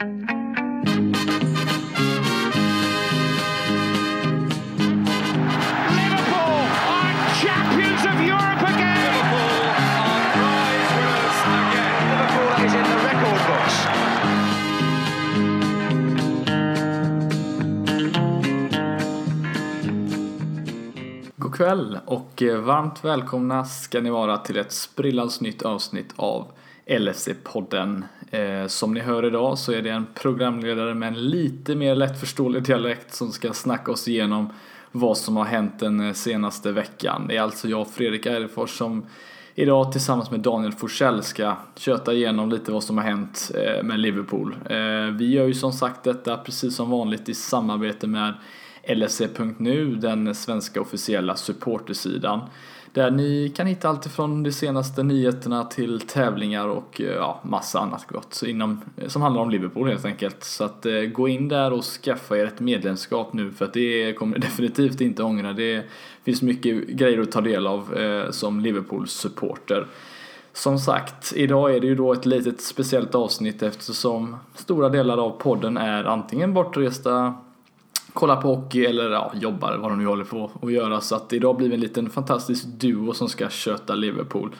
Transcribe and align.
Liverpool 0.00 0.16
are 6.88 7.12
champions 7.42 8.02
of 8.06 8.16
Europe 8.24 8.62
again. 8.72 9.12
Liverpool 9.12 9.68
are 10.00 10.24
prize 10.32 10.90
winners 10.96 11.40
again. 11.44 12.00
Liverpool 12.08 12.50
is 12.64 12.72
in 12.74 12.84
the 12.88 12.96
record 13.04 13.40
books. 13.48 13.76
God 21.36 21.54
kväll 21.54 21.98
och 22.06 22.42
eh, 22.42 22.60
varmt 22.60 23.04
välkomna 23.04 23.64
ska 23.64 24.00
ni 24.00 24.10
vara 24.10 24.38
till 24.38 24.56
ett 24.56 24.72
sprillans 24.72 25.40
nytt 25.40 25.62
avsnitt 25.62 26.12
av 26.16 26.52
LFC-podden. 26.86 28.04
Eh, 28.32 28.66
som 28.66 28.94
ni 28.94 29.00
hör 29.00 29.26
idag 29.26 29.58
så 29.58 29.72
är 29.72 29.82
det 29.82 29.90
en 29.90 30.06
programledare 30.14 30.94
med 30.94 31.08
en 31.08 31.28
lite 31.28 31.74
mer 31.74 31.94
lättförståelig 31.94 32.62
dialekt 32.62 33.14
som 33.14 33.32
ska 33.32 33.52
snacka 33.52 33.92
oss 33.92 34.08
igenom 34.08 34.52
vad 34.92 35.18
som 35.18 35.36
har 35.36 35.44
hänt 35.44 35.78
den 35.78 36.00
eh, 36.00 36.12
senaste 36.12 36.72
veckan. 36.72 37.26
Det 37.28 37.36
är 37.36 37.40
alltså 37.40 37.68
jag, 37.68 37.90
Fredrik 37.90 38.26
Eirefors, 38.26 38.70
som 38.70 39.06
idag 39.54 39.92
tillsammans 39.92 40.30
med 40.30 40.40
Daniel 40.40 40.72
Forsell 40.72 41.22
ska 41.22 41.56
köta 41.76 42.12
igenom 42.12 42.50
lite 42.50 42.72
vad 42.72 42.84
som 42.84 42.98
har 42.98 43.04
hänt 43.04 43.50
eh, 43.54 43.82
med 43.82 44.00
Liverpool. 44.00 44.56
Vi 45.12 45.30
gör 45.30 45.46
ju 45.46 45.54
som 45.54 45.72
sagt 45.72 46.04
detta 46.04 46.36
precis 46.36 46.76
som 46.76 46.90
vanligt 46.90 47.28
i 47.28 47.34
samarbete 47.34 48.06
med 48.06 48.34
LSE.nu, 48.88 49.94
den 49.94 50.34
svenska 50.34 50.80
officiella 50.80 51.36
supportersidan. 51.36 52.40
Där 52.92 53.10
ni 53.10 53.52
kan 53.56 53.66
hitta 53.66 53.88
allt 53.88 54.06
ifrån 54.06 54.42
de 54.42 54.52
senaste 54.52 55.02
nyheterna 55.02 55.64
till 55.64 56.00
tävlingar 56.00 56.68
och 56.68 57.00
eh, 57.00 57.06
ja, 57.06 57.40
massa 57.42 57.80
annat 57.80 58.06
gott 58.06 58.42
inom, 58.46 58.80
eh, 58.96 59.08
som 59.08 59.22
handlar 59.22 59.42
om 59.42 59.50
Liverpool 59.50 59.88
helt 59.88 60.04
enkelt. 60.04 60.44
Så 60.44 60.64
att 60.64 60.86
eh, 60.86 61.00
gå 61.00 61.28
in 61.28 61.48
där 61.48 61.72
och 61.72 61.84
skaffa 61.84 62.36
er 62.36 62.46
ett 62.46 62.60
medlemskap 62.60 63.32
nu 63.32 63.50
för 63.50 63.64
att 63.64 63.72
det 63.72 64.12
kommer 64.12 64.38
definitivt 64.38 65.00
inte 65.00 65.22
ångra. 65.22 65.52
Det 65.52 65.84
finns 66.24 66.42
mycket 66.42 66.88
grejer 66.88 67.20
att 67.20 67.32
ta 67.32 67.40
del 67.40 67.66
av 67.66 67.96
eh, 67.98 68.30
som 68.30 68.60
Liverpools 68.60 69.12
supporter. 69.12 69.86
Som 70.52 70.78
sagt, 70.78 71.32
idag 71.36 71.74
är 71.74 71.80
det 71.80 71.86
ju 71.86 71.94
då 71.94 72.12
ett 72.12 72.26
litet 72.26 72.60
speciellt 72.60 73.14
avsnitt 73.14 73.62
eftersom 73.62 74.36
stora 74.54 74.88
delar 74.88 75.18
av 75.18 75.30
podden 75.30 75.76
är 75.76 76.04
antingen 76.04 76.54
bortresta 76.54 77.34
kollar 78.12 78.36
på 78.36 78.54
hockey 78.54 78.84
eller 78.84 79.10
ja, 79.10 79.32
jobbar 79.34 79.76
vad 79.76 79.90
de 79.90 79.98
nu 79.98 80.06
håller 80.06 80.24
på 80.24 80.50
att 80.62 80.72
göra. 80.72 81.00
Så 81.00 81.14
att 81.14 81.32
idag 81.32 81.56
blir 81.56 81.68
vi 81.68 81.74
en 81.74 81.80
liten 81.80 82.10
fantastisk 82.10 82.64
duo 82.66 83.12
som 83.12 83.28
ska 83.28 83.48
köta 83.48 83.94
Liverpool. 83.94 84.54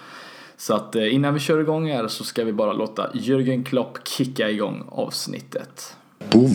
Så 0.56 0.74
att 0.74 0.96
eh, 0.96 1.14
innan 1.14 1.34
vi 1.34 1.40
kör 1.40 1.60
igång 1.60 1.88
här 1.88 2.08
så 2.08 2.24
ska 2.24 2.44
vi 2.44 2.52
bara 2.52 2.72
låta 2.72 3.10
Jürgen 3.12 3.64
Klopp 3.64 4.08
kicka 4.08 4.50
igång 4.50 4.84
avsnittet. 4.88 5.96
Boom! 6.30 6.54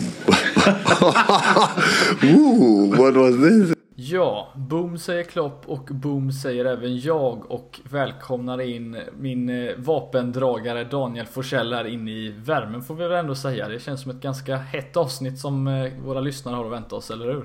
Ooh, 2.22 2.96
what 2.96 3.14
was 3.14 3.36
this? 3.36 3.78
Ja, 4.00 4.48
boom 4.54 4.98
säger 4.98 5.22
Klopp 5.22 5.62
och 5.66 5.84
boom 5.90 6.32
säger 6.32 6.64
även 6.64 6.98
jag 6.98 7.50
och 7.50 7.80
välkomnar 7.90 8.60
in 8.60 8.96
min 9.18 9.48
eh, 9.48 9.74
vapendragare 9.76 10.84
Daniel 10.84 11.26
Forsell 11.26 11.72
här 11.72 11.84
in 11.84 12.08
i 12.08 12.34
värmen 12.36 12.82
får 12.82 12.94
vi 12.94 13.08
väl 13.08 13.18
ändå 13.18 13.34
säga. 13.34 13.68
Det 13.68 13.78
känns 13.78 14.02
som 14.02 14.10
ett 14.10 14.20
ganska 14.20 14.56
hett 14.56 14.96
avsnitt 14.96 15.38
som 15.38 15.68
eh, 15.68 15.92
våra 16.04 16.20
lyssnare 16.20 16.54
har 16.56 16.64
att 16.64 16.72
vänta 16.72 16.96
oss, 16.96 17.10
eller 17.10 17.26
hur? 17.26 17.44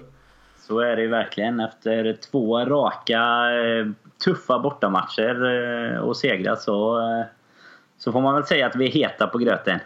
Så 0.57 0.79
är 0.79 0.95
det 0.95 1.01
ju 1.01 1.07
verkligen. 1.07 1.59
Efter 1.59 2.17
två 2.31 2.59
raka 2.59 3.19
eh, 3.51 3.87
tuffa 4.25 4.59
bortamatcher 4.59 5.99
och 5.99 6.17
segrat 6.17 6.61
så, 6.61 6.99
så 7.97 8.11
får 8.11 8.21
man 8.21 8.35
väl 8.35 8.45
säga 8.45 8.65
att 8.65 8.75
vi 8.75 8.87
är 8.87 8.91
heta 8.91 9.27
på 9.27 9.37
gröten. 9.37 9.79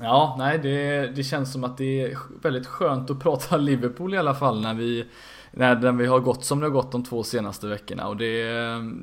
Ja, 0.00 0.36
nej 0.38 0.58
det, 0.58 1.06
det 1.16 1.22
känns 1.22 1.52
som 1.52 1.64
att 1.64 1.78
det 1.78 2.02
är 2.02 2.18
väldigt 2.42 2.66
skönt 2.66 3.10
att 3.10 3.20
prata 3.20 3.56
Liverpool 3.56 4.14
i 4.14 4.18
alla 4.18 4.34
fall 4.34 4.60
när 4.60 4.74
vi 4.74 5.06
när 5.52 5.92
vi 5.92 6.06
har 6.06 6.20
gått 6.20 6.44
som 6.44 6.60
det 6.60 6.66
har 6.66 6.70
gått 6.70 6.92
de 6.92 7.04
två 7.04 7.22
senaste 7.22 7.66
veckorna 7.66 8.08
och 8.08 8.16
det, 8.16 8.44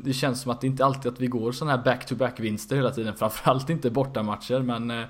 det 0.03 0.13
känns 0.13 0.41
som 0.41 0.52
att 0.52 0.62
det 0.62 0.68
inte 0.68 0.85
alltid 0.85 1.12
att 1.12 1.19
vi 1.19 1.28
går 1.28 1.52
sådana 1.52 1.78
här 1.78 1.84
back-to-back 1.84 2.40
vinster 2.40 2.75
hela 2.75 2.91
tiden 2.91 3.13
framförallt 3.16 3.69
inte 3.69 3.90
bortamatcher 3.90 4.59
men 4.59 4.91
eh, 4.91 5.06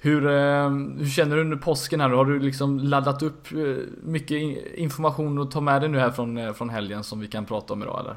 hur, 0.00 0.26
eh, 0.26 0.70
hur 0.98 1.10
känner 1.10 1.36
du 1.36 1.42
under 1.42 1.56
påsken 1.56 2.00
här? 2.00 2.10
Har 2.10 2.24
du 2.24 2.38
liksom 2.38 2.78
laddat 2.78 3.22
upp 3.22 3.52
eh, 3.52 3.58
mycket 4.02 4.38
information 4.74 5.42
att 5.42 5.50
ta 5.50 5.60
med 5.60 5.82
dig 5.82 5.88
nu 5.90 5.98
här 5.98 6.10
från, 6.10 6.54
från 6.54 6.70
helgen 6.70 7.04
som 7.04 7.20
vi 7.20 7.26
kan 7.26 7.44
prata 7.44 7.72
om 7.72 7.82
idag 7.82 8.00
eller? 8.00 8.16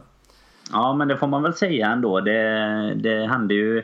Ja 0.72 0.94
men 0.94 1.08
det 1.08 1.18
får 1.18 1.28
man 1.28 1.44
väl 1.44 1.54
säga 1.54 1.92
ändå. 1.92 2.20
Det, 2.22 2.94
det 2.96 3.28
hände 3.28 3.54
ju 3.54 3.84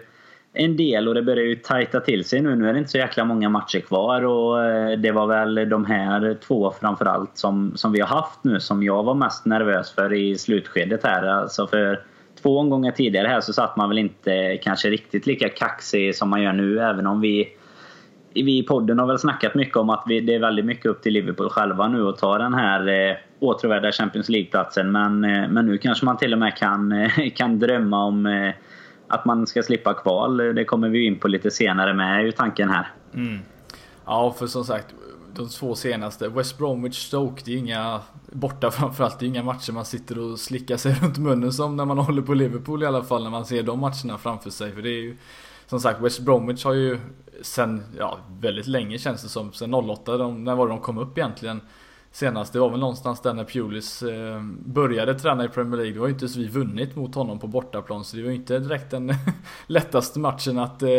en 0.53 0.77
del 0.77 1.07
och 1.07 1.13
det 1.13 1.21
börjar 1.21 1.45
ju 1.45 1.55
tajta 1.55 1.99
till 1.99 2.25
sig 2.25 2.41
nu. 2.41 2.55
Nu 2.55 2.69
är 2.69 2.73
det 2.73 2.79
inte 2.79 2.91
så 2.91 2.97
jäkla 2.97 3.25
många 3.25 3.49
matcher 3.49 3.79
kvar 3.79 4.21
och 4.25 4.65
eh, 4.65 4.99
det 4.99 5.11
var 5.11 5.27
väl 5.27 5.69
de 5.69 5.85
här 5.85 6.37
två 6.47 6.73
framförallt 6.81 7.37
som, 7.37 7.71
som 7.75 7.91
vi 7.91 7.99
har 7.99 8.07
haft 8.07 8.43
nu 8.43 8.59
som 8.59 8.83
jag 8.83 9.03
var 9.03 9.13
mest 9.13 9.45
nervös 9.45 9.91
för 9.91 10.13
i 10.13 10.37
slutskedet 10.37 11.03
här. 11.03 11.23
Alltså 11.23 11.67
för 11.67 12.01
två 12.41 12.59
omgångar 12.59 12.91
tidigare 12.91 13.27
här 13.27 13.41
så 13.41 13.53
satt 13.53 13.77
man 13.77 13.89
väl 13.89 13.97
inte 13.97 14.57
kanske 14.63 14.89
riktigt 14.89 15.27
lika 15.27 15.49
kaxig 15.49 16.15
som 16.15 16.29
man 16.29 16.41
gör 16.41 16.53
nu 16.53 16.79
även 16.79 17.07
om 17.07 17.21
vi 17.21 17.57
vi 18.35 18.57
i 18.57 18.63
podden 18.63 18.99
har 18.99 19.07
väl 19.07 19.19
snackat 19.19 19.55
mycket 19.55 19.77
om 19.77 19.89
att 19.89 20.03
vi, 20.07 20.19
det 20.19 20.35
är 20.35 20.39
väldigt 20.39 20.65
mycket 20.65 20.85
upp 20.85 21.01
till 21.01 21.13
Liverpool 21.13 21.49
själva 21.49 21.87
nu 21.87 22.07
att 22.07 22.17
ta 22.17 22.37
den 22.37 22.53
här 22.53 22.87
eh, 22.87 23.15
åtråvärda 23.39 23.91
Champions 23.91 24.29
League-platsen. 24.29 24.91
Men, 24.91 25.23
eh, 25.23 25.49
men 25.49 25.65
nu 25.65 25.77
kanske 25.77 26.05
man 26.05 26.17
till 26.17 26.33
och 26.33 26.39
med 26.39 26.57
kan, 26.57 26.91
eh, 26.91 27.11
kan 27.35 27.59
drömma 27.59 28.05
om 28.05 28.25
eh, 28.25 28.53
att 29.13 29.25
man 29.25 29.47
ska 29.47 29.63
slippa 29.63 29.93
kval. 29.93 30.37
Det 30.37 30.65
kommer 30.65 30.89
vi 30.89 31.05
in 31.05 31.19
på 31.19 31.27
lite 31.27 31.51
senare 31.51 31.93
med 31.93 32.19
är 32.19 32.23
ju 32.23 32.31
tanken 32.31 32.69
här. 32.69 32.91
Mm. 33.13 33.39
Ja, 34.05 34.35
för 34.39 34.47
som 34.47 34.65
sagt 34.65 34.93
de 35.35 35.49
två 35.49 35.75
senaste. 35.75 36.29
West 36.29 36.57
Bromwich 36.57 37.07
Stoke, 37.07 37.41
det 37.45 37.53
är 37.53 37.57
inga 37.57 37.99
borta 38.31 38.71
framförallt. 38.71 39.19
Det 39.19 39.25
är 39.25 39.27
inga 39.27 39.43
matcher 39.43 39.71
man 39.71 39.85
sitter 39.85 40.19
och 40.19 40.39
slickar 40.39 40.77
sig 40.77 40.93
runt 41.01 41.17
munnen 41.17 41.53
som 41.53 41.75
när 41.75 41.85
man 41.85 41.97
håller 42.05 42.21
på 42.21 42.33
Liverpool 42.33 42.83
i 42.83 42.85
alla 42.85 43.03
fall. 43.03 43.23
När 43.23 43.29
man 43.29 43.45
ser 43.45 43.63
de 43.63 43.79
matcherna 43.79 44.17
framför 44.17 44.49
sig. 44.49 44.71
För 44.71 44.81
det 44.81 44.89
är 44.89 45.01
ju 45.01 45.17
som 45.65 45.79
sagt 45.79 46.01
West 46.01 46.19
Bromwich 46.19 46.65
har 46.65 46.73
ju 46.73 46.99
sen, 47.41 47.83
ja 47.97 48.17
väldigt 48.41 48.67
länge 48.67 48.97
känns 48.97 49.23
det 49.23 49.29
som. 49.29 49.53
Sen 49.53 49.73
08, 49.73 50.17
de, 50.17 50.43
när 50.43 50.55
var 50.55 50.67
det 50.67 50.73
de 50.73 50.79
kom 50.79 50.97
upp 50.97 51.17
egentligen? 51.17 51.61
Senast. 52.13 52.53
Det 52.53 52.59
var 52.59 52.69
väl 52.69 52.79
någonstans 52.79 53.21
där 53.21 53.33
när 53.33 53.43
Pulis 53.43 54.03
eh, 54.03 54.41
började 54.65 55.13
träna 55.13 55.45
i 55.45 55.49
Premier 55.49 55.77
League. 55.77 55.93
Det 55.93 55.99
var 55.99 56.07
ju 56.07 56.13
inte 56.13 56.27
så 56.27 56.39
vi 56.39 56.47
vunnit 56.47 56.95
mot 56.95 57.15
honom 57.15 57.39
på 57.39 57.47
bortaplan. 57.47 58.03
Så 58.03 58.17
det 58.17 58.23
var 58.23 58.29
ju 58.29 58.35
inte 58.35 58.59
direkt 58.59 58.91
den 58.91 59.13
lättaste 59.67 60.19
matchen 60.19 60.59
att... 60.59 60.81
Eh, 60.81 60.89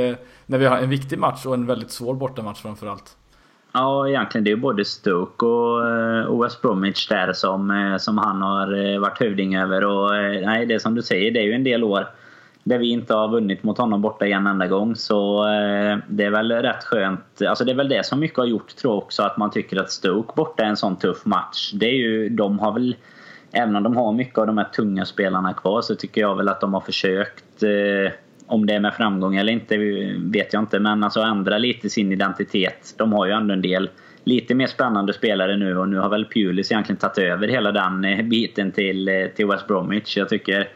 när 0.46 0.58
vi 0.58 0.66
har 0.66 0.78
en 0.78 0.90
viktig 0.90 1.18
match 1.18 1.46
och 1.46 1.54
en 1.54 1.66
väldigt 1.66 1.90
svår 1.90 2.14
bortamatch 2.14 2.62
framförallt. 2.62 3.16
Ja, 3.72 4.08
egentligen 4.08 4.44
det 4.44 4.50
är 4.50 4.54
ju 4.56 4.60
både 4.60 4.84
Stoke 4.84 5.46
och, 5.46 5.88
eh, 5.88 6.42
West 6.42 6.62
Bromwich 6.62 7.08
där 7.08 7.32
som, 7.32 7.70
eh, 7.70 7.96
som 7.96 8.18
han 8.18 8.42
har 8.42 8.94
eh, 8.94 9.00
varit 9.00 9.20
hövding 9.20 9.56
över. 9.56 9.84
Och 9.84 10.16
eh, 10.16 10.46
nej, 10.46 10.66
det 10.66 10.74
är 10.74 10.78
som 10.78 10.94
du 10.94 11.02
säger, 11.02 11.30
det 11.30 11.40
är 11.40 11.44
ju 11.44 11.52
en 11.52 11.64
del 11.64 11.84
år 11.84 12.08
där 12.64 12.78
vi 12.78 12.90
inte 12.90 13.14
har 13.14 13.28
vunnit 13.28 13.62
mot 13.62 13.78
honom 13.78 14.02
borta 14.02 14.26
en 14.26 14.46
enda 14.46 14.66
gång. 14.66 14.96
Så 14.96 15.48
eh, 15.48 15.98
det 16.08 16.24
är 16.24 16.30
väl 16.30 16.52
rätt 16.52 16.84
skönt. 16.84 17.42
Alltså 17.48 17.64
det 17.64 17.72
är 17.72 17.76
väl 17.76 17.88
det 17.88 18.06
som 18.06 18.20
mycket 18.20 18.38
har 18.38 18.46
gjort 18.46 18.76
tror 18.76 18.94
jag 18.94 18.98
också 18.98 19.22
att 19.22 19.36
man 19.36 19.50
tycker 19.50 19.80
att 19.80 19.90
Stoke 19.90 20.32
borta 20.36 20.62
är 20.62 20.68
en 20.68 20.76
sån 20.76 20.96
tuff 20.96 21.24
match. 21.24 21.72
Det 21.74 21.86
är 21.86 21.94
ju, 21.94 22.28
de 22.28 22.58
har 22.58 22.72
väl, 22.72 22.96
även 23.52 23.76
om 23.76 23.82
de 23.82 23.96
har 23.96 24.12
mycket 24.12 24.38
av 24.38 24.46
de 24.46 24.58
här 24.58 24.64
tunga 24.64 25.04
spelarna 25.04 25.52
kvar 25.52 25.82
så 25.82 25.94
tycker 25.94 26.20
jag 26.20 26.36
väl 26.36 26.48
att 26.48 26.60
de 26.60 26.74
har 26.74 26.80
försökt 26.80 27.62
eh, 27.62 28.12
om 28.46 28.66
det 28.66 28.74
är 28.74 28.80
med 28.80 28.94
framgång 28.94 29.36
eller 29.36 29.52
inte 29.52 29.76
vet 30.18 30.52
jag 30.52 30.62
inte. 30.62 30.80
Men 30.80 31.04
alltså 31.04 31.20
ändra 31.20 31.58
lite 31.58 31.90
sin 31.90 32.12
identitet. 32.12 32.94
De 32.96 33.12
har 33.12 33.26
ju 33.26 33.32
ändå 33.32 33.54
en 33.54 33.62
del 33.62 33.90
lite 34.24 34.54
mer 34.54 34.66
spännande 34.66 35.12
spelare 35.12 35.56
nu 35.56 35.78
och 35.78 35.88
nu 35.88 35.98
har 35.98 36.08
väl 36.08 36.24
Pulis 36.24 36.72
egentligen 36.72 36.98
tagit 36.98 37.18
över 37.18 37.48
hela 37.48 37.72
den 37.72 38.04
eh, 38.04 38.22
biten 38.22 38.72
till, 38.72 39.08
eh, 39.08 39.26
till 39.36 39.46
West 39.46 39.66
Bromwich. 39.66 40.16
Jag 40.16 40.28
tycker 40.28 40.68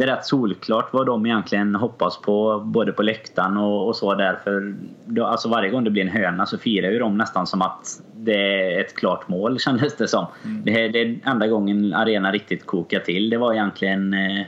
det 0.00 0.04
är 0.04 0.16
rätt 0.16 0.24
solklart 0.24 0.92
vad 0.92 1.06
de 1.06 1.26
egentligen 1.26 1.74
hoppas 1.74 2.20
på 2.20 2.62
både 2.64 2.92
på 2.92 3.02
läktaren 3.02 3.56
och, 3.56 3.88
och 3.88 3.96
så 3.96 4.14
där. 4.14 4.38
För 4.44 4.74
då, 5.04 5.26
alltså 5.26 5.48
varje 5.48 5.70
gång 5.70 5.84
det 5.84 5.90
blir 5.90 6.02
en 6.02 6.08
hörna 6.08 6.46
så 6.46 6.58
firar 6.58 6.90
ju 6.90 6.98
de 6.98 7.18
nästan 7.18 7.46
som 7.46 7.62
att 7.62 8.02
det 8.16 8.34
är 8.76 8.80
ett 8.80 8.96
klart 8.96 9.28
mål 9.28 9.58
kändes 9.60 9.96
det 9.96 10.08
som. 10.08 10.26
Mm. 10.44 10.64
Det, 10.64 10.88
det 10.88 11.18
enda 11.24 11.46
gången 11.46 11.94
arenan 11.94 12.32
riktigt 12.32 12.66
kokar 12.66 13.00
till. 13.00 13.30
Det 13.30 13.36
var 13.36 13.52
egentligen 13.52 14.14
eh, 14.14 14.46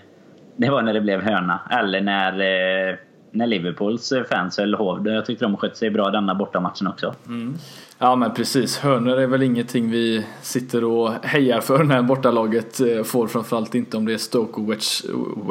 det 0.56 0.70
var 0.70 0.82
när 0.82 0.94
det 0.94 1.00
blev 1.00 1.20
hörna. 1.20 1.60
Eller 1.70 2.00
när, 2.00 2.32
eh, 2.32 2.96
när 3.32 3.46
Liverpools 3.46 4.12
fans 4.30 4.58
höll 4.58 4.74
hov. 4.74 5.08
Jag 5.08 5.26
tyckte 5.26 5.44
de 5.44 5.56
skötte 5.56 5.76
sig 5.76 5.90
bra 5.90 6.10
denna 6.10 6.34
bortamatchen 6.34 6.86
också. 6.86 7.14
Mm. 7.26 7.54
Ja 7.98 8.16
men 8.16 8.34
precis, 8.34 8.78
hörnor 8.78 9.18
är 9.18 9.26
väl 9.26 9.42
ingenting 9.42 9.90
vi 9.90 10.26
sitter 10.42 10.84
och 10.84 11.12
hejar 11.22 11.60
för 11.60 11.84
när 11.84 12.02
bortalaget 12.02 12.80
eh, 12.80 13.02
får 13.02 13.26
framförallt 13.26 13.74
inte 13.74 13.96
om 13.96 14.06
det 14.06 14.12
är 14.12 14.18
Stoke 14.18 14.60
och 14.60 14.70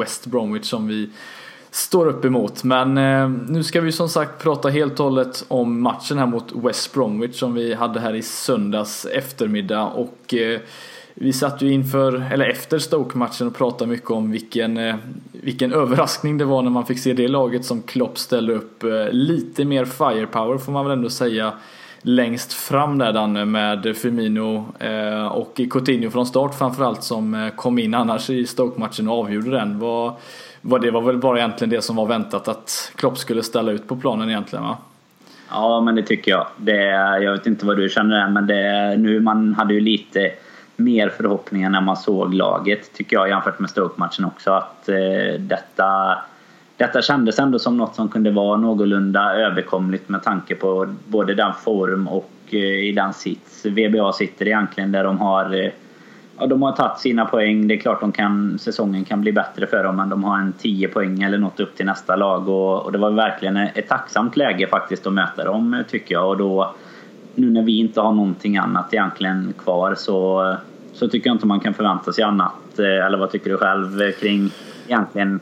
West 0.00 0.26
Bromwich 0.26 0.64
som 0.64 0.88
vi 0.88 1.10
står 1.70 2.06
upp 2.06 2.24
emot. 2.24 2.64
Men 2.64 2.98
eh, 2.98 3.28
nu 3.28 3.62
ska 3.62 3.80
vi 3.80 3.92
som 3.92 4.08
sagt 4.08 4.42
prata 4.42 4.68
helt 4.68 5.00
och 5.00 5.04
hållet 5.04 5.44
om 5.48 5.82
matchen 5.82 6.18
här 6.18 6.26
mot 6.26 6.52
West 6.54 6.94
Bromwich 6.94 7.38
som 7.38 7.54
vi 7.54 7.74
hade 7.74 8.00
här 8.00 8.14
i 8.14 8.22
söndags 8.22 9.04
eftermiddag 9.04 9.84
och 9.84 10.34
eh, 10.34 10.60
vi 11.14 11.32
satt 11.32 11.62
ju 11.62 11.72
inför, 11.72 12.32
eller 12.32 12.48
efter 12.48 12.78
Stoke-matchen 12.78 13.46
och 13.46 13.56
pratade 13.56 13.90
mycket 13.90 14.10
om 14.10 14.30
vilken, 14.30 14.76
eh, 14.76 14.94
vilken 15.32 15.72
överraskning 15.72 16.38
det 16.38 16.44
var 16.44 16.62
när 16.62 16.70
man 16.70 16.86
fick 16.86 16.98
se 16.98 17.12
det 17.12 17.28
laget 17.28 17.64
som 17.64 17.82
Klopp 17.82 18.18
ställde 18.18 18.52
upp. 18.52 18.82
Eh, 18.82 19.08
lite 19.10 19.64
mer 19.64 19.84
firepower 19.84 20.58
får 20.58 20.72
man 20.72 20.84
väl 20.84 20.92
ändå 20.92 21.10
säga 21.10 21.52
längst 22.02 22.52
fram 22.52 22.98
där 22.98 23.12
Danne 23.12 23.44
med 23.44 23.96
Firmino 23.96 24.66
eh, 24.78 25.26
och 25.26 25.60
Coutinho 25.70 26.10
från 26.10 26.26
start 26.26 26.58
framförallt 26.58 27.02
som 27.02 27.50
kom 27.56 27.78
in 27.78 27.94
annars 27.94 28.30
i 28.30 28.46
Stoke-matchen 28.46 29.08
och 29.08 29.18
avgjorde 29.18 29.50
den. 29.50 29.78
Var, 29.78 30.12
var 30.60 30.78
det 30.78 30.90
var 30.90 31.02
väl 31.02 31.18
bara 31.18 31.38
egentligen 31.38 31.70
det 31.70 31.82
som 31.82 31.96
var 31.96 32.06
väntat 32.06 32.48
att 32.48 32.92
Klopp 32.96 33.18
skulle 33.18 33.42
ställa 33.42 33.72
ut 33.72 33.88
på 33.88 33.96
planen 33.96 34.28
egentligen 34.30 34.64
va? 34.64 34.76
Ja, 35.50 35.80
men 35.80 35.94
det 35.94 36.02
tycker 36.02 36.30
jag. 36.30 36.46
Det, 36.56 36.84
jag 37.22 37.32
vet 37.32 37.46
inte 37.46 37.66
vad 37.66 37.76
du 37.76 37.88
känner 37.88 38.16
där 38.16 38.28
men 38.28 38.46
det, 38.46 38.96
nu 38.96 39.20
man 39.20 39.54
hade 39.54 39.74
ju 39.74 39.80
lite 39.80 40.32
mer 40.76 41.08
förhoppningar 41.08 41.70
när 41.70 41.80
man 41.80 41.96
såg 41.96 42.34
laget 42.34 42.92
tycker 42.92 43.16
jag 43.16 43.28
jämfört 43.28 43.58
med 43.58 43.70
Stoke-matchen 43.70 44.24
också. 44.24 44.50
Att 44.50 44.88
eh, 44.88 45.40
detta, 45.40 46.18
detta 46.76 47.02
kändes 47.02 47.38
ändå 47.38 47.58
som 47.58 47.76
något 47.76 47.94
som 47.94 48.08
kunde 48.08 48.30
vara 48.30 48.56
någorlunda 48.56 49.34
överkomligt 49.34 50.08
med 50.08 50.22
tanke 50.22 50.54
på 50.54 50.94
både 51.08 51.34
den 51.34 51.52
form 51.54 52.08
och 52.08 52.30
eh, 52.50 52.58
i 52.58 52.92
den 52.92 53.12
sits 53.12 53.66
VBA 53.66 54.12
sitter 54.12 54.46
egentligen 54.46 54.92
där 54.92 55.04
de 55.04 55.18
har 55.18 55.64
eh, 55.64 55.70
Ja, 56.38 56.46
de 56.46 56.62
har 56.62 56.72
tagit 56.72 56.98
sina 56.98 57.24
poäng. 57.24 57.68
Det 57.68 57.74
är 57.74 57.78
klart 57.78 58.00
de 58.00 58.12
kan, 58.12 58.58
säsongen 58.58 59.04
kan 59.04 59.20
bli 59.20 59.32
bättre 59.32 59.66
för 59.66 59.84
dem 59.84 59.96
men 59.96 60.08
de 60.08 60.24
har 60.24 60.38
en 60.38 60.52
10 60.52 60.88
poäng 60.88 61.22
eller 61.22 61.38
något 61.38 61.60
upp 61.60 61.76
till 61.76 61.86
nästa 61.86 62.16
lag. 62.16 62.48
Och, 62.48 62.84
och 62.84 62.92
det 62.92 62.98
var 62.98 63.10
verkligen 63.10 63.56
ett 63.56 63.88
tacksamt 63.88 64.36
läge 64.36 64.66
faktiskt 64.66 65.06
att 65.06 65.12
möta 65.12 65.44
dem 65.44 65.84
tycker 65.88 66.14
jag. 66.14 66.28
Och 66.28 66.36
då, 66.36 66.74
nu 67.34 67.50
när 67.50 67.62
vi 67.62 67.78
inte 67.78 68.00
har 68.00 68.12
någonting 68.12 68.56
annat 68.56 68.94
egentligen 68.94 69.54
kvar 69.58 69.94
så, 69.94 70.56
så 70.92 71.08
tycker 71.08 71.28
jag 71.28 71.34
inte 71.34 71.46
man 71.46 71.60
kan 71.60 71.74
förvänta 71.74 72.12
sig 72.12 72.24
annat. 72.24 72.78
Eh, 72.78 73.06
eller 73.06 73.18
vad 73.18 73.30
tycker 73.30 73.50
du 73.50 73.56
själv 73.56 74.02
eh, 74.02 74.10
kring 74.10 74.50
egentligen 74.86 75.40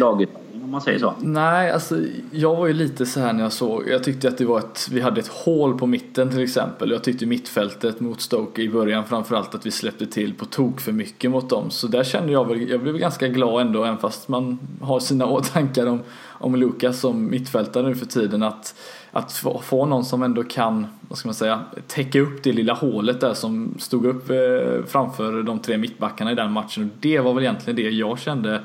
laget 0.00 0.30
man 0.74 0.80
säger 0.80 0.98
så? 0.98 1.14
Nej, 1.20 1.70
alltså 1.70 1.98
jag 2.30 2.56
var 2.56 2.66
ju 2.66 2.72
lite 2.72 3.06
så 3.06 3.20
här 3.20 3.32
när 3.32 3.42
jag 3.42 3.52
såg. 3.52 3.88
Jag 3.88 4.04
tyckte 4.04 4.28
att 4.28 4.38
det 4.38 4.44
var 4.44 4.58
ett, 4.58 4.88
vi 4.90 5.00
hade 5.00 5.20
ett 5.20 5.28
hål 5.28 5.78
på 5.78 5.86
mitten 5.86 6.30
till 6.30 6.42
exempel. 6.42 6.90
Jag 6.90 7.04
tyckte 7.04 7.26
mittfältet 7.26 8.00
mot 8.00 8.20
Stoke 8.20 8.62
i 8.62 8.68
början 8.68 9.04
framförallt 9.04 9.54
att 9.54 9.66
vi 9.66 9.70
släppte 9.70 10.06
till 10.06 10.34
på 10.34 10.44
tok 10.44 10.80
för 10.80 10.92
mycket 10.92 11.30
mot 11.30 11.50
dem. 11.50 11.70
Så 11.70 11.86
där 11.86 12.04
kände 12.04 12.32
jag 12.32 12.48
väl, 12.48 12.70
jag 12.70 12.80
blev 12.80 12.98
ganska 12.98 13.28
glad 13.28 13.66
ändå 13.66 13.84
även 13.84 13.98
fast 13.98 14.28
man 14.28 14.58
har 14.80 15.00
sina 15.00 15.40
tankar 15.52 15.86
om, 15.86 16.00
om 16.26 16.56
Lukas 16.56 17.00
som 17.00 17.30
mittfältare 17.30 17.88
nu 17.88 17.94
för 17.94 18.06
tiden 18.06 18.42
att 18.42 18.74
att 19.16 19.32
få, 19.32 19.58
få 19.58 19.86
någon 19.86 20.04
som 20.04 20.22
ändå 20.22 20.42
kan, 20.42 20.86
vad 21.08 21.18
ska 21.18 21.28
man 21.28 21.34
säga, 21.34 21.60
täcka 21.86 22.20
upp 22.20 22.42
det 22.42 22.52
lilla 22.52 22.72
hålet 22.72 23.20
där 23.20 23.34
som 23.34 23.74
stod 23.78 24.06
upp 24.06 24.30
eh, 24.30 24.86
framför 24.86 25.42
de 25.42 25.58
tre 25.58 25.78
mittbackarna 25.78 26.32
i 26.32 26.34
den 26.34 26.52
matchen. 26.52 26.84
Och 26.84 26.90
det 27.00 27.20
var 27.20 27.34
väl 27.34 27.44
egentligen 27.44 27.76
det 27.76 27.90
jag 27.90 28.18
kände 28.18 28.60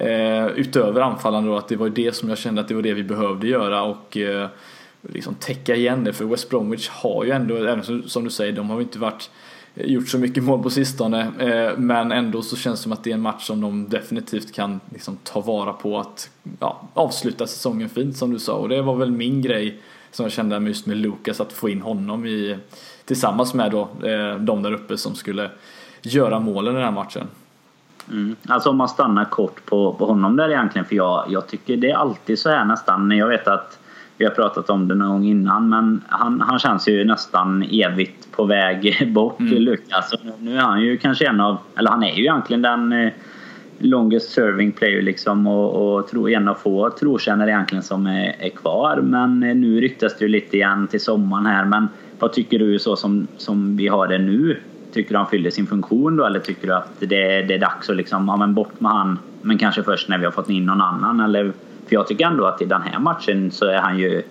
Eh, 0.00 0.46
utöver 0.46 1.00
anfallande 1.00 1.50
då 1.50 1.56
att 1.56 1.68
det 1.68 1.76
var 1.76 1.88
det 1.88 2.14
som 2.14 2.28
jag 2.28 2.38
kände 2.38 2.60
att 2.60 2.68
det 2.68 2.74
var 2.74 2.82
det 2.82 2.94
vi 2.94 3.04
behövde 3.04 3.46
göra 3.46 3.82
och 3.82 4.16
eh, 4.16 4.48
liksom 5.02 5.34
täcka 5.34 5.76
igen 5.76 6.04
det. 6.04 6.12
För 6.12 6.24
West 6.24 6.50
Bromwich 6.50 6.88
har 6.88 7.24
ju 7.24 7.30
ändå, 7.30 7.56
även 7.56 7.84
som, 7.84 8.02
som 8.08 8.24
du 8.24 8.30
säger, 8.30 8.52
de 8.52 8.70
har 8.70 8.76
ju 8.76 8.82
inte 8.82 8.98
varit 8.98 9.30
eh, 9.74 9.86
gjort 9.86 10.08
så 10.08 10.18
mycket 10.18 10.42
mål 10.42 10.62
på 10.62 10.70
sistone. 10.70 11.20
Eh, 11.38 11.78
men 11.78 12.12
ändå 12.12 12.42
så 12.42 12.56
känns 12.56 12.78
det 12.78 12.82
som 12.82 12.92
att 12.92 13.04
det 13.04 13.10
är 13.10 13.14
en 13.14 13.20
match 13.20 13.46
som 13.46 13.60
de 13.60 13.88
definitivt 13.88 14.54
kan 14.54 14.80
liksom, 14.92 15.18
ta 15.24 15.40
vara 15.40 15.72
på 15.72 15.98
att 15.98 16.30
ja, 16.60 16.88
avsluta 16.94 17.46
säsongen 17.46 17.88
fint 17.88 18.16
som 18.16 18.30
du 18.30 18.38
sa. 18.38 18.54
Och 18.54 18.68
det 18.68 18.82
var 18.82 18.96
väl 18.96 19.10
min 19.10 19.42
grej 19.42 19.80
som 20.10 20.24
jag 20.24 20.32
kände 20.32 20.58
just 20.58 20.86
med 20.86 20.96
Lukas 20.96 21.40
att 21.40 21.52
få 21.52 21.68
in 21.68 21.82
honom 21.82 22.26
i 22.26 22.56
tillsammans 23.04 23.54
med 23.54 23.70
då 23.70 23.80
eh, 23.80 24.36
de 24.36 24.62
där 24.62 24.72
uppe 24.72 24.98
som 24.98 25.14
skulle 25.14 25.50
göra 26.02 26.40
målen 26.40 26.74
i 26.74 26.76
den 26.76 26.84
här 26.84 26.92
matchen. 26.92 27.26
Mm. 28.10 28.36
Alltså 28.48 28.70
om 28.70 28.76
man 28.76 28.88
stannar 28.88 29.24
kort 29.24 29.66
på, 29.66 29.92
på 29.92 30.06
honom 30.06 30.36
där 30.36 30.48
egentligen. 30.48 30.84
För 30.84 30.96
jag, 30.96 31.24
jag 31.28 31.46
tycker 31.46 31.76
det 31.76 31.90
är 31.90 31.96
alltid 31.96 32.38
så 32.38 32.50
här 32.50 32.64
nästan. 32.64 33.10
Jag 33.10 33.28
vet 33.28 33.48
att 33.48 33.78
vi 34.16 34.24
har 34.24 34.32
pratat 34.32 34.70
om 34.70 34.88
det 34.88 34.94
någon 34.94 35.08
gång 35.08 35.24
innan. 35.24 35.68
Men 35.68 36.02
han, 36.08 36.40
han 36.40 36.58
känns 36.58 36.88
ju 36.88 37.04
nästan 37.04 37.62
evigt 37.62 38.32
på 38.32 38.44
väg 38.44 39.12
bort, 39.14 39.40
mm. 39.40 39.62
Lukas. 39.62 40.14
Nu, 40.22 40.32
nu 40.38 40.56
är 40.56 40.60
han 40.60 40.80
ju 40.80 40.96
kanske 40.96 41.28
en 41.28 41.40
av, 41.40 41.58
eller 41.76 41.90
han 41.90 42.02
är 42.02 42.14
ju 42.14 42.22
egentligen 42.22 42.62
den 42.62 42.92
eh, 42.92 43.12
longest 43.78 44.32
serving 44.32 44.72
player 44.72 45.02
liksom 45.02 45.46
och, 45.46 45.96
och 45.96 46.08
tro, 46.08 46.28
en 46.28 46.48
av 46.48 46.54
få 46.54 46.90
trotjänare 46.90 47.50
egentligen 47.50 47.82
som 47.82 48.06
är, 48.06 48.36
är 48.38 48.48
kvar. 48.48 49.00
Men 49.02 49.42
eh, 49.42 49.54
nu 49.54 49.80
ryktas 49.80 50.18
det 50.18 50.24
ju 50.24 50.28
lite 50.28 50.56
igen 50.56 50.86
till 50.86 51.00
sommaren 51.00 51.46
här. 51.46 51.64
Men 51.64 51.88
vad 52.18 52.32
tycker 52.32 52.58
du 52.58 52.78
så 52.78 52.96
som, 52.96 53.26
som 53.36 53.76
vi 53.76 53.88
har 53.88 54.08
det 54.08 54.18
nu? 54.18 54.56
Tycker 54.92 55.10
du 55.10 55.18
han 55.18 55.26
fyller 55.26 55.50
sin 55.50 55.66
funktion 55.66 56.16
då 56.16 56.24
eller 56.24 56.40
tycker 56.40 56.66
du 56.66 56.74
att 56.74 57.00
det, 57.00 57.42
det 57.42 57.54
är 57.54 57.58
dags 57.58 57.90
att 57.90 57.96
liksom, 57.96 58.28
ja, 58.28 58.36
men 58.36 58.54
bort 58.54 58.80
med 58.80 58.92
han 58.92 59.18
men 59.42 59.58
kanske 59.58 59.82
först 59.82 60.08
när 60.08 60.18
vi 60.18 60.24
har 60.24 60.32
fått 60.32 60.50
in 60.50 60.66
någon 60.66 60.80
annan? 60.80 61.20
Eller, 61.20 61.44
för 61.86 61.94
jag 61.94 62.06
tycker 62.06 62.26
ändå 62.26 62.46
att 62.46 62.62
i 62.62 62.64
den 62.64 62.82
här 62.82 62.98
matchen 62.98 63.50
så 63.50 63.66
är 63.66 63.78
han 63.78 63.98
ju 63.98 64.22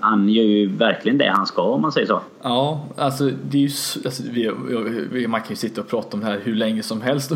han 0.00 0.28
gör 0.28 0.44
ju 0.44 0.66
verkligen 0.66 1.18
det 1.18 1.28
han 1.28 1.46
ska 1.46 1.62
om 1.62 1.82
man 1.82 1.92
säger 1.92 2.06
så. 2.06 2.20
Ja, 2.42 2.84
alltså 2.96 3.30
det 3.50 3.58
är 3.58 3.60
ju 3.60 3.70
alltså, 4.04 4.22
vi, 4.30 4.52
vi, 5.12 5.26
man 5.26 5.40
kan 5.40 5.50
ju 5.50 5.56
sitta 5.56 5.80
och 5.80 5.88
prata 5.88 6.16
om 6.16 6.20
det 6.20 6.26
här 6.26 6.40
hur 6.42 6.54
länge 6.54 6.82
som 6.82 7.00
helst 7.00 7.32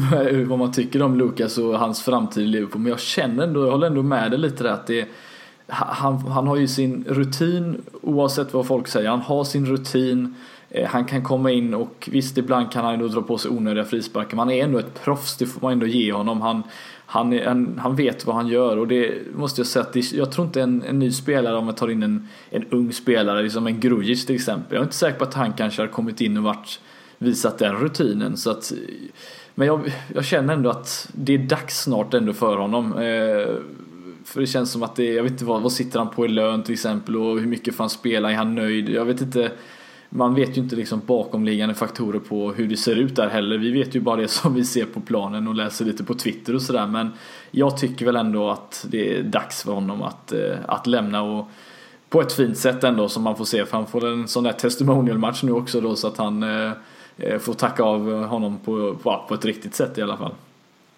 vad 0.47 0.59
man 0.59 0.73
tycker 0.73 1.03
om 1.03 1.19
Lukas 1.19 1.59
och 1.59 1.79
hans 1.79 2.03
framtid 2.03 2.45
i 2.45 2.47
Liverpool 2.47 2.83
men 2.83 2.91
jag 2.91 3.01
känner 3.01 3.45
ändå, 3.45 3.65
jag 3.65 3.71
håller 3.71 3.87
ändå 3.87 4.03
med 4.03 4.31
dig 4.31 4.41
lite 4.41 4.63
där 4.63 4.71
att 4.71 4.87
det 4.87 5.09
han, 5.67 6.17
han 6.17 6.47
har 6.47 6.57
ju 6.57 6.69
sin 6.69 7.05
rutin 7.09 7.83
oavsett 8.03 8.55
vad 8.55 8.67
folk 8.67 8.89
säger, 8.89 9.11
han 9.11 9.21
har 9.21 9.45
sin 9.45 9.67
rutin 9.67 10.35
Eh, 10.35 10.60
Eh, 10.71 10.89
han 10.89 11.05
kan 11.05 11.23
komma 11.25 11.51
in 11.51 11.75
och 11.75 12.09
visst 12.13 12.39
ibland 12.39 12.73
kan 12.73 12.85
han 12.85 12.95
ändå 12.95 13.09
dra 13.09 13.23
på 13.23 13.39
sig 13.39 13.51
onödiga 13.51 13.85
frisparkar 13.85 14.31
men 14.31 14.39
han 14.39 14.51
är 14.51 14.65
ändå 14.65 14.79
ett 14.79 15.05
proffs, 15.05 15.37
det 15.37 15.47
får 15.47 15.61
man 15.61 15.73
ändå 15.73 15.87
ge 15.87 16.13
honom. 16.13 16.41
Han, 16.41 16.63
han, 17.07 17.33
är, 17.33 17.79
han 17.79 17.97
vet 17.97 18.27
vad 18.27 18.37
han 18.37 18.49
gör 18.49 18.77
och 18.77 18.89
det 18.89 19.13
måste 19.35 19.61
jag 19.61 19.67
säga 19.67 19.83
att 19.83 19.93
det, 19.93 20.13
jag 20.13 20.33
tror 20.33 20.47
inte 20.47 20.63
en, 20.63 20.83
en 20.83 20.99
ny 20.99 21.13
spelare 21.13 21.57
om 21.57 21.67
man 21.67 21.75
tar 21.75 21.91
in 21.91 22.03
en, 22.03 22.29
en 22.51 22.65
ung 22.71 22.93
spelare, 22.93 23.43
liksom 23.43 23.67
en 23.67 23.81
Grujic 23.81 24.27
till 24.27 24.35
exempel. 24.35 24.75
Jag 24.75 24.81
är 24.81 24.85
inte 24.85 24.97
säker 24.97 25.19
på 25.19 25.25
att 25.25 25.35
han 25.35 25.53
kanske 25.53 25.83
har 25.83 25.87
kommit 25.87 26.21
in 26.21 26.37
och 26.37 26.43
varit, 26.43 26.81
visat 27.19 27.59
den 27.59 27.77
rutinen. 27.77 28.37
Så 28.37 28.51
att, 28.51 28.73
men 29.55 29.67
jag, 29.67 29.93
jag 30.15 30.25
känner 30.25 30.55
ändå 30.55 30.71
att 30.71 31.09
det 31.13 31.35
är 31.35 31.39
dags 31.39 31.83
snart 31.83 32.15
ändå 32.15 32.33
för 32.33 32.57
honom. 32.57 32.93
Eh, 32.93 33.55
för 34.25 34.41
det 34.41 34.47
känns 34.47 34.73
som 34.73 34.83
att 34.83 34.97
det, 34.97 35.05
jag 35.05 35.23
vet 35.23 35.33
inte 35.33 35.45
vad, 35.45 35.63
vad 35.63 35.73
sitter 35.73 35.99
han 35.99 36.11
på 36.11 36.25
i 36.25 36.29
lön 36.29 36.63
till 36.63 36.73
exempel 36.73 37.17
och 37.17 37.41
hur 37.41 37.47
mycket 37.47 37.75
får 37.75 37.85
han 37.85 37.91
spela, 37.91 38.31
är 38.31 38.35
han 38.35 38.55
nöjd? 38.55 38.89
Jag 38.89 39.05
vet 39.05 39.21
inte 39.21 39.51
man 40.13 40.35
vet 40.35 40.57
ju 40.57 40.61
inte 40.61 40.77
liksom 40.77 41.03
bakomliggande 41.07 41.75
faktorer 41.75 42.19
på 42.19 42.53
hur 42.53 42.69
det 42.69 42.77
ser 42.77 42.97
ut 42.97 43.17
där 43.17 43.29
heller. 43.29 43.59
Vi 43.59 43.71
vet 43.71 43.95
ju 43.95 44.01
bara 44.01 44.17
det 44.17 44.29
som 44.29 44.55
vi 44.55 44.65
ser 44.65 44.85
på 44.85 45.01
planen 45.01 45.49
och 45.49 45.55
läser 45.55 45.85
lite 45.85 46.05
på 46.05 46.15
Twitter 46.15 46.55
och 46.55 46.63
sådär. 46.63 46.87
Men 46.87 47.13
jag 47.51 47.77
tycker 47.77 48.07
väl 48.07 48.17
ändå 48.17 48.51
att 48.51 48.87
det 48.89 49.19
är 49.19 49.23
dags 49.23 49.63
för 49.63 49.73
honom 49.73 50.03
att, 50.03 50.33
eh, 50.33 50.57
att 50.67 50.87
lämna 50.87 51.23
och 51.23 51.49
på 52.09 52.21
ett 52.21 52.33
fint 52.33 52.59
sätt 52.59 52.85
ändå 52.85 53.09
som 53.09 53.23
man 53.23 53.37
får 53.37 53.45
se. 53.45 53.67
För 53.67 53.77
han 53.77 53.87
får 53.87 54.07
en 54.07 54.29
sån 54.29 54.45
där 54.45 54.53
testimonialmatch 54.53 55.43
nu 55.43 55.53
också 55.53 55.81
då 55.81 55.97
så 55.97 56.07
att 56.07 56.17
han 56.17 56.43
eh, 56.43 56.73
eh 57.19 57.39
får 57.39 57.55
tacka 57.55 57.83
av 57.83 58.25
honom 58.25 58.59
på, 58.65 58.97
på 59.29 59.35
ett 59.35 59.45
riktigt 59.45 59.75
sätt 59.75 59.99
i 59.99 60.03
alla 60.03 60.17
fall. 60.17 60.33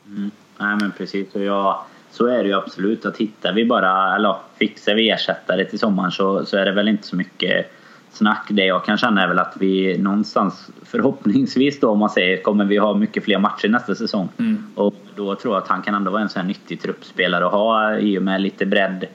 Mm. 0.06 0.30
Nej 0.58 0.76
men 0.80 0.92
precis. 0.98 1.34
Och 1.34 1.42
jag, 1.42 1.78
så 2.10 2.26
är 2.26 2.42
det 2.42 2.48
ju 2.48 2.54
absolut. 2.54 3.06
Att 3.06 3.16
hittar 3.16 3.52
vi 3.52 3.64
bara, 3.64 4.16
eller 4.16 4.36
fixar 4.58 4.94
vi 4.94 5.10
ersättare 5.10 5.64
till 5.64 5.78
sommaren 5.78 6.12
så, 6.12 6.44
så 6.44 6.56
är 6.56 6.64
det 6.64 6.72
väl 6.72 6.88
inte 6.88 7.06
så 7.06 7.16
mycket 7.16 7.72
snack. 8.12 8.46
Det 8.48 8.64
jag 8.64 8.84
kan 8.84 8.98
känna 8.98 9.22
är 9.22 9.28
väl 9.28 9.38
att 9.38 9.56
vi 9.58 9.98
någonstans 9.98 10.70
förhoppningsvis 10.82 11.80
då 11.80 11.90
om 11.90 11.98
man 11.98 12.10
säger 12.10 12.42
kommer 12.42 12.64
vi 12.64 12.76
ha 12.76 12.94
mycket 12.94 13.24
fler 13.24 13.38
matcher 13.38 13.68
nästa 13.68 13.94
säsong. 13.94 14.28
Mm. 14.38 14.66
Och 14.74 14.94
då 15.16 15.34
tror 15.34 15.54
jag 15.54 15.62
att 15.62 15.68
han 15.68 15.82
kan 15.82 15.94
ändå 15.94 16.10
vara 16.10 16.22
en 16.22 16.28
sån 16.28 16.40
här 16.40 16.48
nyttig 16.48 16.80
truppspelare 16.82 17.46
att 17.46 17.52
ha 17.52 17.98
i 17.98 18.18
och 18.18 18.22
med 18.22 18.40
lite 18.40 18.66
bredd 18.66 19.06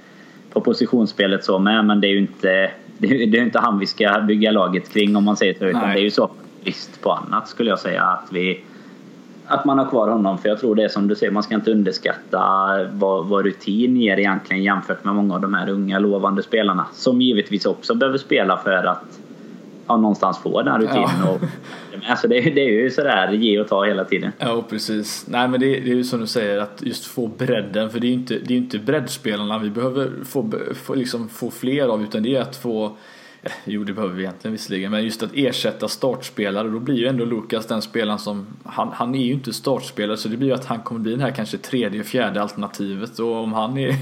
på 0.53 0.61
positionsspelet 0.61 1.43
så 1.43 1.59
med. 1.59 1.85
Men 1.85 2.01
det 2.01 2.07
är 2.07 2.11
ju 2.11 2.19
inte, 2.19 2.71
det 2.97 3.23
är, 3.23 3.27
det 3.27 3.37
är 3.37 3.43
inte 3.43 3.59
han 3.59 3.79
vi 3.79 3.85
ska 3.85 4.19
bygga 4.21 4.51
laget 4.51 4.93
kring 4.93 5.15
om 5.15 5.23
man 5.23 5.37
säger 5.37 5.53
så. 5.53 5.65
Utan 5.65 5.89
det 5.89 5.99
är 5.99 6.03
ju 6.03 6.11
så 6.11 6.29
brist 6.63 7.01
på 7.01 7.11
annat 7.11 7.47
skulle 7.47 7.69
jag 7.69 7.79
säga. 7.79 8.03
Att 8.03 8.27
vi 8.31 8.63
att 9.47 9.65
man 9.65 9.77
har 9.77 9.89
kvar 9.89 10.07
honom. 10.07 10.37
För 10.37 10.49
jag 10.49 10.59
tror 10.59 10.75
det 10.75 10.83
är 10.83 10.89
som 10.89 11.07
du 11.07 11.15
säger, 11.15 11.31
man 11.31 11.43
ska 11.43 11.55
inte 11.55 11.71
underskatta 11.71 12.39
vad, 12.91 13.27
vad 13.27 13.45
rutin 13.45 13.97
ger 13.97 14.17
egentligen 14.17 14.63
jämfört 14.63 15.03
med 15.03 15.15
många 15.15 15.35
av 15.35 15.41
de 15.41 15.53
här 15.53 15.69
unga 15.69 15.99
lovande 15.99 16.43
spelarna. 16.43 16.87
Som 16.93 17.21
givetvis 17.21 17.65
också 17.65 17.95
behöver 17.95 18.17
spela 18.17 18.57
för 18.57 18.83
att 18.83 19.19
ja, 19.87 19.97
någonstans 19.97 20.37
få 20.37 20.61
den 20.61 20.81
rutinen. 20.81 21.09
Ja. 21.23 21.29
Och, 21.29 21.41
alltså 22.09 22.27
det, 22.27 22.41
det, 22.41 22.61
är 22.61 22.83
ju 22.83 22.89
sådär 22.89 23.31
ge 23.31 23.59
och 23.59 23.67
ta 23.67 23.85
hela 23.85 24.05
tiden. 24.05 24.31
Ja 24.39 24.63
precis. 24.69 25.25
Nej 25.27 25.47
men 25.47 25.59
det, 25.59 25.65
det 25.65 25.91
är 25.91 25.95
ju 25.95 26.03
som 26.03 26.19
du 26.19 26.27
säger 26.27 26.57
att 26.57 26.81
just 26.85 27.05
få 27.05 27.27
bredden. 27.27 27.89
För 27.89 27.99
det 27.99 28.07
är 28.07 28.09
ju 28.09 28.15
inte, 28.15 28.39
det 28.47 28.53
är 28.53 28.57
inte 28.57 28.79
breddspelarna 28.79 29.59
vi 29.59 29.69
behöver 29.69 30.11
få, 30.25 30.51
få, 30.75 30.95
liksom 30.95 31.29
få 31.29 31.51
fler 31.51 31.87
av 31.87 32.03
utan 32.03 32.23
det 32.23 32.35
är 32.35 32.41
att 32.41 32.55
få 32.55 32.97
Jo, 33.65 33.83
det 33.83 33.93
behöver 33.93 34.15
vi 34.15 34.23
egentligen 34.23 34.51
visserligen, 34.51 34.91
men 34.91 35.03
just 35.03 35.23
att 35.23 35.31
ersätta 35.33 35.87
startspelare, 35.87 36.69
då 36.69 36.79
blir 36.79 36.95
ju 36.95 37.07
ändå 37.07 37.25
Lukas 37.25 37.65
den 37.65 37.81
spelaren 37.81 38.19
som, 38.19 38.47
han, 38.63 38.89
han 38.93 39.15
är 39.15 39.25
ju 39.25 39.33
inte 39.33 39.53
startspelare 39.53 40.17
så 40.17 40.29
det 40.29 40.37
blir 40.37 40.47
ju 40.47 40.53
att 40.53 40.65
han 40.65 40.79
kommer 40.79 41.01
bli 41.01 41.11
den 41.11 41.21
här 41.21 41.31
kanske 41.31 41.57
tredje, 41.57 42.03
fjärde 42.03 42.41
alternativet 42.41 43.19
och 43.19 43.35
om 43.35 43.53
han 43.53 43.77
är, 43.77 43.95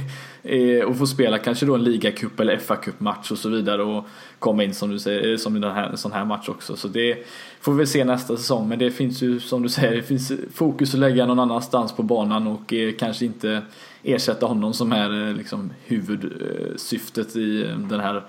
är 0.44 0.86
och 0.86 0.98
får 0.98 1.06
spela 1.06 1.38
kanske 1.38 1.66
då 1.66 1.76
en 1.76 1.84
ligacup 1.84 2.40
eller 2.40 2.58
FA-cup 2.58 2.94
match 2.98 3.32
och 3.32 3.38
så 3.38 3.50
vidare 3.50 3.84
och 3.84 4.06
komma 4.40 4.64
in 4.64 4.74
som 4.74 4.90
du 4.90 5.00
säger, 5.00 5.32
eh, 5.32 5.38
som 5.38 5.58
i 5.58 5.60
den 5.60 5.72
här, 5.72 5.90
en 5.90 5.98
sån 5.98 6.12
här 6.12 6.26
match 6.26 6.50
också. 6.50 6.76
Så 6.76 6.88
det 6.88 7.26
får 7.62 7.74
vi 7.74 7.86
se 7.86 8.04
nästa 8.04 8.38
säsong, 8.38 8.70
men 8.70 8.80
det 8.80 8.92
finns 8.92 9.22
ju 9.22 9.40
som 9.40 9.64
du 9.64 9.70
säger, 9.70 9.96
det 9.96 10.04
finns 10.04 10.32
fokus 10.54 10.94
att 10.94 11.00
lägga 11.00 11.26
någon 11.26 11.40
annanstans 11.40 11.96
på 11.96 12.04
banan 12.04 12.48
och 12.48 12.74
eh, 12.74 12.94
kanske 13.00 13.26
inte 13.26 13.62
ersätta 14.04 14.46
honom 14.46 14.74
som 14.74 14.92
är 14.92 15.28
eh, 15.30 15.36
liksom 15.36 15.74
huvudsyftet 15.86 17.36
i 17.36 17.64
eh, 17.64 17.78
den 17.78 18.00
här 18.00 18.24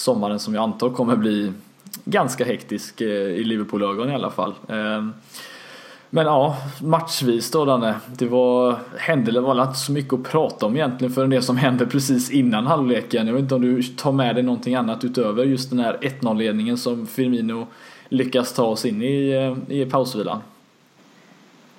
sommaren 0.00 0.38
som 0.38 0.54
jag 0.54 0.62
antar 0.62 0.90
kommer 0.90 1.16
bli 1.16 1.52
ganska 2.04 2.44
hektisk 2.44 3.00
eh, 3.00 3.08
i 3.08 3.44
Liverpool-ögon 3.44 4.10
i 4.10 4.14
alla 4.14 4.30
fall. 4.30 4.54
Ehm, 4.68 5.12
men 6.10 6.26
ja, 6.26 6.56
matchvis 6.82 7.50
då 7.50 7.64
Danne. 7.64 7.94
Det 8.18 8.26
var, 8.26 8.76
hände 8.98 9.32
det 9.32 9.40
var 9.40 9.62
inte 9.62 9.78
så 9.78 9.92
mycket 9.92 10.14
att 10.14 10.30
prata 10.30 10.66
om 10.66 10.76
egentligen 10.76 11.14
förrän 11.14 11.30
det 11.30 11.42
som 11.42 11.56
hände 11.56 11.86
precis 11.86 12.30
innan 12.30 12.66
halvleken. 12.66 13.26
Jag 13.26 13.34
vet 13.34 13.42
inte 13.42 13.54
om 13.54 13.62
du 13.62 13.82
tar 13.82 14.12
med 14.12 14.34
dig 14.34 14.42
någonting 14.42 14.74
annat 14.74 15.04
utöver 15.04 15.44
just 15.44 15.70
den 15.70 15.78
här 15.78 15.98
1-0 16.00 16.38
ledningen 16.38 16.78
som 16.78 17.06
Firmino 17.06 17.66
lyckas 18.08 18.54
ta 18.54 18.64
oss 18.64 18.84
in 18.84 19.02
i, 19.02 19.30
eh, 19.68 19.76
i 19.76 19.86
pausvilan. 19.86 20.38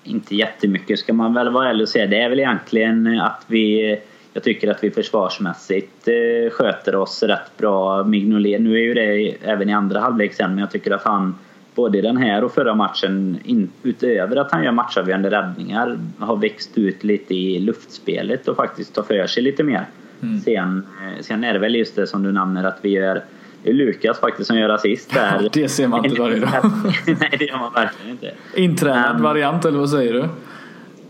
Inte 0.03 0.35
jättemycket 0.35 0.99
ska 0.99 1.13
man 1.13 1.33
väl 1.33 1.49
vara 1.49 1.69
ärlig 1.69 1.83
och 1.83 1.89
säga. 1.89 2.07
Det 2.07 2.21
är 2.21 2.29
väl 2.29 2.39
egentligen 2.39 3.19
att 3.21 3.43
vi 3.47 3.97
jag 4.33 4.43
tycker 4.43 4.71
att 4.71 4.83
vi 4.83 4.91
försvarsmässigt 4.91 6.07
eh, 6.07 6.51
sköter 6.51 6.95
oss 6.95 7.23
rätt 7.23 7.57
bra. 7.57 8.03
Mignolet, 8.03 8.61
nu 8.61 8.73
är 8.73 8.81
ju 8.81 8.93
det 8.93 9.35
även 9.43 9.69
i 9.69 9.73
andra 9.73 10.00
halvlek 10.00 10.33
sen, 10.33 10.50
men 10.50 10.59
jag 10.59 10.71
tycker 10.71 10.91
att 10.91 11.03
han 11.03 11.35
både 11.75 11.97
i 11.97 12.01
den 12.01 12.17
här 12.17 12.43
och 12.43 12.53
förra 12.53 12.75
matchen, 12.75 13.39
in, 13.43 13.71
utöver 13.83 14.35
att 14.35 14.51
han 14.51 14.63
gör 14.63 14.71
matchavgörande 14.71 15.31
räddningar, 15.31 16.00
har 16.19 16.35
växt 16.35 16.77
ut 16.77 17.03
lite 17.03 17.35
i 17.35 17.59
luftspelet 17.59 18.47
och 18.47 18.55
faktiskt 18.55 18.95
tar 18.95 19.03
för 19.03 19.27
sig 19.27 19.43
lite 19.43 19.63
mer. 19.63 19.85
Mm. 20.21 20.39
Sen, 20.39 20.88
eh, 21.01 21.21
sen 21.21 21.43
är 21.43 21.53
det 21.53 21.59
väl 21.59 21.75
just 21.75 21.95
det 21.95 22.07
som 22.07 22.23
du 22.23 22.31
nämner 22.31 22.63
att 22.63 22.77
vi 22.81 22.89
gör 22.89 23.21
det 23.63 23.69
är 23.69 23.73
Lukas 23.73 24.19
faktiskt 24.19 24.47
som 24.47 24.57
gör 24.57 24.69
assist 24.69 25.09
där. 25.13 25.50
det 25.53 25.69
ser 25.69 25.88
man 25.88 26.05
inte 26.05 26.21
varje 26.21 26.39
dag. 26.39 26.50
Nej, 27.05 27.35
det 27.39 27.45
gör 27.45 27.57
man 27.57 27.73
verkligen 27.73 28.11
inte. 28.11 28.31
Intränad 28.55 29.15
um, 29.15 29.23
variant, 29.23 29.65
eller 29.65 29.79
vad 29.79 29.89
säger 29.89 30.13
du? 30.13 30.29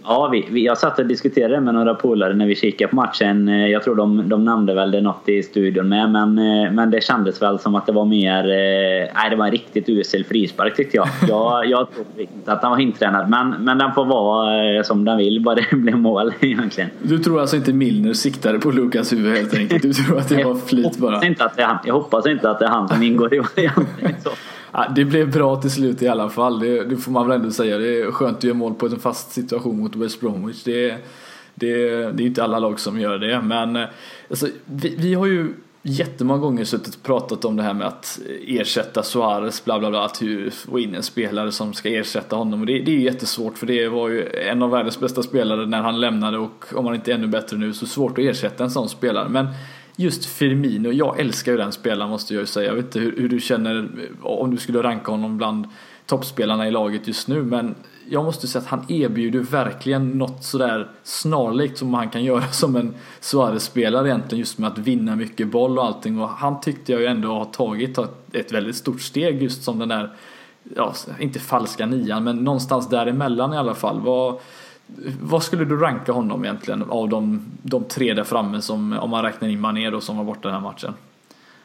Ja, 0.03 0.29
vi, 0.31 0.47
vi, 0.51 0.65
jag 0.65 0.77
satt 0.77 0.99
och 0.99 1.05
diskuterade 1.05 1.61
med 1.61 1.73
några 1.73 1.95
polare 1.95 2.33
när 2.33 2.47
vi 2.47 2.55
kikade 2.55 2.89
på 2.89 2.95
matchen. 2.95 3.47
Eh, 3.47 3.67
jag 3.67 3.83
tror 3.83 3.95
de, 3.95 4.29
de 4.29 4.45
nämnde 4.45 4.73
väl 4.73 4.91
det 4.91 5.01
något 5.01 5.29
i 5.29 5.43
studion 5.43 5.89
med, 5.89 6.11
men, 6.11 6.37
eh, 6.37 6.71
men 6.71 6.91
det 6.91 7.03
kändes 7.03 7.41
väl 7.41 7.59
som 7.59 7.75
att 7.75 7.85
det 7.85 7.91
var 7.91 8.05
mer... 8.05 8.43
Eh, 8.43 9.09
nej, 9.15 9.29
det 9.29 9.35
var 9.35 9.45
en 9.45 9.51
riktigt 9.51 9.89
usel 9.89 10.23
frispark 10.23 10.75
tyckte 10.75 10.97
jag. 10.97 11.07
Jag, 11.27 11.65
jag 11.65 11.87
tror 11.91 12.05
inte 12.17 12.51
att 12.51 12.61
den 12.61 12.71
var 12.71 12.79
intränad, 12.79 13.29
men, 13.29 13.49
men 13.49 13.77
den 13.77 13.93
får 13.93 14.05
vara 14.05 14.83
som 14.83 15.05
den 15.05 15.17
vill, 15.17 15.43
bara 15.43 15.55
det 15.55 15.67
blir 15.75 15.95
mål 15.95 16.33
egentligen. 16.39 16.89
Du 17.01 17.19
tror 17.19 17.41
alltså 17.41 17.55
inte 17.55 17.73
Milner 17.73 18.13
siktade 18.13 18.59
på 18.59 18.71
Lukas 18.71 19.13
huvud 19.13 19.37
helt 19.37 19.53
enkelt? 19.53 19.81
Du 19.81 19.93
tror 19.93 20.17
att 20.17 20.29
det 20.29 20.43
var 20.43 20.55
flit 20.55 20.97
bara? 20.97 21.25
Inte 21.25 21.45
att 21.45 21.55
det 21.55 21.61
är 21.61 21.67
han, 21.67 21.77
jag 21.85 21.93
hoppas 21.93 22.27
inte 22.27 22.49
att 22.49 22.59
det 22.59 22.65
är 22.65 22.69
han 22.69 22.87
som 22.87 23.03
ingår 23.03 23.33
i 23.33 23.37
varianten. 23.37 24.15
Ja, 24.73 24.87
det 24.95 25.05
blev 25.05 25.31
bra 25.31 25.55
till 25.55 25.71
slut 25.71 26.01
i 26.01 26.07
alla 26.07 26.29
fall. 26.29 26.59
Det, 26.59 26.83
det, 26.83 26.97
får 26.97 27.11
man 27.11 27.27
väl 27.27 27.39
ändå 27.39 27.51
säga. 27.51 27.77
Det 27.77 28.01
är 28.01 28.11
skönt 28.11 28.37
att 28.37 28.43
göra 28.43 28.53
mål 28.53 28.73
på 28.73 28.85
en 28.85 28.99
fast 28.99 29.31
situation 29.31 29.79
mot 29.79 29.95
West 29.95 30.19
Bromwich. 30.19 30.63
Det, 30.63 30.97
det, 31.55 31.77
det 32.11 32.23
är 32.23 32.27
inte 32.27 32.43
alla 32.43 32.59
lag 32.59 32.79
som 32.79 32.99
gör 32.99 33.17
det. 33.17 33.41
Men 33.41 33.75
eh, 33.75 33.87
alltså, 34.29 34.47
vi, 34.65 34.95
vi 34.97 35.13
har 35.13 35.25
ju 35.25 35.53
jättemånga 35.83 36.39
gånger 36.39 36.65
suttit 36.65 36.95
och 36.95 37.03
pratat 37.03 37.45
om 37.45 37.55
det 37.55 37.63
här 37.63 37.73
med 37.73 37.87
att 37.87 38.19
ersätta 38.47 39.03
Suarez, 39.03 39.65
bla 39.65 39.79
bla 39.79 39.89
bla, 39.89 40.05
att 40.05 40.21
få 40.51 40.79
in 40.79 40.95
en 40.95 41.03
spelare 41.03 41.51
som 41.51 41.73
ska 41.73 41.89
ersätta 41.89 42.35
honom. 42.35 42.59
Och 42.59 42.65
det, 42.65 42.79
det 42.79 42.91
är 42.91 42.99
jättesvårt 42.99 43.57
för 43.57 43.67
det 43.67 43.87
var 43.87 44.09
ju 44.09 44.27
en 44.29 44.61
av 44.61 44.69
världens 44.69 44.99
bästa 44.99 45.23
spelare 45.23 45.65
när 45.65 45.81
han 45.81 45.99
lämnade 45.99 46.37
och 46.37 46.65
om 46.75 46.85
han 46.85 46.95
inte 46.95 47.11
är 47.11 47.15
ännu 47.15 47.27
bättre 47.27 47.57
nu 47.57 47.73
så 47.73 47.85
svårt 47.85 48.11
att 48.11 48.23
ersätta 48.23 48.63
en 48.63 48.71
sån 48.71 48.89
spelare. 48.89 49.29
Men 49.29 49.47
just 50.01 50.25
Firmino, 50.25 50.91
jag 50.91 51.19
älskar 51.19 51.51
ju 51.51 51.57
den 51.57 51.71
spelaren 51.71 52.11
måste 52.11 52.33
jag 52.33 52.41
ju 52.41 52.47
säga. 52.47 52.67
Jag 52.67 52.75
vet 52.75 52.85
inte 52.85 52.99
hur, 52.99 53.17
hur, 53.17 53.29
du 53.29 53.39
känner 53.39 53.89
om 54.21 54.51
du 54.51 54.57
skulle 54.57 54.83
ranka 54.83 55.11
honom 55.11 55.37
bland 55.37 55.67
toppspelarna 56.05 56.67
i 56.67 56.71
laget 56.71 57.07
just 57.07 57.27
nu 57.27 57.43
men 57.43 57.75
jag 58.09 58.23
måste 58.23 58.47
säga 58.47 58.61
att 58.61 58.67
han 58.67 58.85
erbjuder 58.91 59.39
verkligen 59.39 60.09
något 60.09 60.43
sådär 60.43 60.91
snarlikt 61.03 61.77
som 61.77 61.93
han 61.93 62.09
kan 62.09 62.23
göra 62.31 62.47
som 62.47 62.75
en 62.75 62.93
Suarez-spelare 63.19 64.07
egentligen 64.07 64.39
just 64.39 64.57
med 64.57 64.71
att 64.71 64.77
vinna 64.77 65.15
mycket 65.15 65.47
boll 65.47 65.77
och 65.77 65.85
allting 65.85 66.19
och 66.19 66.29
han 66.29 66.61
tyckte 66.61 66.91
jag 66.91 67.01
ju 67.01 67.07
ändå 67.07 67.33
har 67.33 67.45
tagit 67.45 67.97
ett 68.31 68.51
väldigt 68.51 68.75
stort 68.75 69.01
steg 69.01 69.43
just 69.43 69.63
som 69.63 69.79
den 69.79 69.89
där, 69.89 70.09
ja, 70.75 70.93
inte 71.19 71.39
falska 71.39 71.85
nian 71.85 72.23
men 72.23 72.37
någonstans 72.37 72.89
däremellan 72.89 73.53
i 73.53 73.57
alla 73.57 73.75
fall. 73.75 74.01
Vad, 74.01 74.39
vad 75.21 75.43
skulle 75.43 75.65
du 75.65 75.77
ranka 75.77 76.11
honom 76.11 76.43
egentligen 76.43 76.83
av 76.89 77.09
de, 77.09 77.41
de 77.61 77.83
tre 77.83 78.13
där 78.13 78.23
framme 78.23 78.61
som, 78.61 78.99
om 78.99 79.09
man 79.09 79.23
räknar 79.23 79.49
in 79.49 79.59
Mané 79.61 79.89
då 79.89 80.01
som 80.01 80.17
var 80.17 80.23
borta 80.23 80.47
den 80.47 80.53
här 80.53 80.61
matchen? 80.61 80.93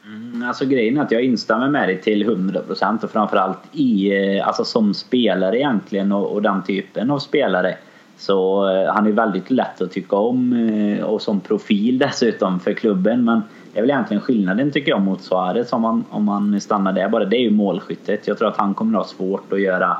Mm, 0.05 0.47
alltså 0.47 0.65
grejen 0.65 0.97
är 0.97 1.01
att 1.01 1.11
jag 1.11 1.23
instämmer 1.23 1.69
med 1.69 1.89
dig 1.89 2.01
till 2.01 2.29
100% 2.29 3.03
och 3.03 3.11
framförallt 3.11 3.57
i, 3.71 4.11
eh, 4.37 4.47
alltså 4.47 4.65
som 4.65 4.93
spelare 4.93 5.57
egentligen 5.57 6.11
och, 6.11 6.31
och 6.33 6.41
den 6.41 6.63
typen 6.63 7.11
av 7.11 7.19
spelare. 7.19 7.77
Så 8.17 8.69
eh, 8.69 8.93
han 8.93 9.07
är 9.07 9.11
väldigt 9.11 9.51
lätt 9.51 9.81
att 9.81 9.91
tycka 9.91 10.15
om 10.15 10.53
eh, 10.53 11.05
och 11.05 11.21
som 11.21 11.39
profil 11.39 11.97
dessutom 12.07 12.59
för 12.59 12.73
klubben. 12.73 13.25
Men 13.25 13.41
det 13.73 13.79
är 13.79 13.83
väl 13.83 13.91
egentligen 13.91 14.21
skillnaden 14.21 14.71
tycker 14.71 14.91
jag 14.91 15.01
mot 15.01 15.21
Suarez 15.21 15.73
om 15.73 15.81
man, 15.81 16.03
om 16.09 16.23
man 16.23 16.61
stannar 16.61 16.93
där 16.93 17.09
bara. 17.09 17.25
Det 17.25 17.37
är 17.37 17.41
ju 17.41 17.51
målskyttet. 17.51 18.27
Jag 18.27 18.37
tror 18.37 18.47
att 18.47 18.57
han 18.57 18.73
kommer 18.73 18.99
att 18.99 19.05
ha 19.05 19.13
svårt 19.13 19.53
att 19.53 19.61
göra 19.61 19.97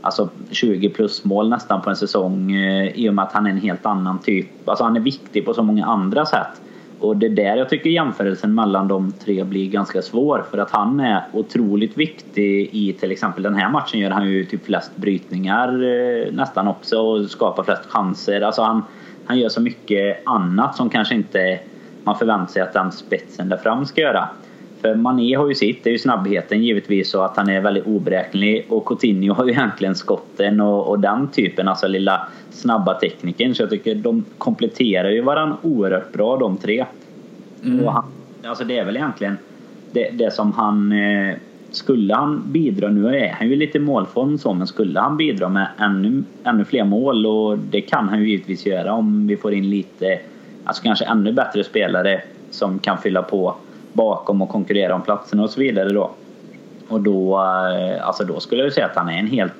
alltså 0.00 0.28
20 0.50 0.88
plus 0.88 1.24
mål 1.24 1.48
nästan 1.48 1.82
på 1.82 1.90
en 1.90 1.96
säsong 1.96 2.52
eh, 2.52 2.88
i 2.94 3.08
och 3.08 3.14
med 3.14 3.22
att 3.22 3.32
han 3.32 3.46
är 3.46 3.50
en 3.50 3.60
helt 3.60 3.86
annan 3.86 4.20
typ. 4.20 4.68
Alltså 4.68 4.84
han 4.84 4.96
är 4.96 5.00
viktig 5.00 5.44
på 5.44 5.54
så 5.54 5.62
många 5.62 5.86
andra 5.86 6.26
sätt. 6.26 6.62
Och 6.98 7.16
det 7.16 7.26
är 7.26 7.30
där 7.30 7.56
jag 7.56 7.68
tycker 7.68 7.90
jämförelsen 7.90 8.54
mellan 8.54 8.88
de 8.88 9.12
tre 9.12 9.44
blir 9.44 9.70
ganska 9.70 10.02
svår 10.02 10.44
för 10.50 10.58
att 10.58 10.70
han 10.70 11.00
är 11.00 11.24
otroligt 11.32 11.96
viktig 11.96 12.70
i 12.72 12.92
till 12.92 13.12
exempel 13.12 13.42
den 13.42 13.54
här 13.54 13.70
matchen 13.70 14.00
gör 14.00 14.10
han 14.10 14.30
ju 14.30 14.44
typ 14.44 14.64
flest 14.64 14.96
brytningar 14.96 15.68
eh, 15.68 16.32
nästan 16.32 16.68
också 16.68 16.98
och 16.98 17.30
skapar 17.30 17.62
flest 17.62 17.86
chanser. 17.86 18.40
Alltså 18.40 18.62
han, 18.62 18.82
han 19.24 19.38
gör 19.38 19.48
så 19.48 19.60
mycket 19.60 20.22
annat 20.26 20.76
som 20.76 20.90
kanske 20.90 21.14
inte 21.14 21.60
man 22.02 22.18
förväntar 22.18 22.52
sig 22.52 22.62
att 22.62 22.72
den 22.72 22.92
spetsen 22.92 23.48
där 23.48 23.56
fram 23.56 23.86
ska 23.86 24.00
göra. 24.00 24.28
För 24.80 24.94
Mané 24.94 25.36
har 25.36 25.48
ju 25.48 25.54
sitt, 25.54 25.84
det 25.84 25.90
är 25.90 25.92
ju 25.92 25.98
snabbheten 25.98 26.62
givetvis 26.62 27.14
och 27.14 27.24
att 27.24 27.36
han 27.36 27.48
är 27.50 27.60
väldigt 27.60 27.86
oberäknelig. 27.86 28.66
Och 28.68 28.86
Coutinho 28.86 29.34
har 29.34 29.44
ju 29.44 29.50
egentligen 29.50 29.94
skotten 29.94 30.60
och, 30.60 30.88
och 30.88 31.00
den 31.00 31.28
typen, 31.28 31.68
alltså 31.68 31.88
lilla 31.88 32.26
snabba 32.50 32.94
tekniken. 32.94 33.54
Så 33.54 33.62
jag 33.62 33.70
tycker 33.70 33.94
de 33.94 34.24
kompletterar 34.38 35.10
ju 35.10 35.20
varandra 35.20 35.56
oerhört 35.62 36.12
bra 36.12 36.36
de 36.36 36.56
tre. 36.56 36.84
Mm. 37.64 37.84
Och 37.84 37.92
han, 37.92 38.04
alltså 38.44 38.64
det 38.64 38.78
är 38.78 38.84
väl 38.84 38.96
egentligen 38.96 39.38
det, 39.92 40.10
det 40.10 40.30
som 40.30 40.52
han... 40.52 40.92
Eh, 40.92 41.34
skulle 41.72 42.14
han 42.14 42.42
bidra, 42.46 42.88
nu 42.88 43.16
är 43.16 43.32
han 43.32 43.48
ju 43.48 43.56
lite 43.56 43.78
målform 43.78 44.38
så, 44.38 44.54
men 44.54 44.66
skulle 44.66 45.00
han 45.00 45.16
bidra 45.16 45.48
med 45.48 45.68
ännu, 45.78 46.22
ännu 46.44 46.64
fler 46.64 46.84
mål 46.84 47.26
och 47.26 47.58
det 47.58 47.80
kan 47.80 48.08
han 48.08 48.20
ju 48.20 48.30
givetvis 48.30 48.66
göra 48.66 48.92
om 48.92 49.26
vi 49.26 49.36
får 49.36 49.54
in 49.54 49.70
lite, 49.70 50.18
alltså 50.64 50.82
kanske 50.82 51.04
ännu 51.04 51.32
bättre 51.32 51.64
spelare 51.64 52.22
som 52.50 52.78
kan 52.78 52.98
fylla 52.98 53.22
på 53.22 53.54
bakom 53.92 54.42
och 54.42 54.48
konkurrera 54.48 54.94
om 54.94 55.02
platserna 55.02 55.42
och 55.42 55.50
så 55.50 55.60
vidare 55.60 55.88
då. 55.88 56.10
Och 56.88 57.00
då, 57.00 57.38
eh, 57.38 58.06
alltså 58.06 58.24
då 58.24 58.40
skulle 58.40 58.62
jag 58.62 58.72
säga 58.72 58.86
att 58.86 58.96
han 58.96 59.08
är 59.08 59.18
en 59.18 59.26
helt... 59.26 59.52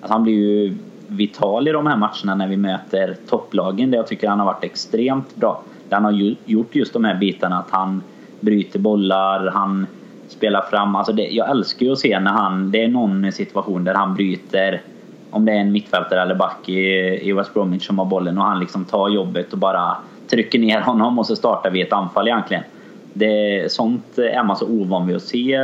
Alltså 0.00 0.12
han 0.12 0.22
blir 0.22 0.34
ju 0.34 0.76
vital 1.06 1.68
i 1.68 1.72
de 1.72 1.86
här 1.86 1.96
matcherna 1.96 2.34
när 2.34 2.46
vi 2.46 2.56
möter 2.56 3.16
topplagen. 3.28 3.90
Där 3.90 3.98
jag 3.98 4.06
tycker 4.06 4.28
han 4.28 4.38
har 4.38 4.46
varit 4.46 4.64
extremt 4.64 5.36
bra. 5.36 5.62
Där 5.88 5.96
han 5.96 6.04
har 6.04 6.34
gjort 6.44 6.74
just 6.74 6.92
de 6.92 7.04
här 7.04 7.14
bitarna 7.14 7.58
att 7.58 7.70
han 7.70 8.02
bryter 8.40 8.78
bollar, 8.78 9.50
han 9.50 9.86
spelar 10.28 10.62
fram. 10.62 10.96
Alltså 10.96 11.12
det, 11.12 11.22
jag 11.22 11.50
älskar 11.50 11.86
ju 11.86 11.92
att 11.92 11.98
se 11.98 12.20
när 12.20 12.30
han... 12.30 12.70
Det 12.70 12.84
är 12.84 12.88
någon 12.88 13.32
situation 13.32 13.84
där 13.84 13.94
han 13.94 14.14
bryter 14.14 14.82
om 15.30 15.44
det 15.44 15.52
är 15.52 15.56
en 15.56 15.72
mittfältare 15.72 16.22
eller 16.22 16.34
back 16.34 16.68
i, 16.68 16.80
i 17.28 17.32
West 17.32 17.54
Bromwich 17.54 17.86
som 17.86 17.98
har 17.98 18.06
bollen 18.06 18.38
och 18.38 18.44
han 18.44 18.60
liksom 18.60 18.84
tar 18.84 19.08
jobbet 19.08 19.52
och 19.52 19.58
bara 19.58 19.96
trycker 20.30 20.58
ner 20.58 20.80
honom 20.80 21.18
och 21.18 21.26
så 21.26 21.36
startar 21.36 21.70
vi 21.70 21.82
ett 21.82 21.92
anfall 21.92 22.28
egentligen. 22.28 22.62
Det, 23.12 23.72
sånt 23.72 24.18
är 24.18 24.44
man 24.44 24.56
så 24.56 24.66
ovan 24.66 25.06
vid 25.06 25.16
att 25.16 25.22
se 25.22 25.58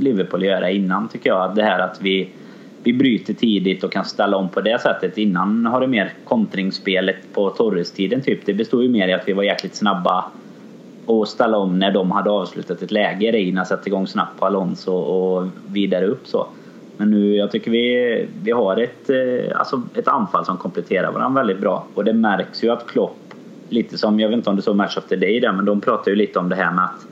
Liverpool 0.00 0.44
göra 0.44 0.70
innan 0.70 1.08
tycker 1.08 1.30
jag. 1.30 1.54
Det 1.54 1.62
här 1.62 1.78
att 1.78 1.98
vi, 2.02 2.28
vi 2.82 2.92
bryter 2.92 3.34
tidigt 3.34 3.84
och 3.84 3.92
kan 3.92 4.04
ställa 4.04 4.36
om 4.36 4.48
på 4.48 4.60
det 4.60 4.80
sättet. 4.80 5.18
Innan 5.18 5.66
har 5.66 5.80
det 5.80 5.86
mer 5.86 6.12
kontringsspelet 6.24 7.16
på 7.32 7.50
Torres-tiden 7.50 8.20
typ. 8.20 8.46
Det 8.46 8.54
bestod 8.54 8.82
ju 8.82 8.88
mer 8.88 9.08
i 9.08 9.12
att 9.12 9.28
vi 9.28 9.32
var 9.32 9.42
jäkligt 9.42 9.74
snabba 9.74 10.24
och 11.06 11.28
ställa 11.28 11.58
om 11.58 11.78
när 11.78 11.90
de 11.90 12.10
hade 12.10 12.30
avslutat 12.30 12.82
ett 12.82 12.90
läge. 12.90 13.32
Reina 13.32 13.64
satte 13.64 13.88
igång 13.88 14.06
snabbt 14.06 14.40
på 14.40 14.46
Alonso 14.46 14.92
och 14.92 15.48
vidare 15.66 16.06
upp 16.06 16.26
så. 16.26 16.46
Men 16.96 17.10
nu, 17.10 17.36
jag 17.36 17.50
tycker 17.50 17.70
vi, 17.70 18.26
vi 18.42 18.50
har 18.50 18.76
ett, 18.76 19.10
eh, 19.10 19.58
alltså 19.58 19.82
ett 19.94 20.08
anfall 20.08 20.44
som 20.44 20.56
kompletterar 20.56 21.12
varandra 21.12 21.40
väldigt 21.40 21.60
bra. 21.60 21.86
Och 21.94 22.04
det 22.04 22.12
märks 22.12 22.64
ju 22.64 22.70
att 22.70 22.86
Klopp 22.86 23.16
lite 23.72 23.98
som, 23.98 24.20
jag 24.20 24.28
vet 24.28 24.36
inte 24.36 24.50
om 24.50 24.56
du 24.56 24.62
såg 24.62 24.76
Match 24.76 24.96
of 24.96 25.04
the 25.04 25.16
Day 25.16 25.40
där, 25.40 25.52
men 25.52 25.64
de 25.64 25.80
pratar 25.80 26.10
ju 26.10 26.16
lite 26.16 26.38
om 26.38 26.48
det 26.48 26.56
här 26.56 26.72
med 26.72 26.84
att 26.84 27.06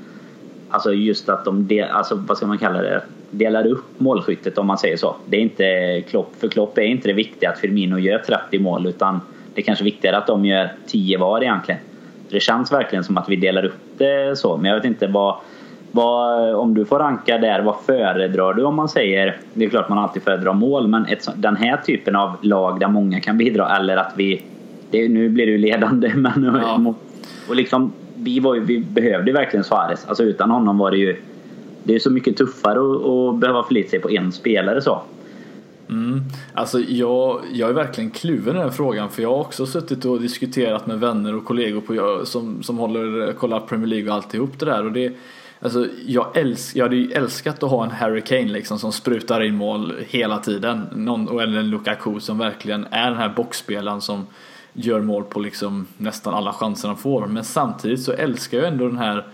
Alltså 0.71 0.93
just 0.93 1.29
att 1.29 1.45
de, 1.45 1.67
del, 1.67 1.91
alltså 1.91 2.15
vad 2.15 2.37
ska 2.37 2.47
man 2.47 2.59
kalla 2.59 2.83
det, 2.83 3.03
delar 3.31 3.67
upp 3.67 3.85
målskyttet 3.99 4.59
om 4.59 4.67
man 4.67 4.79
säger 4.79 4.97
så. 4.97 5.17
Det 5.27 5.37
är 5.37 5.41
inte 5.41 6.01
Klopp, 6.11 6.37
för 6.41 6.49
Klopp 6.49 6.79
är 6.79 6.83
inte 6.83 7.09
det 7.09 7.15
viktiga 7.15 7.51
att 7.51 7.59
Firmino 7.59 7.99
gör 7.99 8.19
30 8.19 8.59
mål 8.59 8.87
utan 8.87 9.21
det 9.55 9.61
är 9.61 9.65
kanske 9.65 9.85
viktigare 9.85 10.17
att 10.17 10.27
de 10.27 10.45
gör 10.45 10.73
10 10.87 11.19
var 11.19 11.43
egentligen. 11.43 11.81
Det 12.31 12.41
känns 12.41 12.73
verkligen 12.73 13.05
som 13.05 13.17
att 13.17 13.29
vi 13.29 13.37
delar 13.37 13.65
upp 13.65 13.99
det 13.99 14.39
så, 14.39 14.57
men 14.57 14.71
jag 14.71 14.77
vet 14.77 14.85
inte 14.85 15.07
vad, 15.07 15.37
vad, 15.91 16.55
om 16.55 16.75
du 16.75 16.85
får 16.85 16.99
ranka 16.99 17.39
där, 17.39 17.61
vad 17.61 17.77
föredrar 17.87 18.55
du 18.55 18.65
om 18.65 18.75
man 18.75 18.89
säger, 18.89 19.37
det 19.55 19.65
är 19.65 19.69
klart 19.69 19.89
man 19.89 19.99
alltid 19.99 20.23
föredrar 20.23 20.53
mål, 20.53 20.89
men 20.89 21.07
ett, 21.07 21.29
den 21.37 21.57
här 21.57 21.77
typen 21.77 22.17
av 22.17 22.37
lag 22.43 22.81
där 22.81 22.89
många 22.89 23.21
kan 23.21 23.39
bidra 23.39 23.77
eller 23.77 23.97
att 23.97 24.13
vi 24.17 24.43
det, 24.91 25.09
nu 25.09 25.29
blir 25.29 25.47
du 25.47 25.59
ledande 25.59 26.13
men 26.15 26.45
ja. 26.45 26.95
och 27.49 27.57
liksom, 27.57 27.93
vi, 28.15 28.41
var 28.41 28.55
ju, 28.55 28.61
vi 28.61 28.79
behövde 28.79 29.33
verkligen 29.33 29.65
Suarez. 29.65 30.07
Alltså 30.09 30.25
utan 30.25 30.51
honom 30.51 30.79
var 30.79 30.91
det 30.91 30.99
ju 30.99 31.17
det 31.83 31.95
är 31.95 31.99
så 31.99 32.11
mycket 32.11 32.37
tuffare 32.37 32.79
att, 32.79 33.07
att 33.07 33.41
behöva 33.41 33.63
förlita 33.63 33.91
sig 33.91 34.01
på 34.01 34.11
en 34.11 34.33
spelare 34.33 34.83
så. 34.83 35.03
Mm. 35.89 36.23
Alltså 36.55 36.81
jag, 36.81 37.41
jag 37.53 37.71
är 37.71 37.75
verkligen 37.75 38.11
kluven 38.11 38.57
i 38.57 38.59
den 38.59 38.73
frågan 38.73 39.11
för 39.11 39.23
jag 39.23 39.31
har 39.31 39.41
också 39.41 39.67
suttit 39.67 40.05
och 40.05 40.21
diskuterat 40.21 40.87
med 40.87 41.01
vänner 41.01 41.35
och 41.35 41.45
kollegor 41.45 41.81
på, 41.81 42.27
som, 42.27 42.63
som 42.63 42.79
håller, 42.79 43.33
kollar 43.33 43.61
Premier 43.61 43.87
League 43.87 44.09
och 44.09 44.15
alltihop 44.15 44.59
det 44.59 44.67
där. 44.67 44.85
Och 44.85 44.93
det, 44.93 45.13
alltså 45.61 45.87
jag, 46.07 46.37
älsk, 46.37 46.77
jag 46.77 46.85
hade 46.85 46.97
ju 46.97 47.13
älskat 47.13 47.63
att 47.63 47.71
ha 47.71 47.85
en 47.85 47.91
Harry 47.91 48.21
Kane 48.21 48.45
liksom 48.45 48.79
som 48.79 48.93
sprutar 48.93 49.41
in 49.41 49.55
mål 49.55 49.93
hela 50.09 50.39
tiden. 50.39 50.87
Någon, 50.95 51.41
eller 51.41 51.59
en 51.59 51.71
Lukaku 51.71 52.21
som 52.21 52.39
verkligen 52.39 52.87
är 52.91 53.11
den 53.11 53.19
här 53.19 53.33
boxspelaren 53.37 54.01
som 54.01 54.27
gör 54.73 55.01
mål 55.01 55.25
på 55.25 55.41
liksom 55.41 55.87
nästan 55.97 56.35
alla 56.35 56.53
chanser 56.53 56.89
han 56.89 56.97
får. 56.97 57.27
Men 57.27 57.45
samtidigt 57.45 58.03
så 58.03 58.13
älskar 58.13 58.59
jag 58.59 58.69
ändå 58.69 58.89
den 58.89 58.99
här 58.99 59.27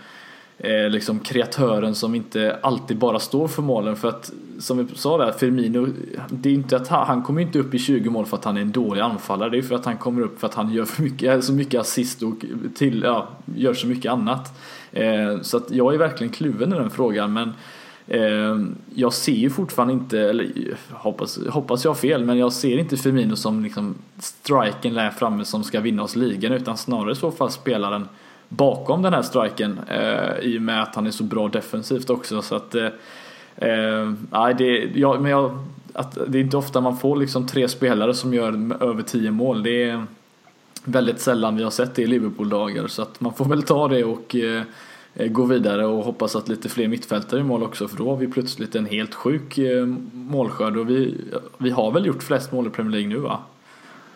eh, 0.57 0.89
liksom 0.89 1.19
kreatören 1.19 1.95
som 1.95 2.15
inte 2.15 2.59
alltid 2.63 2.97
bara 2.97 3.19
står 3.19 3.47
för 3.47 3.61
målen. 3.61 3.95
För 3.95 4.09
att 4.09 4.31
som 4.59 4.77
vi 4.77 4.95
sa 4.95 5.17
där, 5.17 5.31
Firmino, 5.31 5.87
det 6.29 6.49
är 6.49 6.53
inte 6.53 6.75
att 6.75 6.87
han, 6.87 7.07
han 7.07 7.23
kommer 7.23 7.41
inte 7.41 7.59
upp 7.59 7.73
i 7.73 7.79
20 7.79 8.09
mål 8.09 8.25
för 8.25 8.37
att 8.37 8.45
han 8.45 8.57
är 8.57 8.61
en 8.61 8.71
dålig 8.71 9.01
anfallare. 9.01 9.49
Det 9.49 9.57
är 9.57 9.61
för 9.61 9.75
att 9.75 9.85
han 9.85 9.97
kommer 9.97 10.21
upp 10.21 10.39
för 10.39 10.47
att 10.47 10.53
han 10.53 10.73
gör 10.73 10.85
för 10.85 11.03
mycket, 11.03 11.43
så 11.43 11.53
mycket 11.53 11.81
assist 11.81 12.23
och 12.23 12.45
till, 12.75 13.03
ja, 13.03 13.27
gör 13.55 13.73
så 13.73 13.87
mycket 13.87 14.11
annat. 14.11 14.59
Eh, 14.91 15.41
så 15.41 15.57
att 15.57 15.71
jag 15.71 15.93
är 15.93 15.97
verkligen 15.97 16.33
kluven 16.33 16.73
i 16.73 16.75
den 16.75 16.89
frågan. 16.89 17.33
Men 17.33 17.47
eh, 17.47 17.53
Ehm, 18.07 18.75
jag 18.95 19.13
ser 19.13 19.31
ju 19.31 19.49
fortfarande 19.49 19.93
inte, 19.93 20.19
eller 20.19 20.51
hoppas, 20.91 21.39
hoppas 21.49 21.83
jag 21.83 21.91
har 21.91 21.95
fel, 21.95 22.25
men 22.25 22.37
jag 22.37 22.53
ser 22.53 22.77
inte 22.77 22.97
Firmino 22.97 23.35
som 23.35 23.63
liksom 23.63 23.95
striken 24.19 24.93
där 24.93 25.09
framme 25.09 25.45
som 25.45 25.63
ska 25.63 25.79
vinna 25.79 26.03
oss 26.03 26.15
ligan 26.15 26.51
utan 26.51 26.77
snarare 26.77 27.11
i 27.11 27.15
så 27.15 27.31
fall 27.31 27.51
spelaren 27.51 28.07
bakom 28.49 29.01
den 29.01 29.13
här 29.13 29.21
striken 29.21 29.79
eh, 29.87 30.39
i 30.41 30.57
och 30.57 30.61
med 30.61 30.81
att 30.81 30.95
han 30.95 31.07
är 31.07 31.11
så 31.11 31.23
bra 31.23 31.47
defensivt 31.47 32.09
också. 32.09 32.41
Så 32.41 32.55
att, 32.55 32.75
eh, 32.75 32.85
eh, 33.55 34.49
det, 34.57 34.91
ja, 34.95 35.19
men 35.19 35.31
jag, 35.31 35.59
att, 35.93 36.17
det 36.27 36.37
är 36.37 36.41
inte 36.41 36.57
ofta 36.57 36.81
man 36.81 36.97
får 36.97 37.15
liksom 37.15 37.47
tre 37.47 37.67
spelare 37.67 38.13
som 38.13 38.33
gör 38.33 38.83
över 38.83 39.03
tio 39.03 39.31
mål. 39.31 39.63
Det 39.63 39.89
är 39.89 40.05
väldigt 40.83 41.19
sällan 41.19 41.57
vi 41.57 41.63
har 41.63 41.71
sett 41.71 41.95
det 41.95 42.01
i 42.01 42.07
Liverpool-dagar 42.07 42.87
så 42.87 43.01
att 43.01 43.21
man 43.21 43.33
får 43.33 43.45
väl 43.45 43.63
ta 43.63 43.87
det 43.87 44.03
och 44.03 44.35
eh, 44.35 44.63
gå 45.15 45.45
vidare 45.45 45.85
och 45.85 46.03
hoppas 46.03 46.35
att 46.35 46.47
lite 46.49 46.69
fler 46.69 46.87
mittfältare 46.87 47.39
i 47.39 47.43
mål 47.43 47.63
också 47.63 47.87
för 47.87 47.97
då 47.97 48.09
har 48.09 48.17
vi 48.17 48.27
plötsligt 48.27 48.75
en 48.75 48.85
helt 48.85 49.13
sjuk 49.13 49.57
eh, 49.57 49.85
målskörd 50.13 50.77
och 50.77 50.89
vi, 50.89 51.17
vi 51.57 51.69
har 51.69 51.91
väl 51.91 52.05
gjort 52.05 52.23
flest 52.23 52.51
mål 52.51 52.67
i 52.67 52.69
Premier 52.69 52.91
League 52.91 53.09
nu 53.09 53.17
va? 53.17 53.39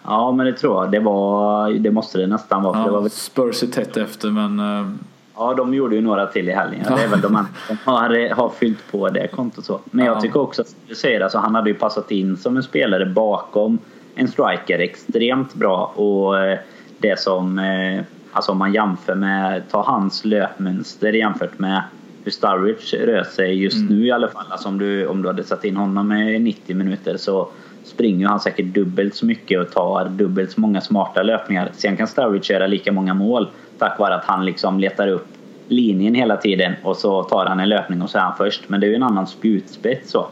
Ja, 0.04 0.32
men 0.32 0.46
det 0.46 0.54
tror 0.54 0.84
jag. 0.84 0.92
Det, 0.92 1.00
var, 1.00 1.72
det 1.72 1.92
måste 1.92 2.18
det 2.18 2.28
nästan 2.28 2.64
vara. 2.64 2.80
Ja, 2.80 2.86
det 2.86 2.92
var 2.92 3.02
väl... 3.02 3.10
Spurs 3.10 3.64
är 3.64 3.68
tätt 3.68 3.98
efter 3.98 4.30
men... 4.30 4.60
Uh... 4.60 4.92
Ja, 5.36 5.54
de 5.54 5.74
gjorde 5.74 5.96
ju 5.96 6.02
några 6.02 6.28
till 6.28 6.50
i 6.50 6.52
helgen. 6.52 6.86
Det 6.88 7.04
är 7.04 7.08
väl 7.08 7.22
de 7.22 7.46
som 7.68 7.78
har, 7.86 8.36
har 8.36 8.50
fyllt 8.50 8.92
på 8.92 9.10
det 9.10 9.28
kontot 9.28 9.66
så. 9.66 9.80
Men 9.92 10.06
jag 10.06 10.22
tycker 10.22 10.40
också 10.40 10.62
att 10.62 10.76
du 10.88 10.96
säger, 10.96 11.22
alltså, 11.22 11.38
han 11.38 11.56
hade 11.56 11.70
ju 11.70 11.76
passat 11.76 12.12
in 12.12 12.38
som 12.38 12.58
en 12.58 12.64
spelare 12.64 13.06
bakom 13.06 13.78
en 14.16 14.28
striker 14.28 14.80
extremt 14.80 15.54
bra. 15.54 15.92
Och 15.96 16.40
eh, 16.40 16.60
det 16.98 17.20
som, 17.20 17.60
eh, 17.60 18.04
alltså 18.32 18.52
om 18.52 18.58
man 18.58 18.74
jämför 18.74 19.16
med, 19.16 19.64
ta 19.72 19.84
hans 19.84 20.26
löpmönster 20.26 21.14
jämfört 21.14 21.60
med 21.60 21.84
hur 22.24 22.32
Sturridge 22.32 23.06
rör 23.06 23.24
sig 23.24 23.64
just 23.64 23.78
mm. 23.78 23.88
nu 23.88 24.06
i 24.06 24.12
alla 24.12 24.28
fall. 24.28 24.46
Alltså 24.50 24.68
om 24.68 24.78
du, 24.78 25.08
om 25.08 25.22
du 25.22 25.28
hade 25.28 25.44
satt 25.44 25.66
in 25.66 25.78
honom 25.78 26.12
i 26.12 26.40
90 26.40 26.76
minuter 26.76 27.18
så 27.18 27.50
springer 27.84 28.28
han 28.28 28.40
säkert 28.40 28.66
dubbelt 28.66 29.16
så 29.16 29.26
mycket 29.26 29.60
och 29.60 29.72
tar 29.72 30.10
dubbelt 30.10 30.52
så 30.52 30.62
många 30.62 30.82
smarta 30.82 31.24
löpningar. 31.24 31.72
Sen 31.74 31.98
kan 31.98 32.08
Sturridge 32.08 32.54
göra 32.54 32.68
lika 32.68 32.92
många 32.92 33.14
mål 33.14 33.48
tack 33.78 34.00
vare 34.00 34.16
att 34.16 34.26
han 34.26 34.46
liksom 34.46 34.80
letar 34.80 35.08
upp 35.08 35.28
linjen 35.68 36.16
hela 36.16 36.38
tiden 36.38 36.74
och 36.84 36.98
så 36.98 37.24
tar 37.24 37.46
han 37.46 37.60
en 37.60 37.70
löpning 37.70 38.02
och 38.02 38.10
så 38.10 38.18
är 38.18 38.22
han 38.22 38.38
först. 38.38 38.70
Men 38.70 38.80
det 38.80 38.88
är 38.88 38.90
ju 38.90 38.96
en 38.96 39.04
annan 39.04 39.28
spjutspets 39.28 40.12
så. 40.12 40.28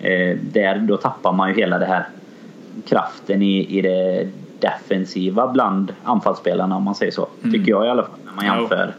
Eh, 0.00 0.36
där, 0.52 0.78
då 0.78 0.96
tappar 0.96 1.32
man 1.32 1.48
ju 1.48 1.54
hela 1.54 1.78
det 1.78 1.86
här 1.86 2.08
kraften 2.88 3.42
i, 3.42 3.78
i 3.78 3.82
det 3.82 4.28
defensiva 4.60 5.48
bland 5.48 5.94
anfallsspelarna 6.04 6.76
om 6.76 6.82
man 6.82 6.94
säger 6.94 7.12
så. 7.12 7.28
Mm. 7.42 7.52
Tycker 7.52 7.70
jag 7.70 7.86
i 7.86 7.88
alla 7.88 8.02
fall 8.02 8.18
när 8.24 8.32
man 8.32 8.44
jämför 8.44 8.94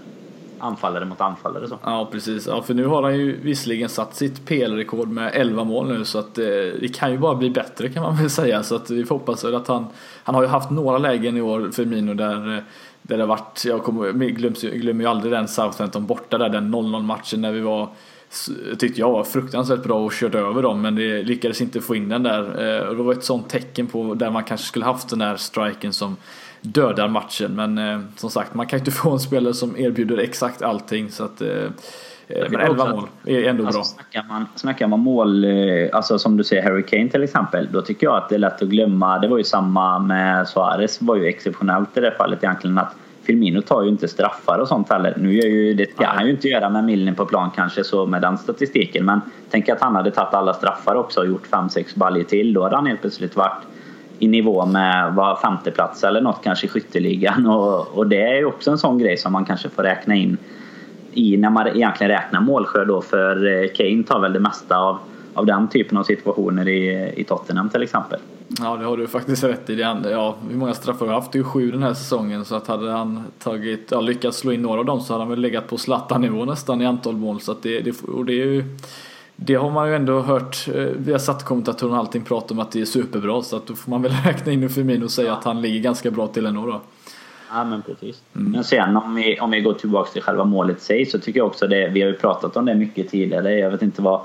anfallare 0.59 1.05
mot 1.05 1.21
anfallare. 1.21 1.67
Så. 1.67 1.77
Ja 1.83 2.07
precis, 2.11 2.47
ja, 2.47 2.61
för 2.61 2.73
nu 2.73 2.85
har 2.85 3.03
han 3.03 3.17
ju 3.17 3.39
visserligen 3.41 3.89
satt 3.89 4.15
sitt 4.15 4.45
PL-rekord 4.45 5.09
med 5.09 5.31
11 5.33 5.63
mål 5.63 5.87
nu 5.87 6.05
så 6.05 6.19
att 6.19 6.37
eh, 6.37 6.45
det 6.79 6.95
kan 6.95 7.11
ju 7.11 7.17
bara 7.17 7.35
bli 7.35 7.49
bättre 7.49 7.89
kan 7.89 8.03
man 8.03 8.17
väl 8.17 8.29
säga 8.29 8.63
så 8.63 8.75
att 8.75 8.89
vi 8.89 9.05
får 9.05 9.15
hoppas 9.15 9.45
att 9.45 9.67
han 9.67 9.87
Han 10.23 10.35
har 10.35 10.41
ju 10.41 10.47
haft 10.47 10.69
några 10.69 10.97
lägen 10.97 11.37
i 11.37 11.41
år 11.41 11.69
för 11.71 11.85
Mino 11.85 12.13
där 12.13 12.55
eh, 12.57 12.63
där 13.01 13.17
det 13.17 13.23
har 13.23 13.27
varit, 13.27 13.65
jag 13.65 13.83
kommer, 13.83 14.11
glömmer, 14.11 14.77
glömmer 14.77 15.03
ju 15.03 15.09
aldrig 15.09 15.33
den 15.33 15.47
Southampton 15.47 16.05
borta 16.05 16.37
där, 16.37 16.49
den 16.49 16.75
0-0 16.75 17.03
matchen 17.03 17.41
när 17.41 17.51
vi 17.51 17.59
var 17.59 17.89
tyckte 18.79 18.99
jag 18.99 19.11
var 19.11 19.23
fruktansvärt 19.23 19.83
bra 19.83 20.05
och 20.05 20.13
körde 20.13 20.39
över 20.39 20.61
dem 20.61 20.81
men 20.81 20.95
det 20.95 21.23
lyckades 21.23 21.61
inte 21.61 21.81
få 21.81 21.95
in 21.95 22.09
den 22.09 22.23
där. 22.23 22.41
Eh, 22.41 22.95
det 22.95 23.03
var 23.03 23.13
ett 23.13 23.23
sånt 23.23 23.49
tecken 23.49 23.87
på 23.87 24.13
där 24.13 24.29
man 24.29 24.43
kanske 24.43 24.67
skulle 24.67 24.85
haft 24.85 25.09
den 25.09 25.19
där 25.19 25.35
striken 25.35 25.93
som 25.93 26.17
dödar 26.61 27.07
matchen. 27.07 27.55
Men 27.55 27.77
eh, 27.77 27.99
som 28.15 28.29
sagt, 28.29 28.53
man 28.53 28.67
kan 28.67 28.79
inte 28.79 28.91
få 29.01 29.11
en 29.11 29.19
spelare 29.19 29.53
som 29.53 29.77
erbjuder 29.77 30.17
exakt 30.17 30.61
allting. 30.61 31.11
Så 31.11 31.23
att, 31.23 31.41
eh, 31.41 31.47
men 32.27 32.59
11 32.59 32.89
mål 32.89 33.07
är 33.25 33.43
ändå 33.43 33.65
alltså, 33.65 33.79
bra. 33.79 33.83
Snackar 33.83 34.25
man, 34.27 34.45
snackar 34.55 34.87
man 34.87 34.99
mål, 34.99 35.45
alltså 35.93 36.19
som 36.19 36.37
du 36.37 36.43
säger 36.43 36.63
Harry 36.63 36.83
Kane 36.83 37.09
till 37.09 37.23
exempel, 37.23 37.67
då 37.71 37.81
tycker 37.81 38.07
jag 38.07 38.17
att 38.17 38.29
det 38.29 38.35
är 38.35 38.39
lätt 38.39 38.61
att 38.61 38.69
glömma. 38.69 39.19
Det 39.19 39.27
var 39.27 39.37
ju 39.37 39.43
samma 39.43 39.99
med 39.99 40.47
Suarez, 40.47 41.01
var 41.01 41.15
ju 41.15 41.25
exceptionellt 41.25 41.97
i 41.97 41.99
det 41.99 42.11
fallet 42.17 42.43
egentligen. 42.43 42.77
att 42.77 42.95
Firmino 43.29 43.61
tar 43.61 43.83
ju 43.83 43.89
inte 43.89 44.07
straffar 44.07 44.59
och 44.59 44.67
sånt 44.67 44.89
heller. 44.89 45.13
Nu 45.17 45.33
gör 45.33 45.47
ju, 45.47 45.73
det 45.73 45.91
ska 45.91 46.05
han 46.05 46.25
ju 46.25 46.31
inte 46.31 46.47
göra 46.47 46.69
med 46.69 46.83
Milner 46.83 47.13
på 47.13 47.25
plan 47.25 47.51
kanske 47.55 47.83
så 47.83 48.05
med 48.05 48.21
den 48.21 48.37
statistiken. 48.37 49.05
Men 49.05 49.21
tänk 49.49 49.69
att 49.69 49.81
han 49.81 49.95
hade 49.95 50.11
tagit 50.11 50.33
alla 50.33 50.53
straffar 50.53 50.95
också 50.95 51.19
och 51.19 51.27
gjort 51.27 51.47
5-6 51.51 51.99
baljor 51.99 52.23
till. 52.23 52.53
Då 52.53 52.63
hade 52.63 52.75
han 52.75 52.85
helt 52.85 53.01
plötsligt 53.01 53.35
varit 53.35 53.63
i 54.19 54.27
nivå 54.27 54.65
med 54.65 55.13
var 55.13 55.35
femteplats 55.35 56.03
eller 56.03 56.21
något 56.21 56.43
kanske 56.43 56.65
i 56.65 56.69
skytteligan. 56.69 57.47
Och, 57.47 57.97
och 57.97 58.07
det 58.07 58.21
är 58.21 58.35
ju 58.35 58.45
också 58.45 58.71
en 58.71 58.77
sån 58.77 58.97
grej 58.97 59.17
som 59.17 59.33
man 59.33 59.45
kanske 59.45 59.69
får 59.69 59.83
räkna 59.83 60.15
in 60.15 60.37
i 61.13 61.37
när 61.37 61.49
man 61.49 61.67
egentligen 61.67 62.11
räknar 62.11 62.41
målskörd 62.41 62.87
då 62.87 63.01
för 63.01 63.63
eh, 63.63 63.69
Kane 63.75 64.03
tar 64.03 64.19
väl 64.19 64.33
det 64.33 64.39
mesta 64.39 64.77
av, 64.77 64.97
av 65.33 65.45
den 65.45 65.67
typen 65.67 65.97
av 65.97 66.03
situationer 66.03 66.67
i, 66.67 67.13
i 67.15 67.23
Tottenham 67.23 67.69
till 67.69 67.83
exempel. 67.83 68.19
Ja 68.57 68.77
det 68.77 68.85
har 68.85 68.97
du 68.97 69.07
faktiskt 69.07 69.43
rätt 69.43 69.69
i. 69.69 69.75
Det 69.75 70.09
ja, 70.11 70.35
hur 70.49 70.57
många 70.57 70.73
straffar 70.73 71.07
har 71.07 71.13
haft? 71.13 71.31
Det 71.31 71.35
är 71.35 71.39
ju 71.39 71.43
sju 71.43 71.71
den 71.71 71.83
här 71.83 71.93
säsongen 71.93 72.45
så 72.45 72.55
att 72.55 72.67
hade 72.67 72.91
han 72.91 73.23
tagit, 73.39 73.87
ja, 73.91 74.01
lyckats 74.01 74.37
slå 74.37 74.51
in 74.51 74.61
några 74.61 74.79
av 74.79 74.85
dem 74.85 75.01
så 75.01 75.13
hade 75.13 75.23
han 75.23 75.29
väl 75.29 75.39
legat 75.39 75.67
på 75.67 75.77
Zlatan-nivå 75.77 76.45
nästan 76.45 76.81
i 76.81 76.85
antal 76.85 77.17
mål. 77.17 77.41
Så 77.41 77.51
att 77.51 77.63
det, 77.63 77.79
det, 77.79 78.01
och 78.01 78.25
det 78.25 78.33
är 78.33 78.45
ju 78.45 78.63
det 79.35 79.55
har 79.55 79.71
man 79.71 79.89
ju 79.89 79.95
ändå 79.95 80.21
hört, 80.21 80.67
eh, 80.67 80.87
vi 80.97 81.11
har 81.11 81.19
satt 81.19 81.45
kommentatorn 81.45 81.91
och 81.91 81.97
allting 81.97 82.21
prata 82.21 82.53
om 82.53 82.59
att 82.59 82.71
det 82.71 82.81
är 82.81 82.85
superbra 82.85 83.41
så 83.41 83.55
att 83.55 83.67
då 83.67 83.75
får 83.75 83.91
man 83.91 84.01
väl 84.01 84.11
räkna 84.25 84.51
in 84.51 84.69
Firmino 84.69 85.03
och 85.03 85.11
säga 85.11 85.33
att 85.33 85.43
han 85.43 85.61
ligger 85.61 85.79
ganska 85.79 86.11
bra 86.11 86.27
till 86.27 86.45
ändå 86.45 86.65
då. 86.65 86.81
Ja 87.51 87.65
men 87.65 87.81
precis. 87.81 88.21
Mm. 88.35 88.51
Men 88.51 88.63
sen 88.63 88.97
om 88.97 89.15
vi, 89.15 89.39
om 89.39 89.51
vi 89.51 89.61
går 89.61 89.73
tillbaka 89.73 90.11
till 90.11 90.21
själva 90.21 90.45
målet 90.45 90.81
sig 90.81 91.05
så 91.05 91.19
tycker 91.19 91.39
jag 91.39 91.47
också 91.47 91.67
det, 91.67 91.87
vi 91.87 92.01
har 92.01 92.09
ju 92.09 92.15
pratat 92.15 92.57
om 92.57 92.65
det 92.65 92.75
mycket 92.75 93.09
tidigare, 93.09 93.53
jag 93.53 93.71
vet 93.71 93.81
inte 93.81 94.01
vad, 94.01 94.21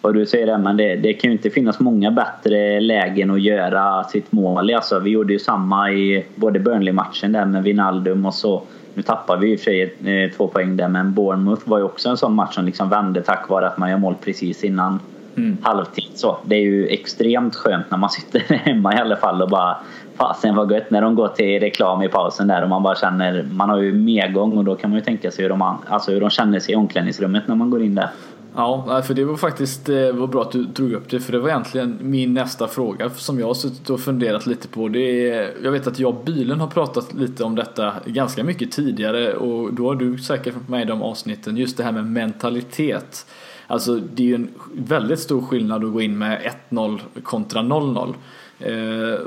vad 0.00 0.14
du 0.14 0.26
säger 0.26 0.46
där 0.46 0.58
men 0.58 0.76
det, 0.76 0.96
det 0.96 1.12
kan 1.12 1.30
ju 1.30 1.36
inte 1.36 1.50
finnas 1.50 1.80
många 1.80 2.10
bättre 2.10 2.80
lägen 2.80 3.30
att 3.30 3.42
göra 3.42 4.04
sitt 4.04 4.32
mål 4.32 4.70
i. 4.70 4.74
Alltså, 4.74 4.98
vi 4.98 5.10
gjorde 5.10 5.32
ju 5.32 5.38
samma 5.38 5.90
i 5.92 6.24
både 6.34 6.58
Burnley-matchen 6.58 7.32
där 7.32 7.44
med 7.44 7.62
Vinaldum 7.62 8.26
och 8.26 8.34
så 8.34 8.62
nu 8.94 9.02
tappar 9.02 9.36
vi 9.36 9.52
i 9.52 9.56
och 9.56 9.60
för 9.60 9.64
sig 9.64 9.82
eh, 9.82 10.30
två 10.36 10.48
poäng 10.48 10.76
där 10.76 10.88
men 10.88 11.14
Bournemouth 11.14 11.68
var 11.68 11.78
ju 11.78 11.84
också 11.84 12.08
en 12.08 12.16
sån 12.16 12.34
match 12.34 12.54
som 12.54 12.64
liksom 12.64 12.88
vände 12.88 13.22
tack 13.22 13.48
vare 13.48 13.66
att 13.66 13.78
man 13.78 13.90
gör 13.90 13.98
mål 13.98 14.14
precis 14.24 14.64
innan 14.64 15.00
mm. 15.36 15.56
halvtid. 15.62 16.10
Så 16.14 16.36
det 16.44 16.56
är 16.56 16.60
ju 16.60 16.86
extremt 16.86 17.54
skönt 17.54 17.90
när 17.90 17.98
man 17.98 18.10
sitter 18.16 18.54
hemma 18.54 18.94
i 18.94 18.96
alla 18.96 19.16
fall 19.16 19.42
och 19.42 19.48
bara 19.48 19.76
Fasen 20.16 20.54
vad 20.54 20.72
gött 20.72 20.90
när 20.90 21.02
de 21.02 21.14
går 21.14 21.28
till 21.28 21.60
reklam 21.60 22.02
i 22.02 22.08
pausen 22.08 22.48
där 22.48 22.62
och 22.62 22.68
man 22.68 22.82
bara 22.82 22.94
känner 22.94 23.46
Man 23.52 23.70
har 23.70 23.78
ju 23.78 23.92
medgång 23.92 24.58
och 24.58 24.64
då 24.64 24.74
kan 24.74 24.90
man 24.90 24.98
ju 24.98 25.04
tänka 25.04 25.30
sig 25.30 25.42
hur 25.42 25.48
de, 25.48 25.78
alltså 25.88 26.12
hur 26.12 26.20
de 26.20 26.30
känner 26.30 26.60
sig 26.60 26.72
i 26.72 26.76
omklädningsrummet 26.76 27.48
när 27.48 27.54
man 27.54 27.70
går 27.70 27.82
in 27.82 27.94
där. 27.94 28.08
Ja, 28.58 29.02
för 29.06 29.14
det 29.14 29.24
var 29.24 29.36
faktiskt 29.36 29.88
eh, 29.88 29.94
det 29.94 30.12
var 30.12 30.26
bra 30.26 30.42
att 30.42 30.52
du 30.52 30.64
drog 30.64 30.92
upp 30.92 31.10
det 31.10 31.20
för 31.20 31.32
det 31.32 31.38
var 31.38 31.48
egentligen 31.48 31.98
min 32.00 32.34
nästa 32.34 32.68
fråga 32.68 33.10
som 33.10 33.38
jag 33.38 33.46
har 33.46 33.54
suttit 33.54 33.90
och 33.90 34.00
funderat 34.00 34.46
lite 34.46 34.68
på. 34.68 34.88
Det 34.88 35.30
är, 35.30 35.54
jag 35.62 35.72
vet 35.72 35.86
att 35.86 35.98
jag 35.98 36.16
och 36.16 36.24
Bilen 36.24 36.60
har 36.60 36.66
pratat 36.66 37.14
lite 37.14 37.44
om 37.44 37.54
detta 37.54 37.92
ganska 38.06 38.44
mycket 38.44 38.72
tidigare 38.72 39.34
och 39.34 39.74
då 39.74 39.88
har 39.88 39.94
du 39.94 40.18
säkert 40.18 40.54
varit 40.54 40.68
med 40.68 40.82
i 40.82 40.84
de 40.84 41.02
avsnitten. 41.02 41.56
Just 41.56 41.76
det 41.76 41.84
här 41.84 41.92
med 41.92 42.06
mentalitet. 42.06 43.26
Alltså 43.66 43.94
det 43.94 44.22
är 44.22 44.26
ju 44.26 44.34
en 44.34 44.48
väldigt 44.72 45.20
stor 45.20 45.42
skillnad 45.42 45.84
att 45.84 45.92
gå 45.92 46.00
in 46.00 46.18
med 46.18 46.52
1-0 46.70 47.00
kontra 47.22 47.60
0-0. 47.60 48.14
Eh, 48.58 49.20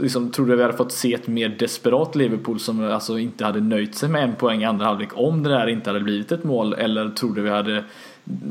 liksom, 0.00 0.30
trodde 0.30 0.56
vi 0.56 0.62
hade 0.62 0.76
fått 0.76 0.92
se 0.92 1.14
ett 1.14 1.26
mer 1.26 1.48
desperat 1.48 2.14
Liverpool 2.14 2.60
som 2.60 2.84
alltså 2.84 3.18
inte 3.18 3.44
hade 3.44 3.60
nöjt 3.60 3.94
sig 3.94 4.08
med 4.08 4.24
en 4.24 4.34
poäng 4.34 4.62
i 4.62 4.64
andra 4.64 4.86
halvlek 4.86 5.10
om 5.14 5.42
det 5.42 5.50
där 5.50 5.66
inte 5.66 5.90
hade 5.90 6.00
blivit 6.00 6.32
ett 6.32 6.44
mål 6.44 6.74
eller 6.74 7.08
trodde 7.08 7.40
vi 7.40 7.50
hade 7.50 7.84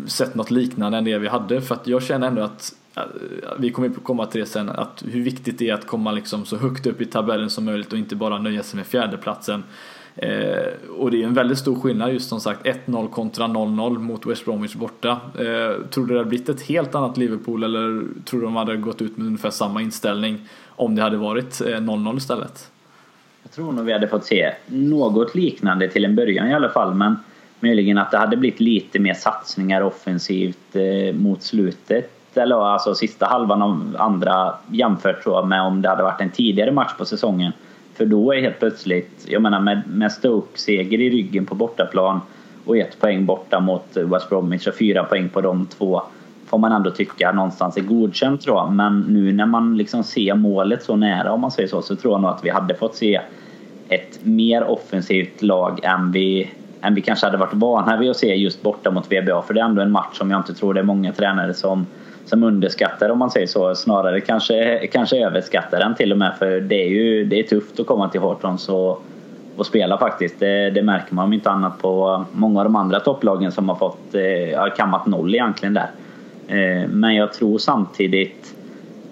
sett 0.07 0.35
något 0.35 0.51
liknande 0.51 0.97
än 0.97 1.03
det 1.03 1.17
vi 1.17 1.27
hade 1.27 1.61
för 1.61 1.75
att 1.75 1.87
jag 1.87 2.03
känner 2.03 2.27
ändå 2.27 2.41
att 2.41 2.75
äh, 2.95 3.03
vi 3.59 3.71
kommer 3.71 3.89
komma 3.89 4.25
till 4.25 4.39
det 4.39 4.47
sen, 4.47 4.69
att 4.69 5.03
hur 5.07 5.21
viktigt 5.21 5.59
det 5.59 5.69
är 5.69 5.73
att 5.73 5.87
komma 5.87 6.11
liksom 6.11 6.45
så 6.45 6.57
högt 6.57 6.85
upp 6.85 7.01
i 7.01 7.05
tabellen 7.05 7.49
som 7.49 7.65
möjligt 7.65 7.93
och 7.93 7.99
inte 7.99 8.15
bara 8.15 8.39
nöja 8.39 8.63
sig 8.63 8.77
med 8.77 8.87
fjärdeplatsen. 8.87 9.63
Eh, 10.15 10.73
och 10.97 11.11
det 11.11 11.23
är 11.23 11.27
en 11.27 11.33
väldigt 11.33 11.57
stor 11.57 11.75
skillnad 11.79 12.13
just 12.13 12.29
som 12.29 12.39
sagt 12.39 12.65
1-0 12.65 13.09
kontra 13.09 13.45
0-0 13.47 13.97
mot 13.97 14.25
West 14.25 14.45
Bromwich 14.45 14.75
borta. 14.75 15.11
Eh, 15.35 15.85
tror 15.89 16.05
du 16.05 16.13
det 16.13 16.19
hade 16.19 16.29
blivit 16.29 16.49
ett 16.49 16.61
helt 16.61 16.95
annat 16.95 17.17
Liverpool 17.17 17.63
eller 17.63 18.03
tror 18.25 18.39
du 18.39 18.45
de 18.45 18.55
hade 18.55 18.77
gått 18.77 19.01
ut 19.01 19.17
med 19.17 19.27
ungefär 19.27 19.49
samma 19.49 19.81
inställning 19.81 20.49
om 20.69 20.95
det 20.95 21.01
hade 21.01 21.17
varit 21.17 21.61
eh, 21.61 21.65
0-0 21.65 22.17
istället? 22.17 22.71
Jag 23.43 23.51
tror 23.51 23.71
nog 23.71 23.85
vi 23.85 23.93
hade 23.93 24.07
fått 24.07 24.25
se 24.25 24.53
något 24.67 25.35
liknande 25.35 25.89
till 25.89 26.05
en 26.05 26.15
början 26.15 26.47
i 26.47 26.53
alla 26.53 26.69
fall 26.69 26.93
men 26.93 27.15
möjligen 27.63 27.97
att 27.97 28.11
det 28.11 28.17
hade 28.17 28.37
blivit 28.37 28.59
lite 28.59 28.99
mer 28.99 29.13
satsningar 29.13 29.81
offensivt 29.81 30.75
eh, 30.75 31.15
mot 31.15 31.43
slutet. 31.43 32.09
Eller 32.37 32.55
alltså 32.55 32.95
sista 32.95 33.25
halvan 33.25 33.61
av 33.61 33.95
andra 33.99 34.53
jämfört 34.71 35.23
så 35.23 35.45
med 35.45 35.61
om 35.61 35.81
det 35.81 35.89
hade 35.89 36.03
varit 36.03 36.21
en 36.21 36.29
tidigare 36.29 36.71
match 36.71 36.91
på 36.97 37.05
säsongen. 37.05 37.51
För 37.93 38.05
då 38.05 38.33
är 38.33 38.41
helt 38.41 38.59
plötsligt, 38.59 39.25
jag 39.27 39.41
menar 39.41 39.59
med, 39.59 39.81
med 39.87 40.11
Stoke-seger 40.11 41.01
i 41.01 41.09
ryggen 41.09 41.45
på 41.45 41.55
bortaplan 41.55 42.21
och 42.65 42.77
ett 42.77 42.99
poäng 42.99 43.25
borta 43.25 43.59
mot 43.59 43.97
West 43.97 44.29
Bromwich 44.29 44.67
och 44.67 44.75
fyra 44.75 45.03
poäng 45.03 45.29
på 45.29 45.41
de 45.41 45.65
två 45.65 46.01
får 46.53 46.57
man 46.57 46.71
ändå 46.71 46.91
tycka 46.91 47.31
någonstans 47.31 47.77
är 47.77 47.81
godkänt 47.81 48.41
tror 48.41 48.57
jag. 48.57 48.71
Men 48.71 48.99
nu 48.99 49.33
när 49.33 49.45
man 49.45 49.77
liksom 49.77 50.03
ser 50.03 50.35
målet 50.35 50.83
så 50.83 50.95
nära 50.95 51.31
om 51.31 51.41
man 51.41 51.51
säger 51.51 51.69
så, 51.69 51.81
så 51.81 51.95
tror 51.95 52.13
jag 52.13 52.21
nog 52.21 52.31
att 52.31 52.45
vi 52.45 52.49
hade 52.49 52.75
fått 52.75 52.95
se 52.95 53.21
ett 53.89 54.19
mer 54.25 54.63
offensivt 54.63 55.41
lag 55.41 55.79
än 55.83 56.11
vi, 56.11 56.49
än 56.83 56.95
vi 56.95 57.01
kanske 57.01 57.25
hade 57.25 57.37
varit 57.37 57.53
vana 57.53 57.97
vid 57.97 58.09
att 58.09 58.17
se 58.17 58.35
just 58.35 58.61
borta 58.61 58.91
mot 58.91 59.11
VBA. 59.11 59.41
För 59.41 59.53
det 59.53 59.59
är 59.59 59.65
ändå 59.65 59.81
en 59.81 59.91
match 59.91 60.17
som 60.17 60.31
jag 60.31 60.39
inte 60.39 60.53
tror 60.53 60.73
det 60.73 60.79
är 60.79 60.83
många 60.83 61.11
tränare 61.13 61.53
som, 61.53 61.87
som 62.25 62.43
underskattar 62.43 63.09
om 63.09 63.19
man 63.19 63.31
säger 63.31 63.47
så. 63.47 63.75
Snarare 63.75 64.21
kanske, 64.21 64.87
kanske 64.87 65.25
överskattar 65.25 65.79
den 65.79 65.95
till 65.95 66.11
och 66.11 66.17
med. 66.17 66.35
För 66.39 66.59
det 66.59 66.75
är 66.75 66.89
ju 66.89 67.25
det 67.25 67.39
är 67.39 67.43
tufft 67.43 67.79
att 67.79 67.87
komma 67.87 68.09
till 68.09 68.21
Hortons 68.21 68.69
och, 68.69 69.03
och 69.57 69.65
spela 69.65 69.97
faktiskt. 69.97 70.39
Det, 70.39 70.69
det, 70.69 70.83
märker 70.83 71.15
man 71.15 71.25
om 71.25 71.33
inte 71.33 71.51
annat 71.51 71.81
på 71.81 72.25
många 72.31 72.59
av 72.59 72.65
de 72.65 72.75
andra 72.75 72.99
topplagen 72.99 73.51
som 73.51 73.69
har 73.69 73.75
fått 73.75 74.15
eh, 74.15 74.59
har 74.59 74.75
kammat 74.75 75.05
noll 75.05 75.33
egentligen 75.35 75.73
där. 75.73 75.89
Eh, 76.47 76.89
men 76.89 77.15
jag 77.15 77.33
tror 77.33 77.57
samtidigt 77.57 78.55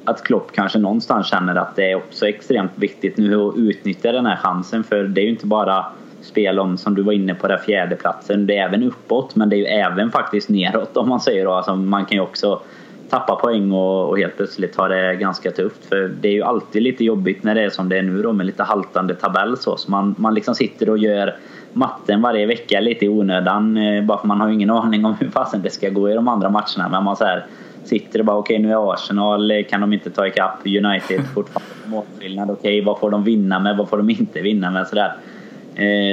att 0.06 0.24
Klopp 0.24 0.52
kanske 0.52 0.80
någonstans 0.80 1.28
känner 1.28 1.56
att 1.56 1.76
det 1.76 1.92
är 1.92 1.96
också 1.96 2.28
extremt 2.28 2.72
viktigt 2.76 3.18
nu 3.18 3.36
att 3.36 3.58
utnyttja 3.58 4.12
den 4.12 4.26
här 4.26 4.36
chansen. 4.36 4.84
För 4.84 5.04
det 5.04 5.22
är 5.22 5.24
ju 5.24 5.30
inte 5.30 5.46
bara 5.46 5.86
spel 6.22 6.60
om, 6.60 6.78
som 6.78 6.96
du 6.96 7.02
var 7.02 7.14
inne 7.14 7.36
på, 7.36 7.48
den 7.48 7.60
fjärdeplatsen. 7.60 8.48
Det 8.48 8.58
är 8.58 8.66
även 8.66 8.84
uppåt 8.84 9.36
men 9.36 9.50
det 9.50 9.56
är 9.56 9.58
ju 9.58 9.66
även 9.66 10.12
faktiskt 10.12 10.50
neråt 10.50 10.98
om 10.98 11.10
man 11.10 11.20
säger 11.20 11.46
då. 11.46 11.52
Alltså 11.52 11.76
man 11.76 12.06
kan 12.06 12.18
ju 12.18 12.22
också 12.22 12.62
tappa 13.10 13.36
poäng 13.36 13.72
och, 13.72 14.10
och 14.10 14.18
helt 14.18 14.38
plötsligt 14.38 14.76
ha 14.76 14.88
det 14.88 15.16
ganska 15.16 15.52
tufft. 15.52 15.86
För 15.86 16.12
det 16.22 16.28
är 16.28 16.34
ju 16.34 16.44
alltid 16.44 16.82
lite 16.82 17.04
jobbigt 17.04 17.44
när 17.44 17.56
det 17.56 17.62
är 17.62 17.70
som 17.70 17.90
det 17.90 17.98
är 17.98 18.02
nu 18.02 18.22
då 18.22 18.34
med 18.34 18.46
lite 18.46 18.64
haltande 18.64 19.16
tabell 19.16 19.58
så. 19.58 19.78
så 19.78 19.92
man, 19.92 20.16
man 20.18 20.34
liksom 20.34 20.56
sitter 20.56 20.90
och 20.90 20.98
gör 20.98 21.36
matten 21.74 22.22
varje 22.22 22.46
vecka 22.46 22.80
lite 22.80 23.06
i 23.06 23.10
onödan. 23.10 23.78
Eh, 23.78 24.04
bara 24.04 24.18
för 24.18 24.28
man 24.28 24.42
har 24.42 24.48
ju 24.48 24.54
ingen 24.54 24.70
aning 24.70 25.06
om 25.06 25.16
hur 25.20 25.30
fasen 25.30 25.62
det 25.62 25.70
ska 25.70 25.90
gå 25.90 26.10
i 26.10 26.14
de 26.14 26.28
andra 26.28 26.50
matcherna. 26.50 26.90
Men 26.92 27.04
man 27.04 27.16
så 27.16 27.26
här, 27.26 27.46
sitter 27.84 28.20
och 28.20 28.26
bara 28.26 28.38
okej 28.38 28.56
okay, 28.56 28.68
nu 28.68 28.74
är 28.74 28.94
Arsenal, 28.94 29.52
eh, 29.52 29.64
kan 29.64 29.82
de 29.82 29.94
inte 29.94 30.10
ta 30.10 30.28
ikapp 30.28 30.60
United 30.66 31.22
fortfarande 31.34 31.72
målskillnad. 31.86 32.52
Okej 32.52 32.60
okay, 32.60 32.86
vad 32.86 33.00
får 33.00 33.10
de 33.10 33.24
vinna 33.24 33.60
med, 33.60 33.78
vad 33.78 33.90
får 33.90 33.98
de 33.98 34.10
inte 34.10 34.42
vinna 34.42 34.72
med? 34.72 34.88
Så 34.88 34.96
där 34.96 35.14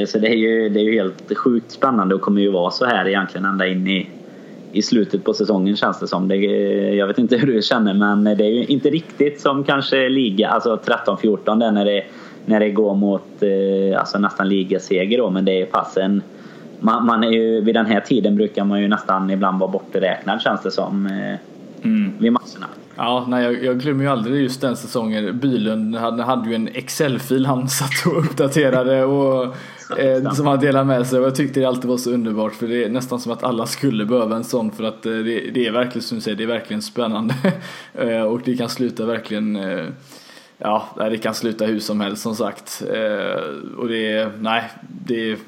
så 0.06 0.18
det 0.18 0.28
är, 0.28 0.36
ju, 0.36 0.68
det 0.68 0.80
är 0.80 0.84
ju 0.84 0.92
helt 0.92 1.36
sjukt 1.36 1.70
spännande 1.70 2.14
och 2.14 2.20
kommer 2.20 2.40
ju 2.40 2.50
vara 2.50 2.70
så 2.70 2.84
här 2.84 3.08
egentligen 3.08 3.44
ända 3.44 3.66
in 3.66 3.86
i, 3.86 4.08
i 4.72 4.82
slutet 4.82 5.24
på 5.24 5.34
säsongen 5.34 5.76
känns 5.76 6.00
det 6.00 6.08
som. 6.08 6.28
Det, 6.28 6.36
jag 6.94 7.06
vet 7.06 7.18
inte 7.18 7.36
hur 7.38 7.52
du 7.52 7.62
känner 7.62 7.94
men 7.94 8.24
det 8.24 8.44
är 8.44 8.50
ju 8.50 8.64
inte 8.64 8.90
riktigt 8.90 9.40
som 9.40 9.64
kanske 9.64 10.08
liga, 10.08 10.48
alltså 10.48 10.80
13-14 11.06 11.58
där 11.58 11.70
när 11.70 11.84
det, 11.84 12.04
när 12.46 12.60
det 12.60 12.70
går 12.70 12.94
mot 12.94 13.42
eh, 13.42 14.00
alltså 14.00 14.18
nästan 14.18 14.48
ligaseger 14.48 15.18
då 15.18 15.30
men 15.30 15.44
det 15.44 15.62
är 15.62 15.66
passen 15.66 16.22
man, 16.80 17.06
man, 17.06 17.24
är 17.24 17.30
ju, 17.30 17.60
vid 17.60 17.74
den 17.74 17.86
här 17.86 18.00
tiden 18.00 18.36
brukar 18.36 18.64
man 18.64 18.80
ju 18.80 18.88
nästan 18.88 19.30
ibland 19.30 19.60
vara 19.60 19.70
borträknad 19.70 20.40
känns 20.40 20.62
det 20.62 20.70
som 20.70 21.06
mm. 21.82 22.12
vid 22.18 22.32
matcherna. 22.32 22.66
Ja, 23.00 23.26
nej, 23.28 23.44
jag, 23.44 23.64
jag 23.64 23.80
glömmer 23.80 24.04
ju 24.04 24.10
aldrig 24.10 24.42
just 24.42 24.60
den 24.60 24.76
säsongen. 24.76 25.38
Bylund 25.38 25.96
hade, 25.96 26.22
hade 26.22 26.48
ju 26.48 26.54
en 26.54 26.68
Excel-fil 26.68 27.46
han 27.46 27.68
satt 27.68 28.06
och 28.06 28.18
uppdaterade 28.18 29.04
och 29.04 29.54
eh, 29.98 30.32
som 30.32 30.46
han 30.46 30.60
delade 30.60 30.84
med 30.84 31.06
sig. 31.06 31.20
Och 31.20 31.26
jag 31.26 31.34
tyckte 31.34 31.60
det 31.60 31.66
alltid 31.66 31.90
var 31.90 31.96
så 31.96 32.10
underbart 32.10 32.54
för 32.54 32.66
det 32.66 32.84
är 32.84 32.88
nästan 32.88 33.20
som 33.20 33.32
att 33.32 33.44
alla 33.44 33.66
skulle 33.66 34.04
behöva 34.04 34.36
en 34.36 34.44
sån 34.44 34.72
för 34.72 34.84
att 34.84 35.06
eh, 35.06 35.12
det, 35.12 35.50
det, 35.50 35.66
är 35.66 35.72
verkligen 35.72 36.02
som 36.02 36.16
du 36.16 36.22
säger, 36.22 36.36
det 36.36 36.42
är 36.42 36.48
verkligen 36.48 36.82
spännande. 36.82 37.34
eh, 37.94 38.22
och 38.22 38.40
det 38.44 38.56
kan 38.56 38.68
sluta 38.68 39.06
verkligen 39.06 39.56
eh, 39.56 39.86
Ja, 40.60 40.88
det 40.96 41.18
kan 41.18 41.34
sluta 41.34 41.64
hur 41.64 41.80
som 41.80 42.00
helst 42.00 42.22
som 42.22 42.34
sagt. 42.34 42.82
Eh, 42.94 43.78
och 43.78 43.88
det 43.88 44.12
är, 44.12 44.32
nej, 44.40 44.70
det 45.06 45.30
är 45.30 45.38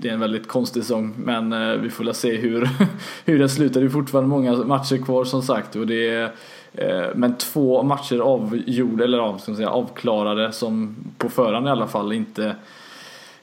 det 0.00 0.08
är 0.08 0.12
en 0.12 0.20
väldigt 0.20 0.48
konstig 0.48 0.82
säsong 0.82 1.14
men 1.18 1.52
eh, 1.52 1.76
vi 1.76 1.90
får 1.90 2.04
väl 2.04 2.14
se 2.14 2.36
hur, 2.36 2.68
hur 3.24 3.38
den 3.38 3.48
slutar. 3.48 3.80
Det 3.80 3.86
är 3.86 3.90
fortfarande 3.90 4.30
många 4.30 4.56
matcher 4.56 5.04
kvar 5.04 5.24
som 5.24 5.42
sagt 5.42 5.76
och 5.76 5.86
det 5.86 6.08
är 6.08 6.32
Eh, 6.74 7.06
men 7.14 7.36
två 7.36 7.82
matcher 7.82 8.18
avgjorda, 8.18 9.04
eller 9.04 9.18
av, 9.18 9.38
ska 9.38 9.50
man 9.50 9.56
säga, 9.56 9.70
avklarade 9.70 10.52
som 10.52 10.96
på 11.18 11.28
förhand 11.28 11.66
i 11.66 11.70
alla 11.70 11.86
fall 11.86 12.12
inte 12.12 12.56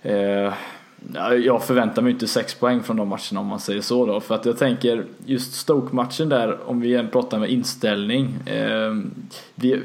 eh, 0.02 0.54
jag 1.46 1.64
förväntar 1.64 2.02
mig 2.02 2.12
inte 2.12 2.28
sex 2.28 2.56
poäng 2.56 2.84
från 2.84 2.98
de 2.98 3.08
matcherna 3.08 3.40
om 3.40 3.48
man 3.48 3.60
säger 3.60 3.82
så 3.82 4.06
då. 4.06 4.20
För 4.20 4.36
att 4.36 4.46
jag 4.46 4.58
tänker 4.58 5.06
just 5.26 5.54
Stoke-matchen 5.54 6.30
där, 6.30 6.58
om 6.66 6.82
vi 6.82 7.08
pratar 7.12 7.40
med 7.40 7.50
inställning. 7.50 8.36
Eh, 8.46 8.96
vi, 9.56 9.82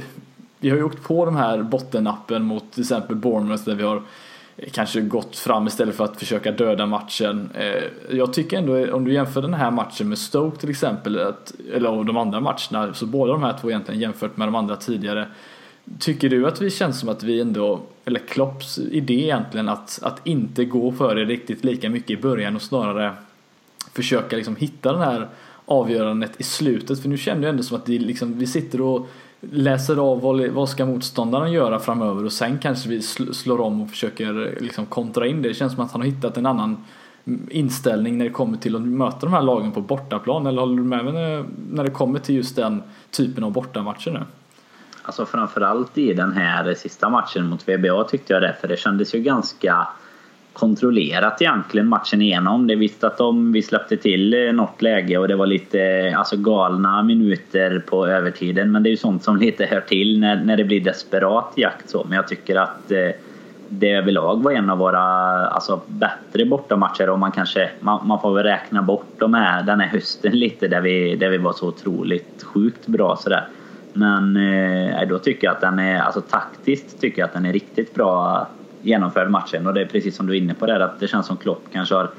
vi 0.58 0.70
har 0.70 0.76
ju 0.76 0.82
åkt 0.82 1.02
på 1.02 1.24
de 1.24 1.36
här 1.36 1.62
bottennappen 1.62 2.42
mot 2.42 2.72
till 2.72 2.82
exempel 2.82 3.16
Bournemouth 3.16 3.64
där 3.64 3.74
vi 3.74 3.82
har 3.82 4.02
kanske 4.72 5.00
gått 5.00 5.36
fram 5.36 5.66
istället 5.66 5.96
för 5.96 6.04
att 6.04 6.18
försöka 6.18 6.52
döda 6.52 6.86
matchen. 6.86 7.50
Eh, 7.54 8.16
jag 8.16 8.32
tycker 8.32 8.58
ändå, 8.58 8.94
om 8.94 9.04
du 9.04 9.12
jämför 9.12 9.42
den 9.42 9.54
här 9.54 9.70
matchen 9.70 10.08
med 10.08 10.18
Stoke 10.18 10.60
till 10.60 10.70
exempel, 10.70 11.18
att, 11.18 11.52
eller 11.74 12.04
de 12.04 12.16
andra 12.16 12.40
matcherna, 12.40 12.94
så 12.94 13.06
båda 13.06 13.32
de 13.32 13.42
här 13.42 13.58
två 13.60 13.70
egentligen 13.70 14.00
jämfört 14.00 14.36
med 14.36 14.48
de 14.48 14.54
andra 14.54 14.76
tidigare. 14.76 15.28
Tycker 15.98 16.28
du 16.28 16.46
att 16.46 16.60
vi 16.60 16.70
känns 16.70 17.00
som 17.00 17.08
att 17.08 17.22
vi 17.22 17.40
ändå, 17.40 17.80
eller 18.04 18.20
Klopps 18.20 18.78
idé 18.78 19.14
egentligen, 19.14 19.68
att, 19.68 19.98
att 20.02 20.26
inte 20.26 20.64
gå 20.64 20.92
för 20.92 21.14
det 21.14 21.24
riktigt 21.24 21.64
lika 21.64 21.90
mycket 21.90 22.10
i 22.10 22.16
början 22.16 22.56
och 22.56 22.62
snarare 22.62 23.12
försöka 23.92 24.36
liksom 24.36 24.56
hitta 24.56 24.92
den 24.92 25.02
här 25.02 25.28
avgörandet 25.64 26.32
i 26.40 26.42
slutet? 26.42 27.02
För 27.02 27.08
nu 27.08 27.18
känner 27.18 27.42
jag 27.42 27.50
ändå 27.50 27.62
som 27.62 27.76
att 27.76 27.86
det 27.86 27.98
liksom, 27.98 28.38
vi 28.38 28.46
sitter 28.46 28.80
och 28.80 29.08
läser 29.40 29.96
av 29.96 30.20
vad, 30.20 30.48
vad 30.48 30.68
ska 30.68 30.86
motståndaren 30.86 31.52
göra 31.52 31.78
framöver 31.78 32.24
och 32.24 32.32
sen 32.32 32.58
kanske 32.58 32.88
vi 32.88 33.02
slår 33.02 33.60
om 33.60 33.82
och 33.82 33.90
försöker 33.90 34.58
liksom 34.60 34.86
kontra 34.86 35.26
in 35.26 35.42
det. 35.42 35.48
Det 35.48 35.54
känns 35.54 35.74
som 35.74 35.84
att 35.84 35.92
han 35.92 36.00
har 36.00 36.08
hittat 36.08 36.36
en 36.36 36.46
annan 36.46 36.84
inställning 37.50 38.18
när 38.18 38.24
det 38.24 38.30
kommer 38.30 38.58
till 38.58 38.76
att 38.76 38.82
möta 38.82 39.18
de 39.20 39.32
här 39.32 39.42
lagen 39.42 39.72
på 39.72 39.80
bortaplan. 39.80 40.46
Eller 40.46 40.60
håller 40.60 40.76
du 40.76 40.82
med 40.82 41.04
mig 41.04 41.44
när 41.70 41.84
det 41.84 41.90
kommer 41.90 42.18
till 42.18 42.34
just 42.34 42.56
den 42.56 42.82
typen 43.10 43.44
av 43.44 43.52
bortamatcher 43.52 44.10
nu? 44.10 44.22
Alltså 45.02 45.26
framförallt 45.26 45.98
i 45.98 46.14
den 46.14 46.32
här 46.32 46.74
sista 46.74 47.08
matchen 47.08 47.46
mot 47.46 47.68
VBA 47.68 48.04
tyckte 48.04 48.32
jag 48.32 48.42
det, 48.42 48.56
för 48.60 48.68
det 48.68 48.76
kändes 48.76 49.14
ju 49.14 49.20
ganska 49.20 49.88
kontrollerat 50.56 51.42
egentligen 51.42 51.88
matchen 51.88 52.22
igenom. 52.22 52.66
Det 52.66 52.74
visste 52.74 53.06
att 53.06 53.18
de, 53.18 53.52
vi 53.52 53.62
släppte 53.62 53.96
till 53.96 54.34
eh, 54.34 54.52
något 54.52 54.82
läge 54.82 55.18
och 55.18 55.28
det 55.28 55.36
var 55.36 55.46
lite 55.46 55.80
eh, 55.80 56.18
alltså 56.18 56.36
galna 56.36 57.02
minuter 57.02 57.82
på 57.86 58.06
övertiden. 58.06 58.72
Men 58.72 58.82
det 58.82 58.88
är 58.88 58.90
ju 58.90 58.96
sånt 58.96 59.24
som 59.24 59.36
lite 59.40 59.66
hör 59.66 59.80
till 59.80 60.20
när, 60.20 60.36
när 60.44 60.56
det 60.56 60.64
blir 60.64 60.80
desperat 60.80 61.52
jakt 61.56 61.90
så. 61.90 62.04
Men 62.08 62.16
jag 62.16 62.28
tycker 62.28 62.56
att 62.56 62.90
eh, 62.90 63.10
det 63.68 63.90
överlag 63.90 64.42
var 64.42 64.52
en 64.52 64.70
av 64.70 64.78
våra 64.78 65.02
alltså, 65.46 65.80
bättre 65.86 66.44
bortamatcher 66.44 67.10
och 67.10 67.18
man 67.18 67.32
kanske 67.32 67.70
man, 67.80 68.06
man 68.06 68.20
får 68.20 68.34
väl 68.34 68.42
räkna 68.42 68.82
bort 68.82 69.12
de 69.18 69.34
här, 69.34 69.62
den 69.62 69.80
här 69.80 69.88
hösten 69.88 70.32
lite 70.38 70.68
där 70.68 70.80
vi, 70.80 71.16
där 71.16 71.30
vi 71.30 71.38
var 71.38 71.52
så 71.52 71.68
otroligt 71.68 72.42
sjukt 72.42 72.86
bra 72.86 73.16
sådär. 73.16 73.48
Men 73.92 74.36
eh, 74.36 75.08
då 75.08 75.18
tycker 75.18 75.46
jag 75.46 75.54
att 75.54 75.60
den 75.60 75.78
är, 75.78 76.00
alltså 76.00 76.20
taktiskt 76.20 77.00
tycker 77.00 77.22
jag 77.22 77.26
att 77.26 77.34
den 77.34 77.46
är 77.46 77.52
riktigt 77.52 77.94
bra 77.94 78.46
genomförde 78.82 79.30
matchen 79.30 79.66
och 79.66 79.74
det 79.74 79.80
är 79.80 79.86
precis 79.86 80.16
som 80.16 80.26
du 80.26 80.32
är 80.32 80.38
inne 80.38 80.54
på 80.54 80.66
där 80.66 80.80
att 80.80 81.00
det 81.00 81.08
känns 81.08 81.26
som 81.26 81.36
Klopp 81.36 81.62
kanske 81.72 81.94
har 81.94 82.10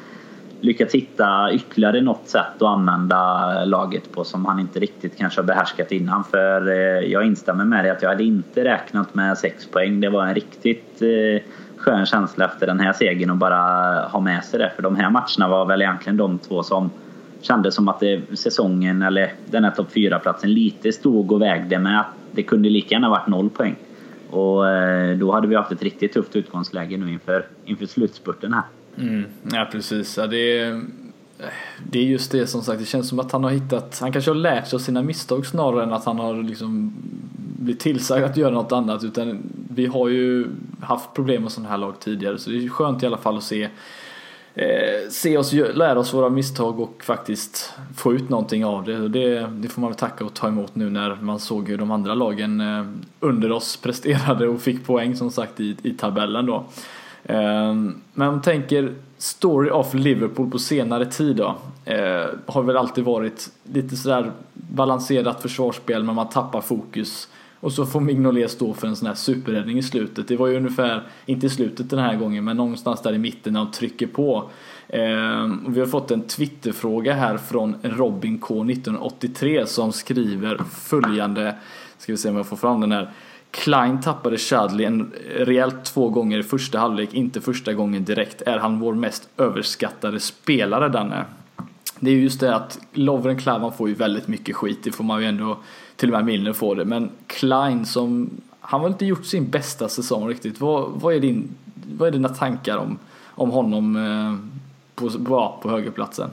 lyckats 0.62 0.96
hitta 0.96 1.54
ytterligare 1.54 2.02
något 2.02 2.28
sätt 2.28 2.56
att 2.56 2.62
använda 2.62 3.66
laget 3.66 4.12
på 4.12 4.24
som 4.24 4.46
han 4.46 4.60
inte 4.60 4.80
riktigt 4.80 5.18
kanske 5.18 5.42
har 5.42 5.46
behärskat 5.46 5.92
innan. 5.92 6.24
För 6.24 6.68
eh, 6.68 7.12
jag 7.12 7.26
instämmer 7.26 7.66
med 7.66 7.84
dig 7.84 7.92
att 7.92 8.02
jag 8.02 8.10
hade 8.10 8.24
inte 8.24 8.64
räknat 8.64 9.16
med 9.16 9.38
sex 9.38 9.68
poäng. 9.68 10.02
Det 10.02 10.10
var 10.10 10.26
en 10.26 10.36
riktigt 10.36 11.02
eh, 11.02 11.44
skön 11.78 12.06
känsla 12.06 12.46
efter 12.46 12.68
den 12.68 12.80
här 12.80 12.94
segern 12.94 13.30
att 13.30 13.38
bara 13.38 14.02
ha 14.08 14.20
med 14.20 14.46
sig 14.46 14.60
det. 14.60 14.72
För 14.76 14.84
de 14.84 14.96
här 14.96 15.10
matcherna 15.10 15.48
var 15.48 15.66
väl 15.66 15.82
egentligen 15.82 16.18
de 16.18 16.40
två 16.40 16.64
som 16.64 16.90
kändes 17.42 17.76
som 17.76 17.88
att 17.88 18.00
det, 18.00 18.40
säsongen 18.40 19.02
eller 19.02 19.34
den 19.46 19.64
här 19.64 19.72
topp 19.72 19.88
4-platsen 19.94 20.54
lite 20.54 20.92
stod 20.92 21.32
och 21.32 21.42
vägde 21.42 21.80
med 21.80 22.00
att 22.00 22.08
det 22.32 22.44
kunde 22.44 22.70
lika 22.70 22.96
gärna 22.96 23.10
varit 23.10 23.28
noll 23.28 23.50
poäng. 23.50 23.76
Och 24.30 24.70
eh, 24.70 25.18
då 25.18 25.32
hade 25.32 25.48
vi 25.48 25.56
haft 25.56 25.72
ett 25.72 25.84
riktigt 25.84 26.14
tufft 26.14 26.36
utgångsläge 26.36 26.98
nu 26.98 27.12
inför, 27.12 27.46
inför 27.66 27.86
slutspurten 27.86 28.54
här. 28.54 28.64
Mm, 28.98 29.26
ja 29.52 29.68
precis. 29.72 30.18
Ja, 30.18 30.28
det, 30.28 30.60
är, 30.60 30.82
det 31.84 32.00
är 32.00 32.04
just 32.04 32.32
det 32.32 32.48
som 32.48 32.62
sagt, 32.62 32.80
det 32.80 32.86
känns 32.86 33.10
som 33.10 33.20
att 33.20 33.32
han 33.32 33.44
har 33.44 33.52
hittat, 33.52 34.00
han 34.02 34.12
kanske 34.12 34.32
har 34.32 34.36
lärt 34.36 34.68
sig 34.68 34.78
av 34.78 34.80
sina 34.80 35.02
misstag 35.02 35.46
snarare 35.46 35.84
än 35.84 35.94
att 35.94 36.06
han 36.06 36.20
har 36.20 36.44
liksom 36.44 36.94
blivit 37.60 37.80
tillsagd 37.80 38.26
att 38.26 38.38
göra 38.38 38.54
något 38.54 38.72
annat. 38.72 39.04
Utan 39.04 39.40
vi 39.70 39.86
har 39.86 40.08
ju 40.08 40.48
haft 40.82 41.14
problem 41.14 41.44
med 41.44 41.52
sådana 41.52 41.70
här 41.70 41.78
lag 41.78 42.00
tidigare 42.00 42.38
så 42.38 42.50
det 42.50 42.66
är 42.66 42.70
skönt 42.70 43.04
i 43.04 43.06
alla 43.06 43.18
fall 43.18 43.38
att 43.38 43.44
se 43.44 43.70
eh, 44.58 45.10
se 45.10 45.38
oss 45.38 45.54
lära 45.54 46.00
oss 46.00 46.14
våra 46.14 46.30
misstag 46.30 46.80
och 46.80 47.04
faktiskt 47.04 47.74
få 47.96 48.14
ut 48.14 48.30
någonting 48.30 48.66
av 48.66 48.84
det. 48.84 49.08
det. 49.08 49.50
Det 49.52 49.68
får 49.70 49.82
man 49.82 49.90
väl 49.90 50.00
tacka 50.00 50.26
och 50.26 50.34
ta 50.34 50.48
emot 50.48 50.76
nu 50.76 50.90
när 50.90 51.16
man 51.16 51.40
såg 51.40 51.70
hur 51.70 51.78
de 51.78 51.92
andra 51.92 52.16
lagen 52.16 52.62
eh, 52.62 52.86
under 53.20 53.52
oss 53.52 53.78
presterade 53.82 54.48
och 54.48 54.62
fick 54.62 54.86
poäng 54.86 55.16
som 55.16 55.32
sagt 55.32 55.60
i, 55.60 55.78
i 55.84 55.92
tabellen 55.92 56.46
då. 56.46 56.66
Eh, 57.24 57.74
men 58.14 58.28
om 58.28 58.42
tänker 58.42 58.94
story 59.18 59.70
of 59.70 59.94
Liverpool 59.94 60.52
på 60.52 60.60
senare 60.60 61.06
tid 61.06 61.36
då. 61.36 61.56
Eh, 61.86 62.26
har 62.46 62.64
väl 62.64 62.78
alltid 62.78 63.04
varit 63.04 63.50
lite 63.64 63.96
sådär 63.96 64.32
balanserat 64.54 65.42
försvarsspel 65.42 66.04
men 66.04 66.16
man 66.16 66.30
tappar 66.30 66.62
fokus. 66.62 67.28
Och 67.68 67.74
så 67.74 67.86
får 67.86 68.02
Mignolet 68.02 68.52
stå 68.52 68.74
för 68.74 68.88
en 68.88 68.96
sån 68.96 69.08
här 69.08 69.16
superräddning 69.16 69.78
i 69.78 69.84
slutet. 69.84 70.28
Det 70.28 70.38
var 70.38 70.48
ju 70.48 70.58
ungefär, 70.58 71.04
inte 71.26 71.46
i 71.46 71.50
slutet 71.50 71.90
den 71.90 72.00
här 72.00 72.16
gången, 72.16 72.44
men 72.44 72.58
någonstans 72.58 73.02
där 73.02 73.14
i 73.14 73.18
mitten 73.18 73.54
när 73.54 73.60
de 73.60 73.72
trycker 73.72 74.08
på. 74.08 74.50
Eh, 74.88 75.48
vi 75.68 75.80
har 75.80 75.86
fått 75.86 76.12
en 76.12 76.22
Twitterfråga 76.22 77.14
här 77.14 77.38
från 77.38 77.76
Robin 77.82 78.40
K 78.40 78.64
1983 78.64 79.66
som 79.66 79.92
skriver 79.92 80.58
följande, 80.72 81.56
ska 81.98 82.14
vi 82.14 82.18
se 82.18 82.30
om 82.30 82.36
jag 82.36 82.48
får 82.48 82.58
fram 82.58 82.82
den 82.82 82.92
här. 82.92 83.12
Klein 83.52 84.02
tappade 84.02 84.38
Chadley 84.38 84.86
en 84.86 85.14
rejält 85.36 85.86
två 85.86 86.10
gånger 86.10 86.40
i 86.40 86.44
första 86.44 86.80
halvlek, 86.80 87.14
inte 87.14 87.42
första 87.42 87.74
gången 87.74 88.04
direkt. 88.04 88.42
Är 88.42 88.58
han 88.58 88.80
vår 88.80 88.94
mest 88.94 89.30
överskattade 89.38 90.20
spelare 90.20 90.90
Danne? 90.90 91.26
Det 92.00 92.12
är 92.12 92.16
just 92.16 92.40
det 92.40 92.56
att 92.56 92.80
Lovren 92.94 93.40
Klavan 93.40 93.74
får 93.74 93.90
ju 93.90 93.96
väldigt 93.96 94.28
mycket 94.28 94.56
skit, 94.56 94.80
det 94.84 94.92
får 94.92 95.04
man 95.04 95.22
ju 95.22 95.28
ändå, 95.28 95.58
till 95.98 96.10
och 96.10 96.16
med 96.16 96.26
Milner 96.26 96.54
får 96.54 96.76
det. 96.76 96.86
Men 96.86 97.10
Klein 97.28 97.86
som, 97.86 98.30
han 98.60 98.82
har 98.82 98.88
inte 98.88 99.06
gjort 99.06 99.26
sin 99.26 99.50
bästa 99.50 99.90
säsong 99.90 100.30
riktigt. 100.30 100.62
Vad, 100.62 100.92
vad, 100.92 101.14
är, 101.14 101.20
din, 101.20 101.50
vad 101.98 102.08
är 102.08 102.12
dina 102.12 102.30
tankar 102.30 102.78
om, 102.78 102.98
om 103.26 103.50
honom 103.50 103.96
eh, 103.96 104.56
på, 104.96 105.10
på, 105.10 105.58
på 105.62 105.70
högerplatsen? 105.70 106.30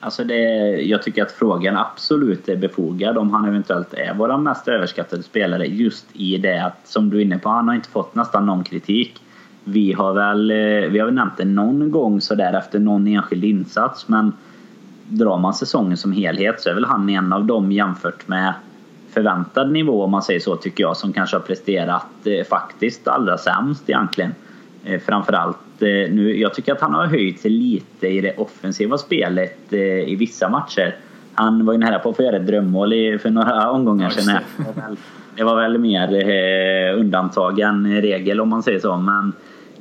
Alltså 0.00 0.24
det, 0.24 0.34
jag 0.82 1.02
tycker 1.02 1.22
att 1.22 1.32
frågan 1.32 1.76
absolut 1.76 2.48
är 2.48 2.56
befogad 2.56 3.18
om 3.18 3.30
han 3.30 3.44
eventuellt 3.44 3.94
är 3.94 4.14
vår 4.14 4.38
mest 4.38 4.68
överskattade 4.68 5.22
spelare 5.22 5.66
just 5.66 6.06
i 6.12 6.38
det 6.38 6.64
att 6.64 6.88
som 6.88 7.10
du 7.10 7.16
är 7.16 7.22
inne 7.22 7.38
på, 7.38 7.48
han 7.48 7.68
har 7.68 7.74
inte 7.74 7.88
fått 7.88 8.14
nästan 8.14 8.46
någon 8.46 8.64
kritik. 8.64 9.22
Vi 9.64 9.92
har 9.92 10.14
väl, 10.14 10.50
eh, 10.50 10.90
vi 10.90 10.98
har 10.98 11.06
väl 11.06 11.14
nämnt 11.14 11.36
det 11.36 11.44
någon 11.44 11.90
gång 11.90 12.20
sådär 12.20 12.52
efter 12.52 12.78
någon 12.78 13.06
enskild 13.06 13.44
insats 13.44 14.08
men 14.08 14.32
drar 15.18 15.38
man 15.38 15.54
säsongen 15.54 15.96
som 15.96 16.12
helhet 16.12 16.60
så 16.60 16.70
är 16.70 16.74
väl 16.74 16.84
han 16.84 17.08
en 17.08 17.32
av 17.32 17.44
dem 17.44 17.72
jämfört 17.72 18.28
med 18.28 18.54
förväntad 19.12 19.72
nivå 19.72 20.04
om 20.04 20.10
man 20.10 20.22
säger 20.22 20.40
så 20.40 20.56
tycker 20.56 20.84
jag 20.84 20.96
som 20.96 21.12
kanske 21.12 21.36
har 21.36 21.40
presterat 21.40 22.06
eh, 22.24 22.44
faktiskt 22.44 23.08
allra 23.08 23.38
sämst 23.38 23.90
egentligen. 23.90 24.34
Eh, 24.84 25.00
framförallt 25.00 25.82
eh, 25.82 25.88
nu, 25.88 26.36
jag 26.40 26.54
tycker 26.54 26.72
att 26.72 26.80
han 26.80 26.94
har 26.94 27.06
höjt 27.06 27.40
sig 27.40 27.50
lite 27.50 28.08
i 28.08 28.20
det 28.20 28.36
offensiva 28.36 28.98
spelet 28.98 29.72
eh, 29.72 29.80
i 29.80 30.16
vissa 30.16 30.48
matcher. 30.48 30.96
Han 31.34 31.66
var 31.66 31.72
ju 31.72 31.78
nära 31.78 31.98
på 31.98 32.10
att 32.10 32.16
få 32.16 32.22
göra 32.22 32.36
ett 32.36 32.46
drömmål 32.46 32.92
i, 32.92 33.18
för 33.18 33.30
några 33.30 33.70
omgångar 33.70 34.10
sedan. 34.10 34.38
Det 34.56 34.64
var, 34.64 34.72
väl, 34.72 34.96
det 35.36 35.44
var 35.44 35.56
väl 35.56 35.78
mer 35.78 36.14
eh, 36.14 37.00
undantag 37.00 37.60
än 37.60 38.00
regel 38.00 38.40
om 38.40 38.48
man 38.48 38.62
säger 38.62 38.80
så. 38.80 38.96
Men 38.96 39.32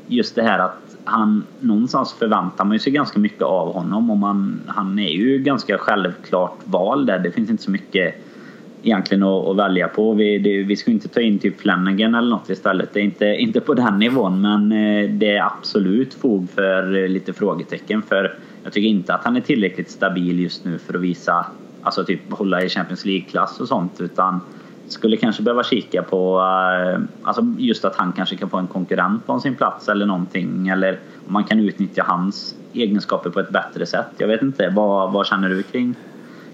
just 0.08 0.36
det 0.36 0.44
här 0.44 0.60
att 0.60 0.91
han 1.04 1.44
någonstans 1.60 2.14
förväntar 2.14 2.66
man 2.66 2.80
sig 2.80 2.94
ganska 2.94 3.20
mycket 3.20 3.42
av 3.42 3.74
honom 3.74 4.10
och 4.10 4.18
man, 4.18 4.60
han 4.68 5.00
är 5.00 5.10
ju 5.10 5.40
ganska 5.40 5.78
självklart 5.78 6.58
val 6.66 7.06
där. 7.06 7.20
Det 7.20 7.32
finns 7.32 7.50
inte 7.50 7.64
så 7.64 7.72
mycket 7.72 8.16
egentligen 8.84 9.24
att, 9.24 9.48
att 9.48 9.58
välja 9.58 9.88
på. 9.88 10.14
Vi, 10.14 10.38
det, 10.38 10.64
vi 10.64 10.76
ska 10.76 10.92
inte 10.92 11.08
ta 11.08 11.22
in 11.22 11.40
typ 11.40 11.62
Flanagan 11.62 12.16
eller 12.16 12.30
något 12.30 12.50
istället. 12.50 12.94
Det 12.94 13.00
är 13.00 13.04
inte, 13.04 13.26
inte 13.26 13.60
på 13.60 13.74
den 13.74 14.00
nivån 14.00 14.42
men 14.42 14.72
eh, 14.72 15.10
det 15.10 15.38
är 15.38 15.46
absolut 15.46 16.14
fog 16.14 16.50
för 16.50 17.04
eh, 17.04 17.10
lite 17.10 17.34
frågetecken 17.34 18.02
för 18.02 18.36
jag 18.64 18.74
tycker 18.74 18.90
inte 18.90 19.14
att 19.14 19.24
han 19.24 19.36
är 19.36 19.42
tillräckligt 19.42 19.92
stabil 19.92 20.40
just 20.40 20.66
nu 20.66 20.78
för 20.78 20.94
att 20.94 21.02
visa, 21.02 21.46
alltså 21.82 22.04
typ 22.04 22.32
hålla 22.32 22.64
i 22.64 22.70
Champions 22.70 23.06
League-klass 23.06 23.60
och 23.60 23.68
sånt 23.68 24.02
utan 24.02 24.40
skulle 24.92 25.18
kanske 25.18 25.44
behöva 25.44 25.64
kika 25.64 26.04
på 26.04 26.40
eh, 26.40 27.02
alltså 27.24 27.56
just 27.58 27.86
att 27.86 27.96
han 27.96 28.12
kanske 28.12 28.36
kan 28.36 28.50
få 28.50 28.58
en 28.58 28.68
konkurrent 28.68 29.26
på 29.26 29.40
sin 29.40 29.56
plats 29.56 29.90
eller 29.90 30.06
någonting 30.06 30.68
eller 30.68 31.00
om 31.28 31.34
man 31.34 31.44
kan 31.44 31.60
utnyttja 31.60 32.04
hans 32.04 32.56
egenskaper 32.74 33.30
på 33.30 33.40
ett 33.40 33.50
bättre 33.50 33.86
sätt. 33.86 34.08
Jag 34.18 34.28
vet 34.28 34.42
inte, 34.42 34.70
vad, 34.70 35.12
vad 35.12 35.28
känner 35.28 35.50
du 35.50 35.64
kring 35.64 35.96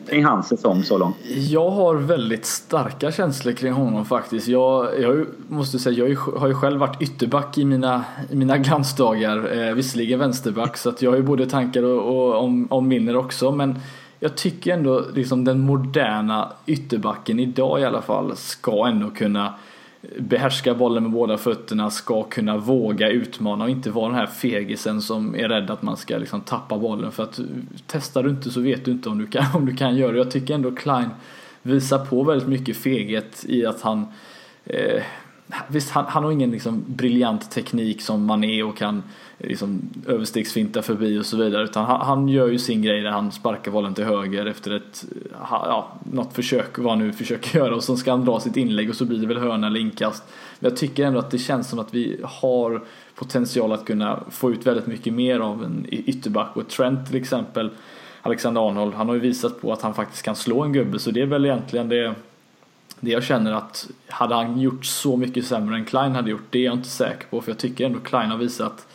kring 0.10 0.26
hans 0.26 0.48
säsong 0.48 0.84
så 0.84 0.98
långt? 0.98 1.16
Jag 1.50 1.70
har 1.70 1.96
väldigt 1.96 2.46
starka 2.46 3.12
känslor 3.12 3.54
kring 3.54 3.74
honom 3.74 4.06
faktiskt. 4.06 4.48
Jag, 4.48 5.02
jag 5.02 5.26
måste 5.48 5.80
säga, 5.80 6.08
jag 6.08 6.18
har 6.20 6.48
ju 6.48 6.54
själv 6.54 6.80
varit 6.80 7.02
ytterback 7.02 7.58
i 7.58 7.66
mina, 7.66 8.06
i 8.32 8.36
mina 8.36 8.58
glansdagar. 8.58 9.68
Eh, 9.68 9.74
visserligen 9.74 10.20
vänsterback, 10.20 10.78
så 10.78 10.90
att 10.90 11.02
jag 11.02 11.12
har 11.12 11.18
ju 11.18 11.24
både 11.24 11.46
tankar 11.46 11.84
och, 11.84 12.18
och, 12.18 12.44
om, 12.44 12.68
om 12.70 12.88
minner 12.88 13.16
också. 13.16 13.52
Men 13.52 13.80
jag 14.20 14.38
tycker 14.38 14.74
ändå 14.74 15.06
liksom 15.14 15.44
den 15.44 15.60
moderna 15.60 16.54
ytterbacken 16.66 17.40
idag 17.40 17.80
i 17.80 17.84
alla 17.84 18.02
fall 18.02 18.36
ska 18.36 18.88
ändå 18.88 19.10
kunna 19.10 19.54
behärska 20.20 20.74
bollen 20.74 21.04
med 21.04 21.12
båda 21.12 21.38
fötterna, 21.38 21.90
ska 21.90 22.24
kunna 22.24 22.58
våga 22.58 23.10
utmana 23.10 23.64
och 23.64 23.70
inte 23.70 23.90
vara 23.90 24.08
den 24.08 24.16
här 24.16 24.28
fegisen 24.28 25.02
som 25.02 25.36
är 25.36 25.50
rädd 25.50 25.72
att 25.72 25.82
man 25.82 25.98
ska 25.98 26.18
liksom 26.18 26.42
tappa 26.42 26.78
bollen. 26.78 27.12
För 27.12 27.24
att 27.24 27.40
testar 27.88 28.24
du 28.24 28.30
inte 28.30 28.50
så 28.50 28.62
vet 28.62 28.86
du 28.86 28.92
inte 28.92 29.10
om 29.10 29.18
du 29.18 29.28
kan, 29.28 29.46
om 29.54 29.66
du 29.66 29.76
kan 29.76 29.96
göra 29.96 30.12
det. 30.12 30.18
Jag 30.18 30.32
tycker 30.32 30.54
ändå 30.54 30.72
Klein 30.72 31.10
visar 31.62 32.06
på 32.06 32.24
väldigt 32.24 32.48
mycket 32.48 32.78
feghet 32.78 33.46
i 33.48 33.66
att 33.66 33.82
han 33.82 34.06
eh, 34.66 35.04
Visst, 35.68 35.90
han, 35.90 36.06
han 36.08 36.24
har 36.24 36.32
ingen 36.32 36.52
liksom 36.52 36.84
briljant 36.88 37.52
teknik 37.52 38.02
som 38.02 38.26
man 38.26 38.44
är 38.44 38.66
och 38.66 38.78
kan 38.78 39.04
liksom 39.38 39.82
överstegsfinta 40.08 40.82
förbi 40.82 41.20
och 41.20 41.26
så 41.26 41.38
vidare. 41.38 41.64
Utan 41.64 41.86
han, 41.86 42.02
han, 42.02 42.30
gör 42.30 42.48
ju 42.48 42.60
sin 42.60 42.82
grej 42.82 43.02
där 43.02 43.12
han 43.12 43.32
sparkar 43.32 43.72
bollen 43.72 43.94
till 43.94 44.04
höger 44.04 44.46
efter 44.46 44.72
ett, 44.72 45.06
ja, 45.50 45.92
något 46.12 46.34
försök, 46.34 46.78
vad 46.78 46.90
han 46.90 47.00
nu 47.00 47.14
försöker 47.14 47.60
göra. 47.60 47.76
Och 47.76 47.84
så 47.84 47.98
ska 47.98 48.12
han 48.12 48.26
dra 48.26 48.40
sitt 48.40 48.58
inlägg 48.58 48.90
och 48.90 48.96
så 48.96 49.06
blir 49.06 49.20
det 49.20 49.28
väl 49.28 49.38
hörna 49.38 49.68
eller 49.68 49.80
inkast. 49.80 50.24
Men 50.60 50.70
jag 50.72 50.78
tycker 50.78 51.06
ändå 51.06 51.20
att 51.20 51.32
det 51.32 51.38
känns 51.38 51.70
som 51.70 51.80
att 51.80 51.94
vi 51.94 52.20
har 52.24 52.84
potential 53.16 53.72
att 53.72 53.86
kunna 53.86 54.24
få 54.30 54.52
ut 54.52 54.68
väldigt 54.68 54.88
mycket 54.88 55.14
mer 55.14 55.40
av 55.40 55.64
en 55.64 55.86
ytterback. 55.90 56.58
Och 56.58 56.68
Trent 56.68 57.08
till 57.08 57.16
exempel, 57.16 57.70
Alexander 58.22 58.70
Arnold, 58.70 58.94
han 58.94 59.08
har 59.08 59.16
ju 59.16 59.22
visat 59.22 59.62
på 59.62 59.74
att 59.74 59.82
han 59.82 59.94
faktiskt 59.94 60.24
kan 60.24 60.36
slå 60.36 60.64
en 60.64 60.74
gubbe. 60.74 61.00
Så 61.00 61.12
det 61.12 61.22
är 61.22 61.26
väl 61.26 61.46
egentligen 61.46 61.90
det 61.90 62.16
det 63.00 63.12
jag 63.12 63.24
känner 63.24 63.52
att 63.52 63.90
hade 64.08 64.36
han 64.36 64.62
gjort 64.62 64.86
så 64.86 65.18
mycket 65.18 65.46
sämre 65.46 65.76
än 65.76 65.86
Klein 65.86 66.16
hade 66.16 66.30
gjort, 66.30 66.48
det 66.50 66.60
är 66.60 66.66
jag 66.66 66.74
inte 66.74 66.90
säker 66.90 67.28
på. 67.30 67.42
För 67.42 67.52
jag 67.52 67.58
tycker 67.58 67.86
ändå 67.86 68.00
Klein 68.00 68.30
har 68.30 68.38
visat 68.38 68.88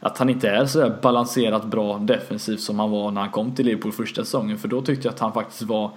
att 0.00 0.18
han 0.18 0.30
inte 0.30 0.48
är 0.48 0.66
så 0.66 0.92
balanserat 1.02 1.64
bra 1.64 1.98
defensivt 1.98 2.60
som 2.60 2.78
han 2.78 2.90
var 2.90 3.10
när 3.10 3.20
han 3.20 3.30
kom 3.30 3.54
till 3.54 3.66
Liverpool 3.66 3.92
första 3.92 4.24
säsongen. 4.24 4.58
För 4.58 4.68
då 4.68 4.82
tyckte 4.82 5.08
jag 5.08 5.12
att 5.12 5.20
han 5.20 5.32
faktiskt 5.32 5.62
var 5.62 5.90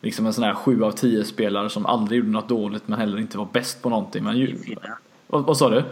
liksom 0.00 0.26
en 0.26 0.32
sån 0.32 0.44
här 0.44 0.54
7 0.54 0.82
av 0.84 0.90
10 0.90 1.24
spelare 1.24 1.70
som 1.70 1.86
aldrig 1.86 2.18
gjorde 2.18 2.30
något 2.30 2.48
dåligt 2.48 2.88
men 2.88 2.98
heller 2.98 3.18
inte 3.18 3.38
var 3.38 3.48
bäst 3.52 3.82
på 3.82 3.88
någonting. 3.88 4.24
Men 4.24 4.36
ju, 4.36 4.56
vad, 5.26 5.44
vad 5.44 5.56
sa 5.56 5.70
du? 5.70 5.84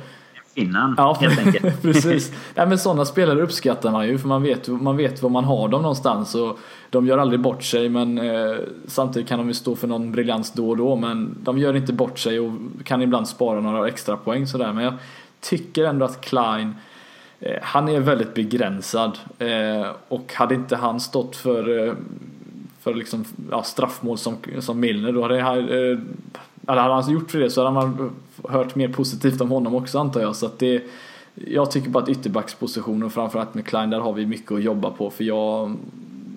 Innan, 0.54 0.94
ja, 0.96 1.16
helt 1.20 1.38
enkelt. 1.46 1.82
precis. 1.82 2.32
Nej, 2.54 2.66
men 2.66 2.78
sådana 2.78 3.04
spelare 3.04 3.42
uppskattar 3.42 3.90
man 3.90 4.08
ju 4.08 4.18
för 4.18 4.28
man 4.28 4.42
vet, 4.42 4.68
man 4.68 4.96
vet 4.96 5.22
var 5.22 5.30
man 5.30 5.44
har 5.44 5.68
dem 5.68 5.82
någonstans. 5.82 6.34
Och 6.34 6.58
de 6.90 7.06
gör 7.06 7.18
aldrig 7.18 7.40
bort 7.40 7.62
sig 7.62 7.88
men 7.88 8.18
eh, 8.18 8.56
samtidigt 8.86 9.28
kan 9.28 9.38
de 9.38 9.48
ju 9.48 9.54
stå 9.54 9.76
för 9.76 9.88
någon 9.88 10.12
briljans 10.12 10.52
då 10.52 10.70
och 10.70 10.76
då 10.76 10.96
men 10.96 11.36
de 11.42 11.58
gör 11.58 11.76
inte 11.76 11.92
bort 11.92 12.18
sig 12.18 12.40
och 12.40 12.52
kan 12.84 13.02
ibland 13.02 13.28
spara 13.28 13.60
några 13.60 13.88
extra 13.88 14.16
poäng 14.16 14.46
sådär. 14.46 14.72
Men 14.72 14.84
jag 14.84 14.94
tycker 15.40 15.84
ändå 15.84 16.04
att 16.04 16.20
Klein 16.20 16.74
eh, 17.40 17.58
han 17.62 17.88
är 17.88 18.00
väldigt 18.00 18.34
begränsad 18.34 19.18
eh, 19.38 19.86
och 20.08 20.32
hade 20.34 20.54
inte 20.54 20.76
han 20.76 21.00
stått 21.00 21.36
för, 21.36 21.86
eh, 21.86 21.94
för 22.80 22.94
liksom, 22.94 23.24
ja, 23.50 23.62
straffmål 23.62 24.18
som, 24.18 24.36
som 24.60 24.80
Milner 24.80 25.12
då 25.12 25.22
hade, 25.22 26.00
eller 26.68 26.80
hade 26.80 26.92
han 26.92 26.96
alltså 26.96 27.12
gjort 27.12 27.30
för 27.30 27.38
det 27.38 27.50
så 27.50 27.64
hade 27.64 27.74
man 27.74 28.10
hört 28.48 28.74
mer 28.74 28.88
positivt 28.88 29.40
om 29.40 29.50
honom 29.50 29.74
också 29.74 29.98
antar 29.98 30.20
jag. 30.20 30.36
Så 30.36 30.46
att 30.46 30.58
det, 30.58 30.82
jag 31.34 31.70
tycker 31.70 31.90
bara 31.90 32.02
att 32.02 32.08
ytterbackspositionen 32.08 33.10
framförallt 33.10 33.54
med 33.54 33.66
Klein 33.66 33.90
där 33.90 34.00
har 34.00 34.12
vi 34.12 34.26
mycket 34.26 34.52
att 34.52 34.62
jobba 34.62 34.90
på 34.90 35.10
för 35.10 35.24
jag 35.24 35.76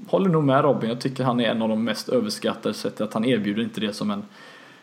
håller 0.07 0.29
nog 0.29 0.43
med 0.43 0.63
Robin. 0.63 0.89
Jag 0.89 1.01
tycker 1.01 1.23
han 1.23 1.39
är 1.39 1.49
en 1.49 1.61
av 1.61 1.69
de 1.69 1.83
mest 1.83 2.09
överskattade 2.09 2.73
sättet 2.73 3.01
att 3.01 3.13
han 3.13 3.25
erbjuder 3.25 3.63
inte 3.63 3.81
det 3.81 3.93
som 3.93 4.11
en 4.11 4.23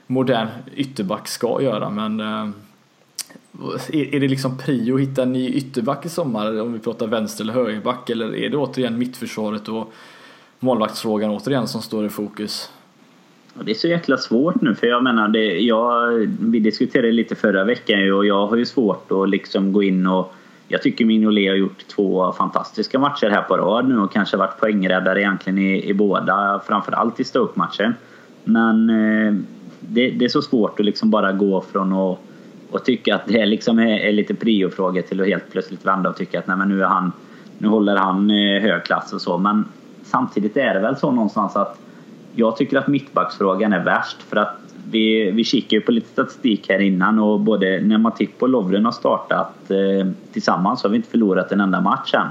modern 0.06 0.48
ytterback 0.76 1.28
ska 1.28 1.62
göra 1.62 1.90
men 1.90 2.20
eh, 2.20 2.48
är 3.92 4.20
det 4.20 4.28
liksom 4.28 4.58
prio 4.58 4.94
att 4.94 5.00
hitta 5.00 5.22
en 5.22 5.32
ny 5.32 5.48
ytterback 5.48 6.06
i 6.06 6.08
sommar 6.08 6.60
om 6.60 6.72
vi 6.72 6.78
pratar 6.78 7.06
vänster 7.06 7.44
eller 7.44 7.52
högerback 7.52 8.10
eller 8.10 8.36
är 8.36 8.50
det 8.50 8.56
återigen 8.56 8.98
mittförsvaret 8.98 9.68
och 9.68 9.92
målvaktsfrågan 10.60 11.30
återigen 11.30 11.68
som 11.68 11.82
står 11.82 12.06
i 12.06 12.08
fokus? 12.08 12.70
Det 13.62 13.70
är 13.70 13.74
så 13.74 13.88
jäkla 13.88 14.16
svårt 14.16 14.60
nu 14.60 14.74
för 14.74 14.86
jag 14.86 15.02
menar, 15.02 15.28
det, 15.28 15.60
jag, 15.60 16.10
vi 16.40 16.60
diskuterade 16.60 17.12
lite 17.12 17.34
förra 17.34 17.64
veckan 17.64 18.12
och 18.12 18.26
jag 18.26 18.46
har 18.46 18.56
ju 18.56 18.66
svårt 18.66 19.12
att 19.12 19.28
liksom 19.28 19.72
gå 19.72 19.82
in 19.82 20.06
och 20.06 20.34
jag 20.68 20.82
tycker 20.82 21.04
Mignolet 21.04 21.50
har 21.50 21.56
gjort 21.56 21.88
två 21.88 22.32
fantastiska 22.32 22.98
matcher 22.98 23.30
här 23.30 23.42
på 23.42 23.56
rad 23.56 23.88
nu 23.88 23.98
och 23.98 24.12
kanske 24.12 24.36
varit 24.36 24.60
poängräddare 24.60 25.20
egentligen 25.20 25.58
i, 25.58 25.88
i 25.88 25.94
båda, 25.94 26.60
framförallt 26.66 27.20
i 27.20 27.24
Stoke-matchen. 27.24 27.94
Men 28.44 28.90
eh, 28.90 29.34
det, 29.80 30.10
det, 30.10 30.24
är 30.24 30.28
så 30.28 30.42
svårt 30.42 30.80
att 30.80 30.86
liksom 30.86 31.10
bara 31.10 31.32
gå 31.32 31.60
från 31.60 31.92
att 31.92 32.18
och 32.74 32.84
tycka 32.84 33.14
att 33.14 33.26
det 33.26 33.46
liksom 33.46 33.78
är, 33.78 33.98
är 33.98 34.12
lite 34.12 34.34
priofråga 34.34 35.02
till 35.02 35.20
att 35.20 35.26
helt 35.26 35.52
plötsligt 35.52 35.86
vända 35.86 36.10
och 36.10 36.16
tycka 36.16 36.38
att 36.38 36.46
nej, 36.46 36.56
men 36.56 36.68
nu, 36.68 36.82
är 36.82 36.86
han, 36.86 37.12
nu 37.58 37.68
håller 37.68 37.96
han 37.96 38.30
eh, 38.30 38.62
hög 38.62 38.84
klass 38.84 39.12
och 39.12 39.20
så. 39.20 39.38
Men 39.38 39.64
samtidigt 40.04 40.56
är 40.56 40.74
det 40.74 40.80
väl 40.80 40.96
så 40.96 41.10
någonstans 41.10 41.56
att 41.56 41.78
jag 42.36 42.56
tycker 42.56 42.78
att 42.78 42.88
mittbacksfrågan 42.88 43.72
är 43.72 43.84
värst. 43.84 44.22
För 44.22 44.36
att 44.36 44.58
vi, 44.90 45.30
vi 45.30 45.44
kikar 45.44 45.76
ju 45.76 45.80
på 45.80 45.92
lite 45.92 46.08
statistik 46.08 46.68
här 46.68 46.78
innan 46.78 47.18
och 47.18 47.40
både 47.40 47.80
när 47.80 47.98
Matip 47.98 48.42
och 48.42 48.48
Lovren 48.48 48.84
har 48.84 48.92
startat 48.92 49.70
eh, 49.70 50.08
tillsammans 50.32 50.80
så 50.80 50.88
har 50.88 50.90
vi 50.90 50.96
inte 50.96 51.10
förlorat 51.10 51.52
en 51.52 51.60
enda 51.60 51.80
match 51.80 52.14
än. 52.14 52.28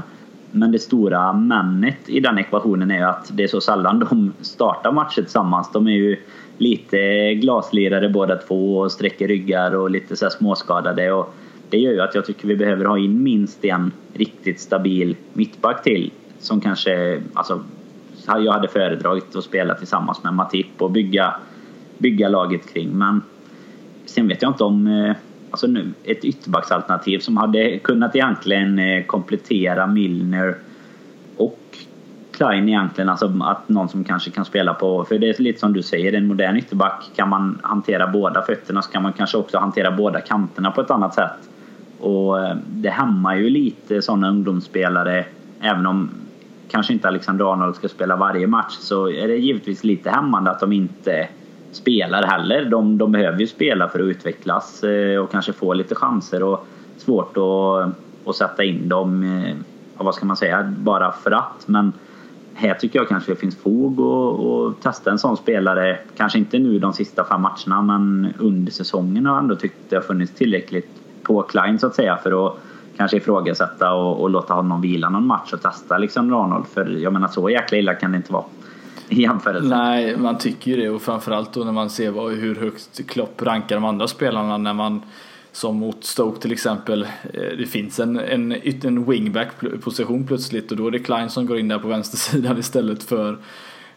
Men 0.51 0.71
det 0.71 0.79
stora 0.79 1.33
männet 1.33 1.97
i 2.05 2.19
den 2.19 2.37
ekvationen 2.37 2.91
är 2.91 2.97
ju 2.97 3.03
att 3.03 3.29
det 3.33 3.43
är 3.43 3.47
så 3.47 3.61
sällan 3.61 3.99
de 3.99 4.33
startar 4.41 4.91
matcher 4.91 5.21
tillsammans. 5.21 5.69
De 5.73 5.87
är 5.87 5.91
ju 5.91 6.17
lite 6.57 7.33
glaslirare 7.33 8.09
båda 8.09 8.35
två 8.35 8.77
och 8.77 8.91
sträcker 8.91 9.27
ryggar 9.27 9.75
och 9.75 9.91
lite 9.91 10.15
så 10.15 10.29
småskadade. 10.29 11.11
Och 11.11 11.33
det 11.69 11.77
gör 11.77 11.91
ju 11.91 12.01
att 12.01 12.15
jag 12.15 12.25
tycker 12.25 12.47
vi 12.47 12.55
behöver 12.55 12.85
ha 12.85 12.97
in 12.97 13.23
minst 13.23 13.65
en 13.65 13.91
riktigt 14.13 14.59
stabil 14.59 15.15
mittback 15.33 15.83
till. 15.83 16.11
Som 16.39 16.61
kanske, 16.61 17.21
alltså, 17.33 17.63
jag 18.27 18.51
hade 18.51 18.67
föredragit 18.67 19.35
att 19.35 19.43
spela 19.43 19.75
tillsammans 19.75 20.23
med 20.23 20.33
Matip 20.33 20.81
och 20.81 20.91
bygga, 20.91 21.35
bygga 21.97 22.29
laget 22.29 22.73
kring. 22.73 22.89
Men 22.97 23.21
sen 24.05 24.27
vet 24.27 24.41
jag 24.41 24.51
inte 24.51 24.63
om 24.63 24.87
eh, 24.87 25.15
alltså 25.51 25.67
nu, 25.67 25.93
ett 26.03 26.25
ytterbacksalternativ 26.25 27.19
som 27.19 27.37
hade 27.37 27.79
kunnat 27.79 28.15
egentligen 28.15 28.79
eh, 28.79 29.05
komplettera 29.05 29.87
Milner 29.87 30.55
och 31.37 31.77
Klein 32.31 32.69
egentligen. 32.69 33.09
Alltså 33.09 33.33
att 33.43 33.69
någon 33.69 33.89
som 33.89 34.03
kanske 34.03 34.31
kan 34.31 34.45
spela 34.45 34.73
på, 34.73 35.05
för 35.05 35.17
det 35.17 35.29
är 35.29 35.41
lite 35.41 35.59
som 35.59 35.73
du 35.73 35.83
säger, 35.83 36.13
en 36.13 36.27
modern 36.27 36.57
ytterback 36.57 37.11
kan 37.15 37.29
man 37.29 37.59
hantera 37.63 38.07
båda 38.07 38.41
fötterna 38.41 38.81
så 38.81 38.91
kan 38.91 39.03
man 39.03 39.13
kanske 39.13 39.37
också 39.37 39.57
hantera 39.57 39.91
båda 39.91 40.21
kanterna 40.21 40.71
på 40.71 40.81
ett 40.81 40.91
annat 40.91 41.13
sätt. 41.13 41.49
Och 41.99 42.39
eh, 42.39 42.55
det 42.67 42.89
hämmar 42.89 43.35
ju 43.35 43.49
lite 43.49 44.01
sådana 44.01 44.29
ungdomsspelare, 44.29 45.25
även 45.61 45.85
om 45.85 46.09
kanske 46.73 46.93
inte 46.93 47.07
Alexander 47.07 47.53
Arnold 47.53 47.75
ska 47.75 47.89
spela 47.89 48.15
varje 48.15 48.47
match 48.47 48.73
så 48.79 49.09
är 49.09 49.27
det 49.27 49.35
givetvis 49.35 49.83
lite 49.83 50.09
hämmande 50.09 50.51
att 50.51 50.59
de 50.59 50.71
inte 50.71 51.27
spelar 51.71 52.23
heller. 52.23 52.65
De, 52.65 52.97
de 52.97 53.11
behöver 53.11 53.39
ju 53.39 53.47
spela 53.47 53.89
för 53.89 53.99
att 53.99 54.05
utvecklas 54.05 54.83
eh, 54.83 55.19
och 55.19 55.31
kanske 55.31 55.53
få 55.53 55.73
lite 55.73 55.95
chanser 55.95 56.43
och 56.43 56.67
svårt 56.97 57.37
att, 57.37 57.93
att 58.29 58.35
sätta 58.35 58.63
in 58.63 58.89
dem, 58.89 59.23
eh, 59.23 59.55
vad 59.97 60.15
ska 60.15 60.25
man 60.25 60.37
säga, 60.37 60.73
bara 60.77 61.11
för 61.11 61.31
att. 61.31 61.67
Men 61.67 61.93
här 62.53 62.73
tycker 62.73 62.99
jag 62.99 63.07
kanske 63.07 63.31
det 63.31 63.35
finns 63.35 63.57
fog 63.57 63.99
att 64.01 64.81
testa 64.81 65.11
en 65.11 65.19
sån 65.19 65.37
spelare. 65.37 65.99
Kanske 66.17 66.39
inte 66.39 66.59
nu 66.59 66.79
de 66.79 66.93
sista 66.93 67.23
fem 67.23 67.41
matcherna 67.41 67.81
men 67.81 68.33
under 68.39 68.71
säsongen 68.71 69.25
har 69.25 69.33
jag 69.33 69.43
ändå 69.43 69.55
tyckt 69.55 69.89
det 69.89 69.95
har 69.95 70.03
funnits 70.03 70.33
tillräckligt 70.33 70.89
på 71.23 71.41
Klein 71.41 71.79
så 71.79 71.87
att 71.87 71.95
säga 71.95 72.17
för 72.17 72.47
att 72.47 72.57
kanske 72.97 73.17
ifrågasätta 73.17 73.91
och, 73.93 74.21
och 74.21 74.29
låta 74.29 74.53
honom 74.53 74.81
vila 74.81 75.09
någon 75.09 75.27
match 75.27 75.53
och 75.53 75.61
testa 75.61 75.97
liksom 75.97 76.33
Arnold. 76.33 76.65
För 76.73 76.85
jag 76.85 77.13
menar 77.13 77.27
så 77.27 77.49
jäkla 77.49 77.77
illa 77.77 77.93
kan 77.93 78.11
det 78.11 78.17
inte 78.17 78.33
vara 78.33 78.45
i 79.09 79.21
jämförelse. 79.21 79.67
Nej, 79.67 80.17
man 80.17 80.37
tycker 80.37 80.71
ju 80.71 80.77
det 80.77 80.89
och 80.89 81.01
framförallt 81.01 81.53
då 81.53 81.63
när 81.63 81.71
man 81.71 81.89
ser 81.89 82.11
vad, 82.11 82.31
hur 82.31 82.55
högt 82.55 83.07
Klopp 83.07 83.41
rankar 83.41 83.75
de 83.75 83.85
andra 83.85 84.07
spelarna 84.07 84.57
när 84.57 84.73
man 84.73 85.01
som 85.51 85.75
mot 85.75 86.03
Stoke 86.03 86.41
till 86.41 86.51
exempel. 86.51 87.03
Eh, 87.33 87.57
det 87.57 87.65
finns 87.65 87.99
en, 87.99 88.19
en, 88.19 88.55
en 88.83 89.05
wingback 89.05 89.49
position 89.83 90.27
plötsligt 90.27 90.71
och 90.71 90.77
då 90.77 90.87
är 90.87 90.91
det 90.91 90.99
Klein 90.99 91.29
som 91.29 91.45
går 91.45 91.59
in 91.59 91.67
där 91.67 91.79
på 91.79 91.87
vänstersidan 91.87 92.57
istället 92.59 93.03
för 93.03 93.37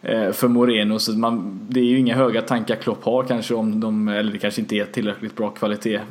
Eh, 0.01 0.31
för 0.31 0.47
Moreno 0.47 0.99
så 0.99 1.11
man, 1.11 1.59
det 1.69 1.79
är 1.79 1.85
ju 1.85 1.99
inga 1.99 2.15
höga 2.15 2.41
tankar 2.41 2.75
Klopp 2.75 3.03
har 3.03 3.23
kanske 3.23 3.53
om 3.53 3.79
de, 3.79 4.07
eller 4.07 4.31
det 4.31 4.37
kanske 4.37 4.61
inte 4.61 4.75
är 4.75 4.85
tillräckligt 4.85 5.35
bra 5.35 5.49
kvalitet 5.49 6.01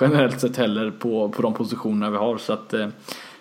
generellt 0.00 0.40
sett 0.40 0.56
heller 0.56 0.90
på, 0.90 1.28
på 1.28 1.42
de 1.42 1.54
positionerna 1.54 2.10
vi 2.10 2.16
har 2.16 2.38
så 2.38 2.52
att 2.52 2.74
eh, 2.74 2.88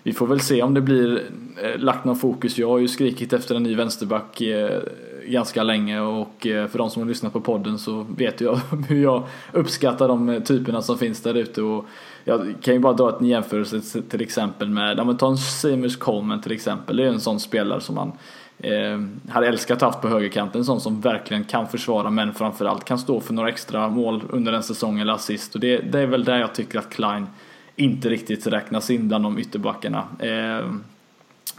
vi 0.05 0.13
får 0.13 0.27
väl 0.27 0.39
se 0.39 0.61
om 0.61 0.73
det 0.73 0.81
blir 0.81 1.23
eh, 1.63 1.79
lagt 1.79 2.05
någon 2.05 2.15
fokus. 2.15 2.57
Jag 2.57 2.69
har 2.69 2.77
ju 2.77 2.87
skrikit 2.87 3.33
efter 3.33 3.55
en 3.55 3.63
ny 3.63 3.75
vänsterback 3.75 4.41
eh, 4.41 4.81
ganska 5.27 5.63
länge 5.63 5.99
och 5.99 6.47
eh, 6.47 6.67
för 6.67 6.77
de 6.77 6.89
som 6.89 7.01
har 7.01 7.09
lyssnat 7.09 7.33
på 7.33 7.41
podden 7.41 7.79
så 7.79 8.05
vet 8.17 8.41
jag 8.41 8.59
hur 8.89 9.03
jag 9.03 9.23
uppskattar 9.51 10.07
de 10.07 10.41
typerna 10.45 10.81
som 10.81 10.97
finns 10.97 11.21
där 11.21 11.33
ute. 11.33 11.61
Och 11.61 11.85
jag 12.23 12.53
kan 12.61 12.73
ju 12.73 12.79
bara 12.79 12.93
dra 12.93 13.17
en 13.19 13.25
jämförelse 13.25 14.01
till 14.01 14.21
exempel 14.21 14.69
med, 14.69 14.97
ja 14.97 15.03
men 15.03 15.17
ta 15.17 15.27
en 15.27 15.37
Seamus 15.37 15.95
Coleman 15.95 16.41
till 16.41 16.51
exempel. 16.51 16.97
Det 16.97 17.03
är 17.03 17.07
en 17.07 17.19
sån 17.19 17.39
spelare 17.39 17.81
som 17.81 17.95
man 17.95 18.11
eh, 18.59 19.01
hade 19.29 19.47
älskat 19.47 19.81
haft 19.81 20.01
på 20.01 20.07
högerkanten. 20.07 20.61
En 20.61 20.65
sån 20.65 20.81
som 20.81 21.01
verkligen 21.01 21.43
kan 21.43 21.67
försvara 21.67 22.09
men 22.09 22.33
framförallt 22.33 22.85
kan 22.85 22.99
stå 22.99 23.19
för 23.19 23.33
några 23.33 23.49
extra 23.49 23.89
mål 23.89 24.23
under 24.29 24.53
en 24.53 24.63
säsong 24.63 24.99
eller 24.99 25.13
assist. 25.13 25.55
Och 25.55 25.61
det, 25.61 25.77
det 25.77 25.99
är 25.99 26.07
väl 26.07 26.23
där 26.23 26.37
jag 26.37 26.53
tycker 26.53 26.79
att 26.79 26.89
Klein 26.89 27.27
inte 27.75 28.09
riktigt 28.09 28.47
räknas 28.47 28.89
in 28.89 29.07
bland 29.07 29.23
de 29.23 29.39
ytterbackarna. 29.39 30.03
Eh, 30.19 30.71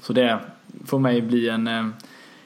så 0.01 0.13
det 0.13 0.39
får 0.85 0.99
mig 0.99 1.23
bli 1.23 1.49
en, 1.49 1.67
eh, 1.67 1.87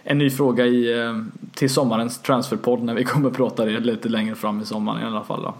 en 0.03 0.19
ny 0.19 0.31
fråga 0.31 0.67
i, 0.67 1.01
eh, 1.01 1.23
till 1.55 1.71
sommarens 1.71 2.23
transferpodd 2.23 2.83
när 2.83 2.95
vi 2.95 3.05
kommer 3.05 3.31
prata 3.31 3.65
det 3.65 3.81
lite 3.81 4.09
längre 4.09 4.35
fram 4.35 4.61
i 4.61 4.65
sommaren 4.65 5.03
i 5.03 5.05
alla 5.05 5.25
fall. 5.25 5.43
Då. 5.43 5.55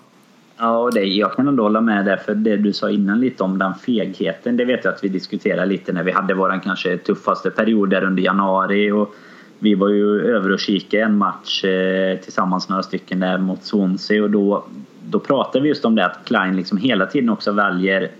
Ja, 0.61 0.91
det, 0.95 1.05
jag 1.05 1.33
kan 1.33 1.49
ändå 1.49 1.63
hålla 1.63 1.81
med 1.81 2.05
där 2.05 2.17
för 2.17 2.35
det 2.35 2.57
du 2.57 2.73
sa 2.73 2.91
innan 2.91 3.21
lite 3.21 3.43
om 3.43 3.59
den 3.59 3.75
fegheten. 3.75 4.57
Det 4.57 4.65
vet 4.65 4.85
jag 4.85 4.95
att 4.95 5.05
vi 5.05 5.09
diskuterade 5.09 5.67
lite 5.67 5.93
när 5.93 6.03
vi 6.03 6.13
hade 6.13 6.35
våran 6.35 6.61
kanske 6.61 6.99
tuffaste 6.99 7.51
period 7.51 7.91
där 7.91 8.05
under 8.05 8.23
januari. 8.23 8.91
Och 8.91 9.15
vi 9.59 9.75
var 9.75 9.89
ju 9.89 10.21
över 10.21 10.53
och 10.53 10.61
kikade 10.61 11.03
en 11.03 11.19
match 11.19 11.65
eh, 11.65 12.19
tillsammans 12.19 12.69
några 12.69 12.83
stycken 12.83 13.21
där 13.21 13.39
mot 13.39 13.65
Swansea 13.65 14.23
och 14.23 14.31
då, 14.31 14.65
då 15.09 15.19
pratade 15.19 15.63
vi 15.63 15.69
just 15.69 15.85
om 15.85 15.95
det 15.95 16.07
att 16.07 16.25
Klein 16.25 16.57
liksom 16.57 16.79
hela 16.79 17.07
tiden 17.07 17.31
också 17.31 17.53
väljer 17.53 18.11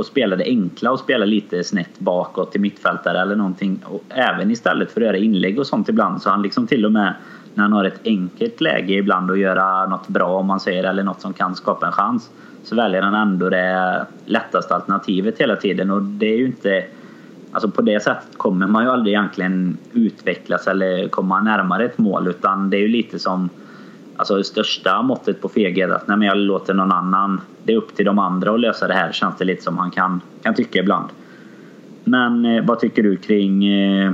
och 0.00 0.06
spela 0.06 0.36
det 0.36 0.44
enkla 0.44 0.90
och 0.90 0.98
spela 0.98 1.24
lite 1.24 1.64
snett 1.64 1.98
bakåt 1.98 2.52
till 2.52 2.60
mittfältare 2.60 3.20
eller 3.20 3.36
någonting. 3.36 3.80
Och 3.84 4.04
även 4.08 4.50
istället 4.50 4.92
för 4.92 5.00
att 5.00 5.06
göra 5.06 5.16
inlägg 5.16 5.58
och 5.58 5.66
sånt 5.66 5.88
ibland 5.88 6.22
så 6.22 6.30
han 6.30 6.42
liksom 6.42 6.66
till 6.66 6.84
och 6.84 6.92
med 6.92 7.14
när 7.54 7.62
han 7.62 7.72
har 7.72 7.84
ett 7.84 8.00
enkelt 8.04 8.60
läge 8.60 8.94
ibland 8.94 9.30
att 9.30 9.38
göra 9.38 9.86
något 9.86 10.08
bra 10.08 10.28
om 10.28 10.46
man 10.46 10.60
säger 10.60 10.84
eller 10.84 11.02
något 11.02 11.20
som 11.20 11.32
kan 11.32 11.54
skapa 11.54 11.86
en 11.86 11.92
chans 11.92 12.30
så 12.64 12.76
väljer 12.76 13.02
han 13.02 13.14
ändå 13.14 13.48
det 13.48 14.06
lättaste 14.24 14.74
alternativet 14.74 15.38
hela 15.38 15.56
tiden 15.56 15.90
och 15.90 16.02
det 16.02 16.26
är 16.26 16.36
ju 16.36 16.46
inte 16.46 16.84
Alltså 17.52 17.70
på 17.70 17.82
det 17.82 18.02
sättet 18.02 18.38
kommer 18.38 18.66
man 18.66 18.84
ju 18.84 18.90
aldrig 18.90 19.14
egentligen 19.14 19.76
utvecklas 19.92 20.66
eller 20.66 21.08
komma 21.08 21.40
närmare 21.40 21.84
ett 21.84 21.98
mål 21.98 22.28
utan 22.28 22.70
det 22.70 22.76
är 22.76 22.80
ju 22.80 22.88
lite 22.88 23.18
som 23.18 23.50
Alltså 24.20 24.36
det 24.36 24.44
största 24.44 25.02
måttet 25.02 25.40
på 25.40 25.48
feghet 25.48 25.90
att 25.90 26.08
nej 26.08 26.16
men 26.16 26.28
jag 26.28 26.36
låter 26.36 26.74
någon 26.74 26.92
annan 26.92 27.40
Det 27.64 27.72
är 27.72 27.76
upp 27.76 27.96
till 27.96 28.04
de 28.04 28.18
andra 28.18 28.54
att 28.54 28.60
lösa 28.60 28.88
det 28.88 28.94
här 28.94 29.12
känns 29.12 29.38
det 29.38 29.44
lite 29.44 29.62
som 29.62 29.78
han 29.78 29.90
kan, 29.90 30.20
kan 30.42 30.54
tycka 30.54 30.78
ibland. 30.78 31.08
Men 32.04 32.44
eh, 32.44 32.64
vad 32.64 32.80
tycker 32.80 33.02
du 33.02 33.16
kring 33.16 33.64
eh, 33.64 34.12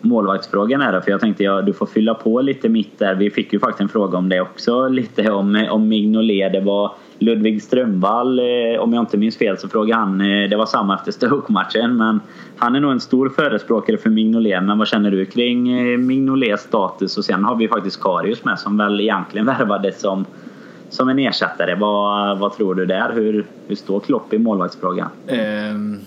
målvaktsfrågan 0.00 0.80
här 0.80 0.92
då? 0.92 1.00
För 1.00 1.10
jag 1.10 1.20
tänkte 1.20 1.44
ja, 1.44 1.62
du 1.62 1.72
får 1.72 1.86
fylla 1.86 2.14
på 2.14 2.40
lite 2.40 2.68
mitt 2.68 2.98
där. 2.98 3.14
Vi 3.14 3.30
fick 3.30 3.52
ju 3.52 3.58
faktiskt 3.58 3.80
en 3.80 3.88
fråga 3.88 4.18
om 4.18 4.28
det 4.28 4.40
också. 4.40 4.88
Lite 4.88 5.30
om, 5.30 5.56
eh, 5.56 5.72
om 5.72 5.88
Mignolet. 5.88 6.52
Det 6.52 6.60
var 6.60 6.92
Ludvig 7.20 7.62
Strömvall, 7.62 8.38
eh, 8.38 8.80
om 8.80 8.92
jag 8.92 9.02
inte 9.02 9.18
minns 9.18 9.38
fel, 9.38 9.58
så 9.58 9.68
frågade 9.68 10.00
han. 10.00 10.20
Eh, 10.20 10.48
det 10.48 10.56
var 10.56 10.66
samma 10.66 10.94
efter 10.94 11.12
Stoke-matchen. 11.12 11.96
Men 11.96 12.20
han 12.56 12.76
är 12.76 12.80
nog 12.80 12.92
en 12.92 13.00
stor 13.00 13.28
förespråkare 13.28 13.96
för 13.96 14.10
Mignolet. 14.10 14.62
Men 14.62 14.78
vad 14.78 14.88
känner 14.88 15.10
du 15.10 15.24
kring 15.24 15.72
eh, 15.72 15.98
Mignolets 15.98 16.62
status? 16.62 17.18
Och 17.18 17.24
sen 17.24 17.44
har 17.44 17.56
vi 17.56 17.68
faktiskt 17.68 18.02
Karius 18.02 18.44
med 18.44 18.58
som 18.58 18.76
väl 18.76 19.00
egentligen 19.00 19.46
värvades 19.58 20.00
som 20.00 20.24
som 20.90 21.08
en 21.08 21.18
ersättare. 21.18 21.74
Vad, 21.74 22.38
vad 22.38 22.56
tror 22.56 22.74
du 22.74 22.86
där? 22.86 23.12
Hur, 23.14 23.46
hur 23.68 23.76
står 23.76 24.00
Klopp 24.00 24.32
i 24.32 24.38
målvaktsfrågan? 24.38 25.08
Um 25.28 26.00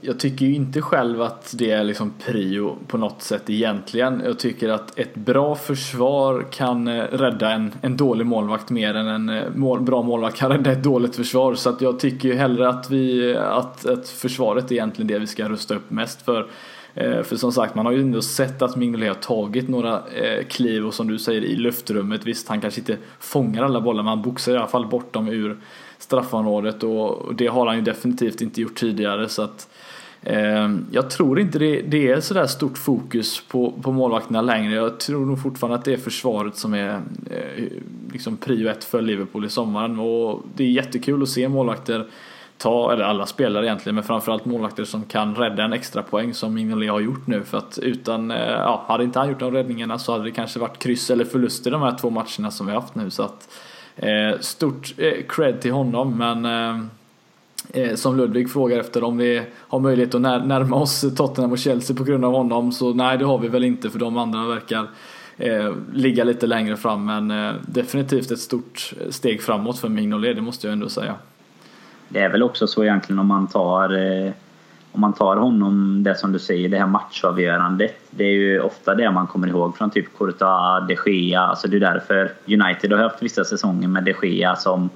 jag 0.00 0.20
tycker 0.20 0.46
ju 0.46 0.54
inte 0.54 0.82
själv 0.82 1.22
att 1.22 1.54
det 1.58 1.70
är 1.70 1.84
liksom 1.84 2.12
prio 2.24 2.76
på 2.86 2.98
något 2.98 3.22
sätt 3.22 3.50
egentligen. 3.50 4.22
Jag 4.24 4.38
tycker 4.38 4.68
att 4.68 4.98
ett 4.98 5.14
bra 5.14 5.54
försvar 5.54 6.46
kan 6.50 6.88
eh, 6.88 7.02
rädda 7.02 7.50
en, 7.50 7.72
en 7.80 7.96
dålig 7.96 8.26
målvakt 8.26 8.70
mer 8.70 8.94
än 8.94 9.06
en 9.06 9.28
eh, 9.28 9.42
mål, 9.54 9.80
bra 9.80 10.02
målvakt 10.02 10.36
kan 10.36 10.50
rädda 10.50 10.72
ett 10.72 10.82
dåligt 10.82 11.16
försvar. 11.16 11.54
Så 11.54 11.70
att 11.70 11.80
jag 11.80 11.98
tycker 11.98 12.28
ju 12.28 12.34
hellre 12.34 12.68
att, 12.68 12.90
vi, 12.90 13.36
att, 13.36 13.86
att 13.86 14.08
försvaret 14.08 14.70
är 14.70 14.74
egentligen 14.74 15.08
det 15.08 15.18
vi 15.18 15.26
ska 15.26 15.48
rusta 15.48 15.74
upp 15.74 15.90
mest 15.90 16.22
för. 16.22 16.46
Eh, 16.94 17.22
för 17.22 17.36
som 17.36 17.52
sagt, 17.52 17.74
man 17.74 17.86
har 17.86 17.92
ju 17.92 18.00
ändå 18.00 18.22
sett 18.22 18.62
att 18.62 18.76
Mignolet 18.76 19.08
har 19.08 19.14
tagit 19.14 19.68
några 19.68 20.02
kliv 20.48 20.86
och 20.86 20.94
som 20.94 21.08
du 21.08 21.18
säger 21.18 21.44
i 21.44 21.56
luftrummet. 21.56 22.26
Visst, 22.26 22.48
han 22.48 22.60
kanske 22.60 22.80
inte 22.80 22.96
fångar 23.20 23.64
alla 23.64 23.80
bollar 23.80 24.02
men 24.02 24.10
han 24.10 24.22
boxar 24.22 24.52
i 24.52 24.56
alla 24.56 24.66
fall 24.66 24.86
bort 24.86 25.12
dem 25.12 25.28
ur 25.28 25.56
straffområdet 25.98 26.82
och 26.82 27.34
det 27.34 27.46
har 27.46 27.66
han 27.66 27.76
ju 27.76 27.82
definitivt 27.82 28.40
inte 28.40 28.60
gjort 28.60 28.74
tidigare. 28.74 29.28
så 29.28 29.42
att 29.42 29.68
Ehm, 30.28 30.86
jag 30.90 31.10
tror 31.10 31.40
inte 31.40 31.58
det, 31.58 31.80
det 31.80 32.08
är 32.08 32.20
sådär 32.20 32.46
stort 32.46 32.78
fokus 32.78 33.42
på, 33.48 33.72
på 33.82 33.92
målvakterna 33.92 34.42
längre. 34.42 34.74
Jag 34.74 35.00
tror 35.00 35.26
nog 35.26 35.42
fortfarande 35.42 35.78
att 35.78 35.84
det 35.84 35.92
är 35.92 35.96
försvaret 35.96 36.56
som 36.56 36.74
är 36.74 36.94
eh, 37.30 37.64
liksom 38.12 38.36
prio 38.36 38.68
ett 38.68 38.84
för 38.84 39.02
Liverpool 39.02 39.44
i 39.44 39.48
sommaren. 39.48 39.98
Och 39.98 40.42
det 40.54 40.64
är 40.64 40.68
jättekul 40.68 41.22
att 41.22 41.28
se 41.28 41.48
målvakter 41.48 42.06
ta, 42.58 42.92
eller 42.92 43.04
alla 43.04 43.26
spelare 43.26 43.66
egentligen, 43.66 43.94
men 43.94 44.04
framförallt 44.04 44.44
målvakter 44.44 44.84
som 44.84 45.04
kan 45.04 45.34
rädda 45.34 45.64
en 45.64 45.72
extra 45.72 46.02
poäng 46.02 46.34
som 46.34 46.54
Mignolet 46.54 46.90
har 46.90 47.00
gjort 47.00 47.26
nu. 47.26 47.42
För 47.44 47.58
att 47.58 47.78
utan, 47.82 48.30
eh, 48.30 48.50
ja, 48.50 48.84
hade 48.88 49.04
inte 49.04 49.18
han 49.18 49.28
gjort 49.28 49.40
de 49.40 49.52
räddningarna 49.52 49.98
så 49.98 50.12
hade 50.12 50.24
det 50.24 50.30
kanske 50.30 50.58
varit 50.58 50.78
kryss 50.78 51.10
eller 51.10 51.24
förlust 51.24 51.66
i 51.66 51.70
de 51.70 51.82
här 51.82 51.98
två 52.00 52.10
matcherna 52.10 52.50
som 52.50 52.66
vi 52.66 52.72
har 52.72 52.80
haft 52.80 52.94
nu. 52.94 53.10
Så 53.10 53.22
att 53.22 53.48
Eh, 53.96 54.38
stort 54.40 54.94
eh, 54.96 55.24
cred 55.28 55.60
till 55.60 55.72
honom 55.72 56.18
men 56.18 56.44
eh, 56.44 56.84
Eh, 57.72 57.94
som 57.94 58.16
Ludvig 58.16 58.50
frågar 58.50 58.78
efter 58.78 59.04
om 59.04 59.16
vi 59.16 59.42
har 59.68 59.80
möjlighet 59.80 60.14
att 60.14 60.20
när, 60.20 60.40
närma 60.40 60.76
oss 60.76 61.04
Tottenham 61.16 61.52
och 61.52 61.58
Chelsea 61.58 61.96
på 61.96 62.04
grund 62.04 62.24
av 62.24 62.32
honom 62.32 62.72
så 62.72 62.94
nej 62.94 63.18
det 63.18 63.24
har 63.24 63.38
vi 63.38 63.48
väl 63.48 63.64
inte 63.64 63.90
för 63.90 63.98
de 63.98 64.18
andra 64.18 64.46
verkar 64.46 64.86
eh, 65.36 65.72
ligga 65.92 66.24
lite 66.24 66.46
längre 66.46 66.76
fram 66.76 67.04
men 67.04 67.30
eh, 67.30 67.54
definitivt 67.66 68.30
ett 68.30 68.38
stort 68.38 68.94
steg 69.10 69.42
framåt 69.42 69.78
för 69.78 69.88
Mignolet 69.88 70.36
det 70.36 70.42
måste 70.42 70.66
jag 70.66 70.72
ändå 70.72 70.88
säga. 70.88 71.14
Det 72.08 72.20
är 72.20 72.28
väl 72.28 72.42
också 72.42 72.66
så 72.66 72.84
egentligen 72.84 73.18
om 73.18 73.26
man 73.26 73.46
tar 73.46 73.94
eh, 74.24 74.32
om 74.96 75.00
man 75.00 75.12
tar 75.12 75.36
honom, 75.36 76.02
det 76.02 76.14
som 76.14 76.32
du 76.32 76.38
säger, 76.38 76.68
det 76.68 76.78
här 76.78 76.86
matchavgörandet. 76.86 77.94
Det 78.10 78.24
är 78.24 78.32
ju 78.32 78.60
ofta 78.60 78.94
det 78.94 79.10
man 79.10 79.26
kommer 79.26 79.48
ihåg 79.48 79.76
från 79.76 79.90
typ 79.90 80.18
Courtois, 80.18 80.88
de 80.88 81.10
Gea. 81.12 81.40
Alltså 81.40 81.68
det 81.68 81.76
är 81.76 81.80
därför 81.80 82.32
United 82.46 82.92
har 82.92 82.98
haft 82.98 83.22
vissa 83.22 83.44
säsonger 83.44 83.88
med 83.88 84.04
de 84.04 84.14
Gea 84.22 84.56
som 84.56 84.90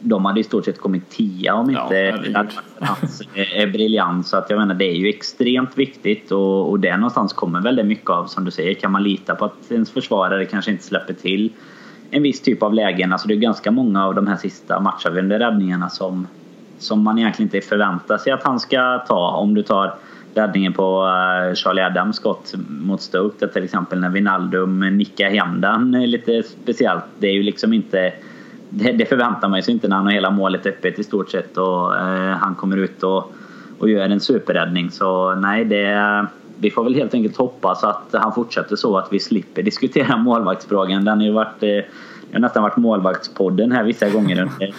de 0.00 0.24
hade 0.24 0.40
i 0.40 0.44
stort 0.44 0.64
sett 0.64 0.80
kommit 0.80 1.10
tia 1.10 1.54
om 1.54 1.70
Ja, 1.70 1.82
inte 1.82 2.46
hans 2.80 3.22
är 3.34 3.66
briljant. 3.66 4.26
Så 4.26 4.36
att 4.36 4.50
jag 4.50 4.58
menar, 4.58 4.74
det 4.74 4.84
är 4.84 4.94
ju 4.94 5.08
extremt 5.08 5.78
viktigt 5.78 6.32
och, 6.32 6.70
och 6.70 6.80
det 6.80 6.96
någonstans 6.96 7.32
kommer 7.32 7.60
väl 7.60 7.76
det 7.76 7.84
mycket 7.84 8.10
av 8.10 8.26
som 8.26 8.44
du 8.44 8.50
säger. 8.50 8.74
Kan 8.74 8.92
man 8.92 9.02
lita 9.02 9.34
på 9.34 9.44
att 9.44 9.70
ens 9.70 9.90
försvarare 9.90 10.44
kanske 10.44 10.70
inte 10.70 10.84
släpper 10.84 11.14
till 11.14 11.52
en 12.10 12.22
viss 12.22 12.40
typ 12.40 12.62
av 12.62 12.74
lägen? 12.74 13.12
Alltså 13.12 13.28
det 13.28 13.34
är 13.34 13.38
ganska 13.38 13.70
många 13.70 14.06
av 14.06 14.14
de 14.14 14.26
här 14.26 14.36
sista 14.36 14.80
matchavgörande 14.80 15.38
räddningarna 15.38 15.88
som, 15.88 16.26
som 16.78 17.02
man 17.02 17.18
egentligen 17.18 17.46
inte 17.46 17.68
förväntar 17.68 18.18
sig 18.18 18.32
att 18.32 18.42
han 18.42 18.60
ska 18.60 18.98
ta. 18.98 19.30
Om 19.30 19.54
du 19.54 19.62
tar 19.62 19.94
räddningen 20.34 20.72
på 20.72 21.06
eh, 21.06 21.54
Charlie 21.54 21.82
Adams 21.82 22.16
skott 22.16 22.54
mot 22.68 23.02
Stoke 23.02 23.46
där 23.46 23.52
till 23.52 23.64
exempel 23.64 24.00
när 24.00 24.08
Wijnaldum 24.08 24.80
nickar 24.80 25.30
hem 25.30 25.60
den 25.60 25.94
är 25.94 26.06
lite 26.06 26.42
speciellt. 26.42 27.04
Det 27.18 27.26
är 27.26 27.32
ju 27.32 27.42
liksom 27.42 27.72
inte 27.72 28.12
det, 28.70 28.92
det 28.92 29.06
förväntar 29.06 29.48
man 29.48 29.62
sig 29.62 29.74
inte 29.74 29.88
när 29.88 29.96
han 29.96 30.04
har 30.04 30.12
hela 30.12 30.30
målet 30.30 30.66
öppet 30.66 30.98
i 30.98 31.04
stort 31.04 31.30
sett 31.30 31.56
och 31.56 31.96
eh, 31.96 32.36
han 32.36 32.54
kommer 32.54 32.76
ut 32.76 33.02
och, 33.02 33.32
och 33.78 33.90
gör 33.90 34.08
en 34.08 34.20
superräddning. 34.20 34.90
Så 34.90 35.34
nej, 35.34 35.64
det, 35.64 36.26
vi 36.58 36.70
får 36.70 36.84
väl 36.84 36.94
helt 36.94 37.14
enkelt 37.14 37.36
hoppas 37.36 37.84
att 37.84 38.08
han 38.12 38.34
fortsätter 38.34 38.76
så 38.76 38.98
att 38.98 39.08
vi 39.12 39.20
slipper 39.20 39.62
diskutera 39.62 40.16
målvaktsfrågan. 40.24 41.04
Den 41.04 41.18
har 41.18 41.26
ju 41.26 41.32
varit, 41.32 41.62
eh, 41.62 41.68
det 41.68 41.86
har 42.32 42.40
nästan 42.40 42.62
varit 42.62 42.76
målvaktspodden 42.76 43.72
här 43.72 43.84
vissa 43.84 44.08
gånger 44.08 44.40
under, 44.40 44.74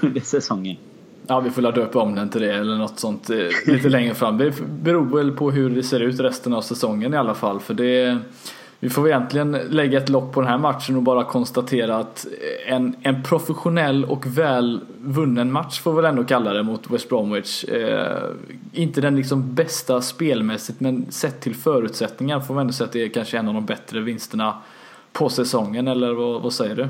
under 0.06 0.20
säsongen. 0.20 0.76
Ja, 1.26 1.40
vi 1.40 1.50
får 1.50 1.62
la 1.62 1.70
döpa 1.70 2.00
om 2.00 2.14
den 2.14 2.28
till 2.28 2.40
det 2.40 2.52
eller 2.52 2.76
något 2.76 2.98
sånt 2.98 3.30
eh, 3.30 3.72
lite 3.74 3.88
längre 3.88 4.14
fram. 4.14 4.38
Det 4.38 4.52
beror 4.82 5.16
väl 5.16 5.32
på 5.32 5.50
hur 5.50 5.70
det 5.70 5.82
ser 5.82 6.00
ut 6.00 6.20
resten 6.20 6.54
av 6.54 6.60
säsongen 6.60 7.14
i 7.14 7.16
alla 7.16 7.34
fall. 7.34 7.60
För 7.60 7.74
det, 7.74 8.18
vi 8.84 8.90
får 8.90 9.08
egentligen 9.08 9.52
lägga 9.52 9.98
ett 9.98 10.08
lock 10.08 10.32
på 10.32 10.40
den 10.40 10.50
här 10.50 10.58
matchen 10.58 10.96
och 10.96 11.02
bara 11.02 11.24
konstatera 11.24 11.96
att 11.96 12.26
en, 12.66 12.96
en 13.02 13.22
professionell 13.22 14.04
och 14.04 14.38
väl 14.38 14.80
vunnen 15.00 15.52
match 15.52 15.80
får 15.80 15.92
vi 15.92 15.96
väl 15.96 16.04
ändå 16.04 16.24
kalla 16.24 16.52
det 16.52 16.62
mot 16.62 16.90
West 16.90 17.08
Bromwich. 17.08 17.64
Eh, 17.64 18.22
inte 18.72 19.00
den 19.00 19.16
liksom 19.16 19.54
bästa 19.54 20.00
spelmässigt 20.00 20.80
men 20.80 21.12
sett 21.12 21.40
till 21.40 21.54
förutsättningar 21.54 22.40
får 22.40 22.54
vi 22.54 22.60
ändå 22.60 22.72
säga 22.72 22.86
att 22.86 22.92
det 22.92 23.02
är 23.02 23.08
kanske 23.08 23.38
en 23.38 23.48
av 23.48 23.54
de 23.54 23.66
bättre 23.66 24.00
vinsterna 24.00 24.54
på 25.12 25.28
säsongen 25.28 25.88
eller 25.88 26.12
vad, 26.12 26.42
vad 26.42 26.52
säger 26.52 26.76
du? 26.76 26.88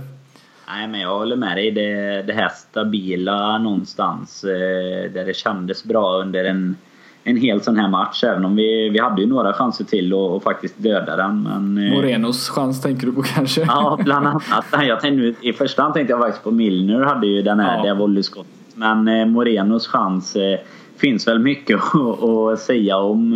Nej, 0.68 0.88
men 0.88 1.00
jag 1.00 1.18
håller 1.18 1.36
med 1.36 1.56
dig. 1.56 1.70
Det, 1.70 2.22
det 2.22 2.32
här 2.32 2.48
stabila 2.48 3.58
någonstans 3.58 4.44
eh, 4.44 5.12
där 5.12 5.24
det 5.26 5.36
kändes 5.36 5.84
bra 5.84 6.20
under 6.20 6.44
en, 6.44 6.76
en 7.24 7.36
hel 7.36 7.60
sån 7.60 7.76
här 7.76 7.88
match. 7.88 8.24
Även 8.24 8.44
om 8.44 8.56
vi, 8.56 8.88
vi 8.88 8.98
hade 8.98 9.22
ju 9.22 9.28
några 9.28 9.52
chanser 9.52 9.84
till 9.84 10.12
att 10.12 10.18
och 10.18 10.42
faktiskt 10.42 10.74
döda 10.78 11.16
den. 11.16 11.42
Men, 11.42 11.86
eh, 11.86 11.94
Morenos 11.94 12.48
chans 12.48 12.82
tänker 12.82 13.06
du 13.06 13.12
på 13.12 13.22
kanske? 13.22 13.60
Ja, 13.60 13.98
bland 14.04 14.26
annat. 14.26 14.42
Jag 14.88 15.00
tänkte, 15.00 15.46
I 15.48 15.52
första 15.52 15.82
hand 15.82 15.94
tänkte 15.94 16.12
jag 16.12 16.20
faktiskt 16.20 16.44
på 16.44 16.50
Milner 16.50 17.00
hade 17.00 17.26
ju 17.26 17.42
den 17.42 17.60
här, 17.60 17.76
Ja. 17.76 17.82
det 17.82 17.94
volleyskottet. 17.94 18.52
Men 18.74 19.08
eh, 19.08 19.26
Morenos 19.26 19.86
chans 19.88 20.36
eh, 20.36 20.58
finns 20.96 21.28
väl 21.28 21.38
mycket 21.38 21.76
att, 22.52 22.60
säga 22.60 22.96
om. 22.96 23.34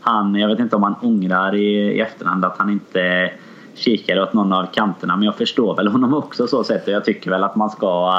Han, 0.00 0.34
jag 0.34 0.48
vet 0.48 0.58
inte 0.58 0.76
om 0.76 0.82
han 0.82 0.94
ångrar 1.02 1.54
i, 1.54 1.74
i 1.74 2.00
efterhand 2.00 2.44
att 2.44 2.58
han 2.58 2.70
inte 2.70 3.30
kikade 3.74 4.22
åt 4.22 4.32
någon 4.32 4.52
av 4.52 4.66
kanterna. 4.74 5.16
Men 5.16 5.24
jag 5.24 5.36
förstår 5.36 5.76
väl 5.76 5.88
honom 5.88 6.14
också 6.14 6.46
så 6.46 6.64
sätt. 6.64 6.86
Och 6.86 6.92
jag 6.92 7.04
tycker 7.04 7.30
väl 7.30 7.44
att 7.44 7.56
man 7.56 7.70
ska... 7.70 8.12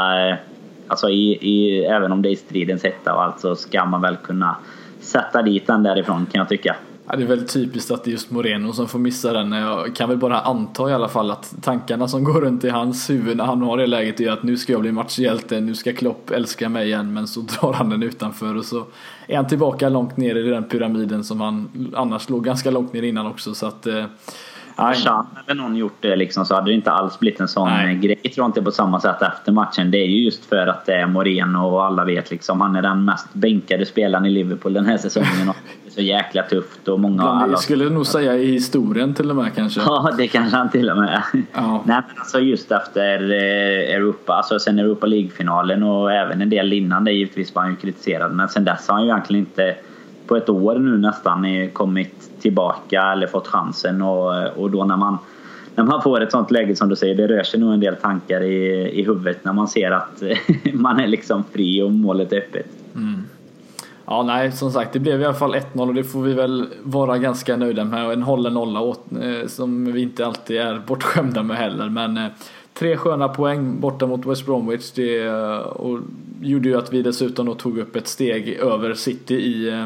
Alltså 0.87 1.09
i, 1.09 1.37
i, 1.41 1.85
även 1.85 2.11
om 2.11 2.21
det 2.21 2.29
är 2.29 2.31
i 2.31 2.35
stridens 2.35 2.83
hetta 2.83 3.13
och 3.13 3.23
allt 3.23 3.39
så 3.39 3.55
ska 3.55 3.85
man 3.85 4.01
väl 4.01 4.15
kunna 4.15 4.55
sätta 5.05 5.41
dit 5.41 5.67
den 5.67 5.83
därifrån 5.83 6.25
kan 6.25 6.39
jag 6.39 6.49
tycka. 6.49 6.75
Ja, 7.07 7.15
det 7.15 7.23
är 7.23 7.27
väldigt 7.27 7.53
typiskt 7.53 7.91
att 7.91 8.03
det 8.03 8.09
är 8.09 8.11
just 8.11 8.31
Moreno 8.31 8.73
som 8.73 8.87
får 8.87 8.99
missa 8.99 9.33
den. 9.33 9.51
Jag 9.51 9.95
kan 9.95 10.09
väl 10.09 10.17
bara 10.17 10.39
anta 10.39 10.89
i 10.89 10.93
alla 10.93 11.07
fall 11.07 11.31
att 11.31 11.55
tankarna 11.61 12.07
som 12.07 12.23
går 12.23 12.41
runt 12.41 12.63
i 12.63 12.69
hans 12.69 13.09
huvud 13.09 13.37
när 13.37 13.43
han 13.43 13.61
har 13.61 13.77
det 13.77 13.87
läget 13.87 14.19
är 14.19 14.31
att 14.31 14.43
nu 14.43 14.57
ska 14.57 14.71
jag 14.71 14.81
bli 14.81 14.91
matchhjälte, 14.91 15.59
nu 15.59 15.75
ska 15.75 15.93
Klopp 15.93 16.31
älska 16.31 16.69
mig 16.69 16.87
igen. 16.87 17.13
Men 17.13 17.27
så 17.27 17.41
drar 17.61 17.73
han 17.73 17.89
den 17.89 18.03
utanför 18.03 18.57
och 18.57 18.65
så 18.65 18.85
är 19.27 19.35
han 19.35 19.47
tillbaka 19.47 19.89
långt 19.89 20.17
ner 20.17 20.35
i 20.35 20.49
den 20.49 20.63
pyramiden 20.63 21.23
som 21.23 21.41
han 21.41 21.69
annars 21.95 22.29
låg 22.29 22.43
ganska 22.43 22.71
långt 22.71 22.93
ner 22.93 23.03
innan 23.03 23.27
också. 23.27 23.53
Så 23.53 23.67
att, 23.67 23.87
eh, 23.87 24.05
eh, 24.77 24.85
nej. 24.85 24.95
Chan 24.95 25.25
eller 25.47 25.61
någon 25.61 25.75
gjort 25.75 25.97
det 25.99 26.15
liksom, 26.15 26.45
så 26.45 26.55
hade 26.55 26.71
det 26.71 26.73
inte 26.73 26.91
alls 26.91 27.19
blivit 27.19 27.39
en 27.39 27.47
sån 27.47 27.69
Nej. 27.69 27.95
grej. 27.95 28.19
Jag 28.21 28.33
tror 28.33 28.45
inte 28.45 28.61
på 28.61 28.71
samma 28.71 28.99
sätt 28.99 29.21
efter 29.21 29.51
matchen. 29.51 29.91
Det 29.91 29.97
är 29.97 30.07
ju 30.07 30.25
just 30.25 30.45
för 30.45 30.67
att 30.67 30.85
det 30.85 30.93
är 30.93 31.07
Moreno 31.07 31.57
och 31.57 31.85
alla 31.85 32.05
vet 32.05 32.31
liksom. 32.31 32.61
Han 32.61 32.75
är 32.75 32.81
den 32.81 33.05
mest 33.05 33.33
bänkade 33.33 33.85
spelaren 33.85 34.25
i 34.25 34.29
Liverpool 34.29 34.73
den 34.73 34.85
här 34.85 34.97
säsongen. 34.97 35.49
Och 35.49 35.55
det 35.83 35.89
är 35.89 35.91
så 35.91 36.01
jäkla 36.01 36.43
tufft 36.43 36.87
och 36.87 36.99
många... 36.99 37.23
Bland, 37.23 37.43
alla, 37.43 37.57
skulle 37.57 37.89
nog 37.89 38.05
säga 38.05 38.35
i 38.35 38.51
historien 38.51 39.13
till 39.13 39.29
och 39.29 39.35
med 39.35 39.55
kanske. 39.55 39.81
Ja, 39.81 40.11
det 40.17 40.27
kanske 40.27 40.57
han 40.57 40.69
till 40.69 40.89
och 40.89 40.97
med. 40.97 41.21
Ja. 41.53 41.83
Nej, 41.85 42.01
men 42.07 42.19
alltså 42.19 42.39
just 42.39 42.71
efter 42.71 43.31
eh, 43.31 43.95
Europa, 43.95 44.33
alltså 44.33 44.59
sen 44.59 44.79
Europa 44.79 45.07
League-finalen 45.07 45.83
och 45.83 46.11
även 46.11 46.41
en 46.41 46.49
del 46.49 46.73
innan 46.73 47.03
det 47.03 47.11
givetvis 47.11 47.55
var 47.55 47.61
han 47.61 47.71
ju 47.71 47.77
kritiserad. 47.77 48.31
Men 48.31 48.49
sen 48.49 48.65
dess 48.65 48.87
har 48.87 48.95
han 48.95 49.03
ju 49.03 49.09
egentligen 49.09 49.45
inte 49.45 49.75
på 50.27 50.35
ett 50.35 50.49
år 50.49 50.75
nu 50.75 50.97
nästan 50.97 51.45
eh, 51.45 51.69
kommit 51.69 52.29
tillbaka 52.45 53.11
eller 53.11 53.27
fått 53.27 53.47
chansen. 53.47 54.01
Och, 54.01 54.47
och 54.57 54.71
då 54.71 54.85
när 54.85 54.97
man, 54.97 55.17
när 55.75 55.83
man 55.83 56.01
får 56.01 56.21
ett 56.21 56.31
sånt 56.31 56.51
läge 56.51 56.75
som 56.75 56.89
du 56.89 56.95
säger, 56.95 57.15
det 57.15 57.27
rör 57.27 57.43
sig 57.43 57.59
nog 57.59 57.73
en 57.73 57.79
del 57.79 57.95
tankar 57.95 58.41
i, 58.41 58.89
i 58.99 59.03
huvudet 59.03 59.43
när 59.43 59.53
man 59.53 59.67
ser 59.67 59.91
att 59.91 60.23
man 60.73 60.99
är 60.99 61.07
liksom 61.07 61.43
fri 61.53 61.81
och 61.81 61.91
målet 61.91 62.33
är 62.33 62.37
öppet. 62.37 62.67
Mm. 62.95 63.23
Ja, 64.05 64.23
nej, 64.23 64.51
som 64.51 64.71
sagt, 64.71 64.93
det 64.93 64.99
blev 64.99 65.21
i 65.21 65.25
alla 65.25 65.33
fall 65.33 65.55
1-0 65.55 65.87
och 65.87 65.93
det 65.93 66.03
får 66.03 66.21
vi 66.21 66.33
väl 66.33 66.67
vara 66.83 67.17
ganska 67.17 67.57
nöjda 67.57 67.83
med. 67.83 68.05
Och 68.05 68.13
En 68.13 68.23
hållen 68.23 68.53
nolla 68.53 68.79
åt, 68.79 69.05
eh, 69.11 69.47
som 69.47 69.93
vi 69.93 70.01
inte 70.01 70.25
alltid 70.25 70.57
är 70.57 70.81
bortskämda 70.87 71.43
med 71.43 71.57
heller. 71.57 71.89
Men 71.89 72.17
eh, 72.17 72.27
tre 72.73 72.97
sköna 72.97 73.27
poäng 73.27 73.79
borta 73.79 74.07
mot 74.07 74.25
West 74.25 74.45
Bromwich. 74.45 74.91
Det 74.91 75.25
eh, 75.25 75.57
och 75.57 75.99
gjorde 76.41 76.69
ju 76.69 76.77
att 76.77 76.93
vi 76.93 77.01
dessutom 77.01 77.55
tog 77.55 77.77
upp 77.77 77.95
ett 77.95 78.07
steg 78.07 78.49
över 78.49 78.93
City 78.93 79.35
i 79.35 79.85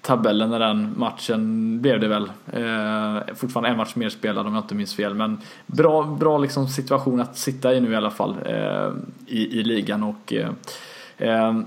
tabellen 0.00 0.50
när 0.50 0.58
den 0.58 0.94
matchen 0.96 1.80
blev 1.80 2.00
det 2.00 2.08
väl. 2.08 2.30
Eh, 2.52 3.34
fortfarande 3.34 3.68
en 3.68 3.76
match 3.76 3.94
mer 3.94 4.08
spelad 4.08 4.46
om 4.46 4.54
jag 4.54 4.64
inte 4.64 4.74
minns 4.74 4.94
fel. 4.94 5.14
Men 5.14 5.38
bra, 5.66 6.02
bra 6.02 6.38
liksom 6.38 6.68
situation 6.68 7.20
att 7.20 7.38
sitta 7.38 7.74
i 7.74 7.80
nu 7.80 7.92
i 7.92 7.96
alla 7.96 8.10
fall 8.10 8.36
eh, 8.44 8.90
i, 9.26 9.60
i 9.60 9.62
ligan. 9.62 10.02
och 10.02 10.32
eh, 10.32 10.50
eh, 11.18 11.60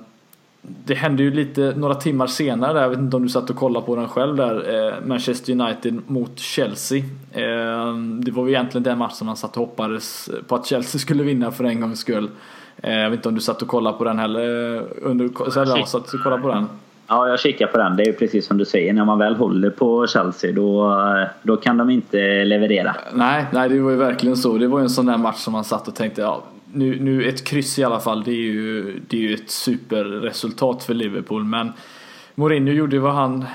det 0.61 0.93
hände 0.93 1.23
ju 1.23 1.31
lite 1.31 1.73
några 1.77 1.95
timmar 1.95 2.27
senare 2.27 2.73
där, 2.73 2.81
jag 2.81 2.89
vet 2.89 2.99
inte 2.99 3.15
om 3.15 3.23
du 3.23 3.29
satt 3.29 3.49
och 3.49 3.55
kollade 3.55 3.85
på 3.85 3.95
den 3.95 4.07
själv 4.07 4.35
där, 4.35 4.87
eh, 4.87 4.93
Manchester 5.05 5.53
United 5.53 6.01
mot 6.07 6.39
Chelsea. 6.39 7.03
Eh, 7.31 7.95
det 7.95 8.31
var 8.31 8.47
ju 8.47 8.53
egentligen 8.53 8.83
den 8.83 8.97
matchen 8.97 9.25
man 9.25 9.37
satt 9.37 9.57
och 9.57 9.67
hoppades 9.67 10.29
på 10.47 10.55
att 10.55 10.65
Chelsea 10.65 10.99
skulle 10.99 11.23
vinna 11.23 11.51
för 11.51 11.63
en 11.63 11.81
gångs 11.81 11.99
skull. 11.99 12.29
Eh, 12.77 12.93
jag 12.93 13.09
vet 13.09 13.17
inte 13.17 13.29
om 13.29 13.35
du 13.35 13.41
satt 13.41 13.61
och 13.61 13.67
kollade 13.67 13.97
på 13.97 14.03
den 14.03 14.19
heller, 14.19 14.75
eh, 14.75 14.83
under, 15.01 15.49
så 15.51 15.61
eller, 15.61 15.77
ja, 15.77 15.85
satt 15.85 16.13
och 16.13 16.23
kollade 16.23 16.41
på 16.41 16.47
den. 16.47 16.67
Ja, 17.11 17.27
jag 17.27 17.39
kikar 17.39 17.67
på 17.67 17.77
den. 17.77 17.95
Det 17.95 18.03
är 18.03 18.07
ju 18.07 18.13
precis 18.13 18.47
som 18.47 18.57
du 18.57 18.65
säger. 18.65 18.93
När 18.93 19.05
man 19.05 19.19
väl 19.19 19.35
håller 19.35 19.69
på 19.69 20.07
Chelsea 20.07 20.51
då, 20.51 20.97
då 21.41 21.57
kan 21.57 21.77
de 21.77 21.89
inte 21.89 22.43
leverera. 22.43 22.95
Nej, 23.13 23.45
nej, 23.51 23.69
det 23.69 23.79
var 23.79 23.91
ju 23.91 23.97
verkligen 23.97 24.37
så. 24.37 24.57
Det 24.57 24.67
var 24.67 24.79
ju 24.79 24.83
en 24.83 24.89
sån 24.89 25.05
där 25.05 25.17
match 25.17 25.37
som 25.37 25.53
man 25.53 25.63
satt 25.63 25.87
och 25.87 25.95
tänkte, 25.95 26.21
ja, 26.21 26.43
nu, 26.73 26.99
nu 26.99 27.23
ett 27.23 27.43
kryss 27.43 27.79
i 27.79 27.83
alla 27.83 27.99
fall, 27.99 28.23
det 28.23 28.31
är 28.31 28.35
ju, 28.35 28.99
det 29.07 29.17
är 29.17 29.21
ju 29.21 29.33
ett 29.33 29.51
superresultat 29.51 30.83
för 30.83 30.93
Liverpool. 30.93 31.43
Men 31.43 31.73
Mourinho 32.35 32.73
gjorde 32.73 32.99
vad 32.99 33.13
han 33.13 33.45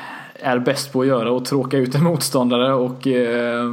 är 0.40 0.58
bäst 0.58 0.92
på 0.92 1.00
att 1.00 1.06
göra 1.06 1.30
och 1.30 1.44
tråka 1.44 1.78
ut 1.78 1.94
en 1.94 2.04
motståndare 2.04 2.72
och 2.72 3.06
eh, 3.06 3.64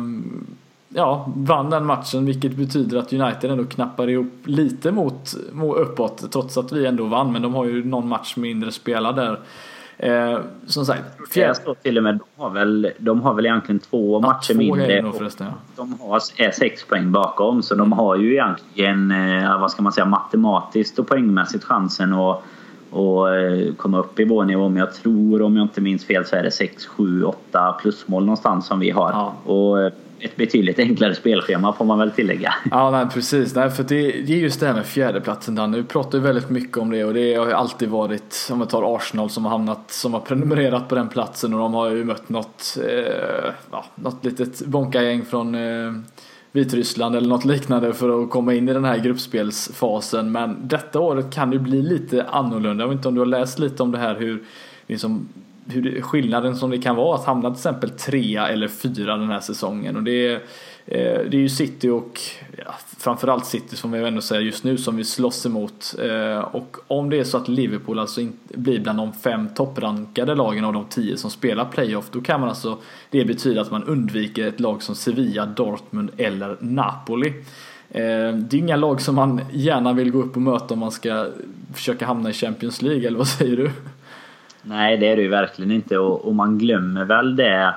ja, 0.90 1.32
vann 1.36 1.70
den 1.70 1.86
matchen 1.86 2.26
vilket 2.26 2.52
betyder 2.52 2.98
att 2.98 3.14
United 3.14 3.52
ändå 3.52 3.66
knappar 3.66 4.10
ihop 4.10 4.34
lite 4.44 4.92
mot, 4.92 5.36
mot 5.52 5.78
uppåt 5.78 6.32
trots 6.32 6.58
att 6.58 6.72
vi 6.72 6.86
ändå 6.86 7.06
vann 7.06 7.32
men 7.32 7.42
de 7.42 7.54
har 7.54 7.66
ju 7.66 7.86
någon 7.86 8.08
match 8.08 8.36
mindre 8.36 8.72
spelad 8.72 9.16
där. 9.16 9.40
Eh, 10.04 10.40
som 10.68 10.86
sagt, 10.86 11.04
Jag 11.20 11.30
fjärde, 11.30 11.56
står 11.56 11.74
till 11.74 11.98
och 11.98 12.04
med, 12.04 12.16
de 12.16 12.42
har 12.42 12.50
väl, 12.50 12.92
de 12.98 13.22
har 13.22 13.34
väl 13.34 13.46
egentligen 13.46 13.80
två 13.80 14.20
matcher 14.20 14.54
två 14.54 14.60
mindre. 14.60 15.02
nog 15.02 15.12
och 15.12 15.18
förresten, 15.18 15.48
ja. 15.48 15.54
De 15.76 16.00
har, 16.00 16.22
är 16.38 16.52
sex 16.52 16.86
poäng 16.86 17.12
bakom 17.12 17.64
så 17.64 17.76
de 17.76 17.92
har 17.92 18.16
ju 18.16 18.34
egentligen, 18.34 19.12
eh, 19.12 19.60
vad 19.60 19.72
ska 19.72 19.82
man 19.82 19.92
säga, 19.92 20.06
matematiskt 20.06 21.00
och 21.00 21.08
poängmässigt 21.08 21.64
chansen 21.64 22.14
att 22.14 22.44
och 22.94 23.36
eh, 23.36 23.74
komma 23.74 24.00
upp 24.00 24.20
i 24.20 24.26
vår 24.26 24.46
nivå. 24.46 24.70
Men 24.70 24.78
jag 24.78 24.94
tror, 24.94 25.42
om 25.42 25.58
jag 25.58 25.66
inte 25.66 25.82
minns 25.82 26.06
fel, 26.06 26.26
så 26.26 26.36
är 26.36 26.44
det 26.44 26.52
6, 26.52 26.86
7, 26.86 27.24
8 27.24 27.76
plusmål 27.82 28.26
någonstans 28.26 28.68
som 28.68 28.80
vi 28.80 28.90
har. 28.90 29.12
Ja. 29.12 29.34
Och 29.54 29.82
eh, 29.82 29.92
ett 30.20 30.36
betydligt 30.36 30.80
enklare 30.80 31.16
spelschema 31.16 31.74
får 31.74 31.86
man 31.86 32.00
väl 32.00 32.12
tillägga. 32.12 32.54
Ja, 32.72 32.92
nej, 32.92 33.06
precis. 33.14 33.56
Nej, 33.56 33.70
för 33.70 33.84
det, 33.84 34.12
det 34.12 34.34
är 34.34 34.38
just 34.38 34.60
det 34.60 34.68
här 34.68 34.74
med 34.74 34.86
fjärdeplatsen 34.86 35.56
Danne. 35.56 35.78
Vi 35.78 35.84
pratar 35.84 36.18
ju 36.18 36.24
väldigt 36.24 36.50
mycket 36.50 36.78
om 36.78 36.90
det 36.90 37.04
och 37.04 37.14
det 37.14 37.36
har 37.36 37.46
ju 37.46 37.54
alltid 37.54 37.90
varit, 37.90 38.50
om 38.52 38.60
vi 38.60 38.66
tar 38.66 38.96
Arsenal 38.96 39.30
som 39.30 39.46
har 39.46 39.52
hamnat, 39.52 39.92
som 39.92 40.14
har 40.14 40.20
prenumererat 40.20 40.90
på 40.90 40.96
den 40.96 41.10
platsen 41.10 41.54
och 41.54 41.60
de 41.60 41.74
har 41.74 41.90
ju 41.90 42.04
mött 42.04 42.30
något, 42.30 42.78
eh, 42.88 43.52
ja, 43.72 43.86
något 43.96 44.26
litet 44.26 44.66
bonkagäng 44.66 45.26
från 45.26 45.56
eh, 45.56 45.92
Vitryssland 46.52 47.16
eller 47.16 47.30
något 47.30 47.46
liknande 47.46 47.94
för 47.94 48.24
att 48.24 48.30
komma 48.30 48.54
in 48.54 48.70
i 48.70 48.74
den 48.74 48.86
här 48.86 48.98
gruppspelsfasen. 48.98 50.32
Men 50.32 50.68
detta 50.68 51.00
året 51.00 51.34
kan 51.34 51.50
det 51.50 51.60
bli 51.60 51.82
lite 51.82 52.24
annorlunda. 52.24 52.84
Jag 52.84 52.90
vet 52.90 52.96
inte 52.96 53.08
om 53.08 53.16
du 53.16 53.22
har 53.22 53.26
läst 53.26 53.60
lite 53.60 53.84
om 53.84 53.92
det 53.92 53.98
här 53.98 54.16
hur 54.16 54.44
liksom, 54.88 55.30
hur 55.68 55.82
det, 55.82 56.02
skillnaden 56.02 56.56
som 56.56 56.70
det 56.70 56.78
kan 56.78 56.96
vara 56.96 57.16
att 57.16 57.26
hamna 57.26 57.50
till 57.50 57.58
exempel 57.58 57.90
trea 57.90 58.48
eller 58.48 58.68
fyra 58.68 59.18
den 59.18 59.30
här 59.30 59.40
säsongen. 59.40 59.96
Och 59.96 60.04
det 60.04 60.28
är, 60.28 60.34
eh, 60.86 61.22
det 61.30 61.38
är 61.38 61.42
ju 61.42 61.50
City 61.50 61.90
och 61.90 62.20
ja, 62.58 62.74
framförallt 62.98 63.46
City 63.46 63.76
som 63.76 63.92
vi 63.92 64.08
ändå 64.08 64.22
säger 64.22 64.42
just 64.42 64.64
nu 64.64 64.78
som 64.78 64.96
vi 64.96 65.04
slåss 65.04 65.46
emot. 65.46 65.96
Eh, 66.02 66.40
och 66.40 66.78
om 66.88 67.10
det 67.10 67.20
är 67.20 67.24
så 67.24 67.38
att 67.38 67.48
Liverpool 67.48 68.00
alltså 68.00 68.22
inte 68.22 68.58
blir 68.58 68.80
bland 68.80 69.00
de 69.00 69.14
fem 69.14 69.50
topprankade 69.56 70.36
lagen 70.36 70.66
av 70.66 70.74
de 70.74 70.86
tio 70.86 71.18
som 71.18 71.32
spelar 71.32 71.66
playoff 71.66 72.10
då 72.12 72.22
kan 72.22 72.40
man 72.40 72.50
alltså 72.50 72.78
det 73.10 73.26
betyda 73.26 73.62
att 73.62 73.72
man 73.72 73.84
undviker 73.84 74.48
ett 74.48 74.60
lag 74.60 74.84
som 74.84 74.96
Sevilla, 74.96 75.46
Dortmund 75.46 76.12
eller 76.18 76.58
Napoli. 76.60 77.34
Eh, 77.90 78.36
det 78.36 78.54
är 78.54 78.56
inga 78.56 78.76
lag 78.76 79.02
som 79.02 79.16
man 79.16 79.42
gärna 79.52 79.94
vill 79.94 80.12
gå 80.12 80.20
upp 80.20 80.36
och 80.36 80.42
möta 80.42 80.74
om 80.74 80.80
man 80.80 80.92
ska 80.92 81.28
försöka 81.74 82.06
hamna 82.06 82.30
i 82.30 82.34
Champions 82.34 82.82
League, 82.82 83.08
eller 83.08 83.18
vad 83.18 83.28
säger 83.28 83.58
du? 83.58 83.72
Nej, 84.64 84.98
det 84.98 85.08
är 85.08 85.16
det 85.16 85.22
ju 85.22 85.28
verkligen 85.28 85.72
inte 85.72 85.98
och, 85.98 86.26
och 86.26 86.36
man 86.36 86.58
glömmer 86.58 87.06
väl 87.06 87.36
det 87.36 87.74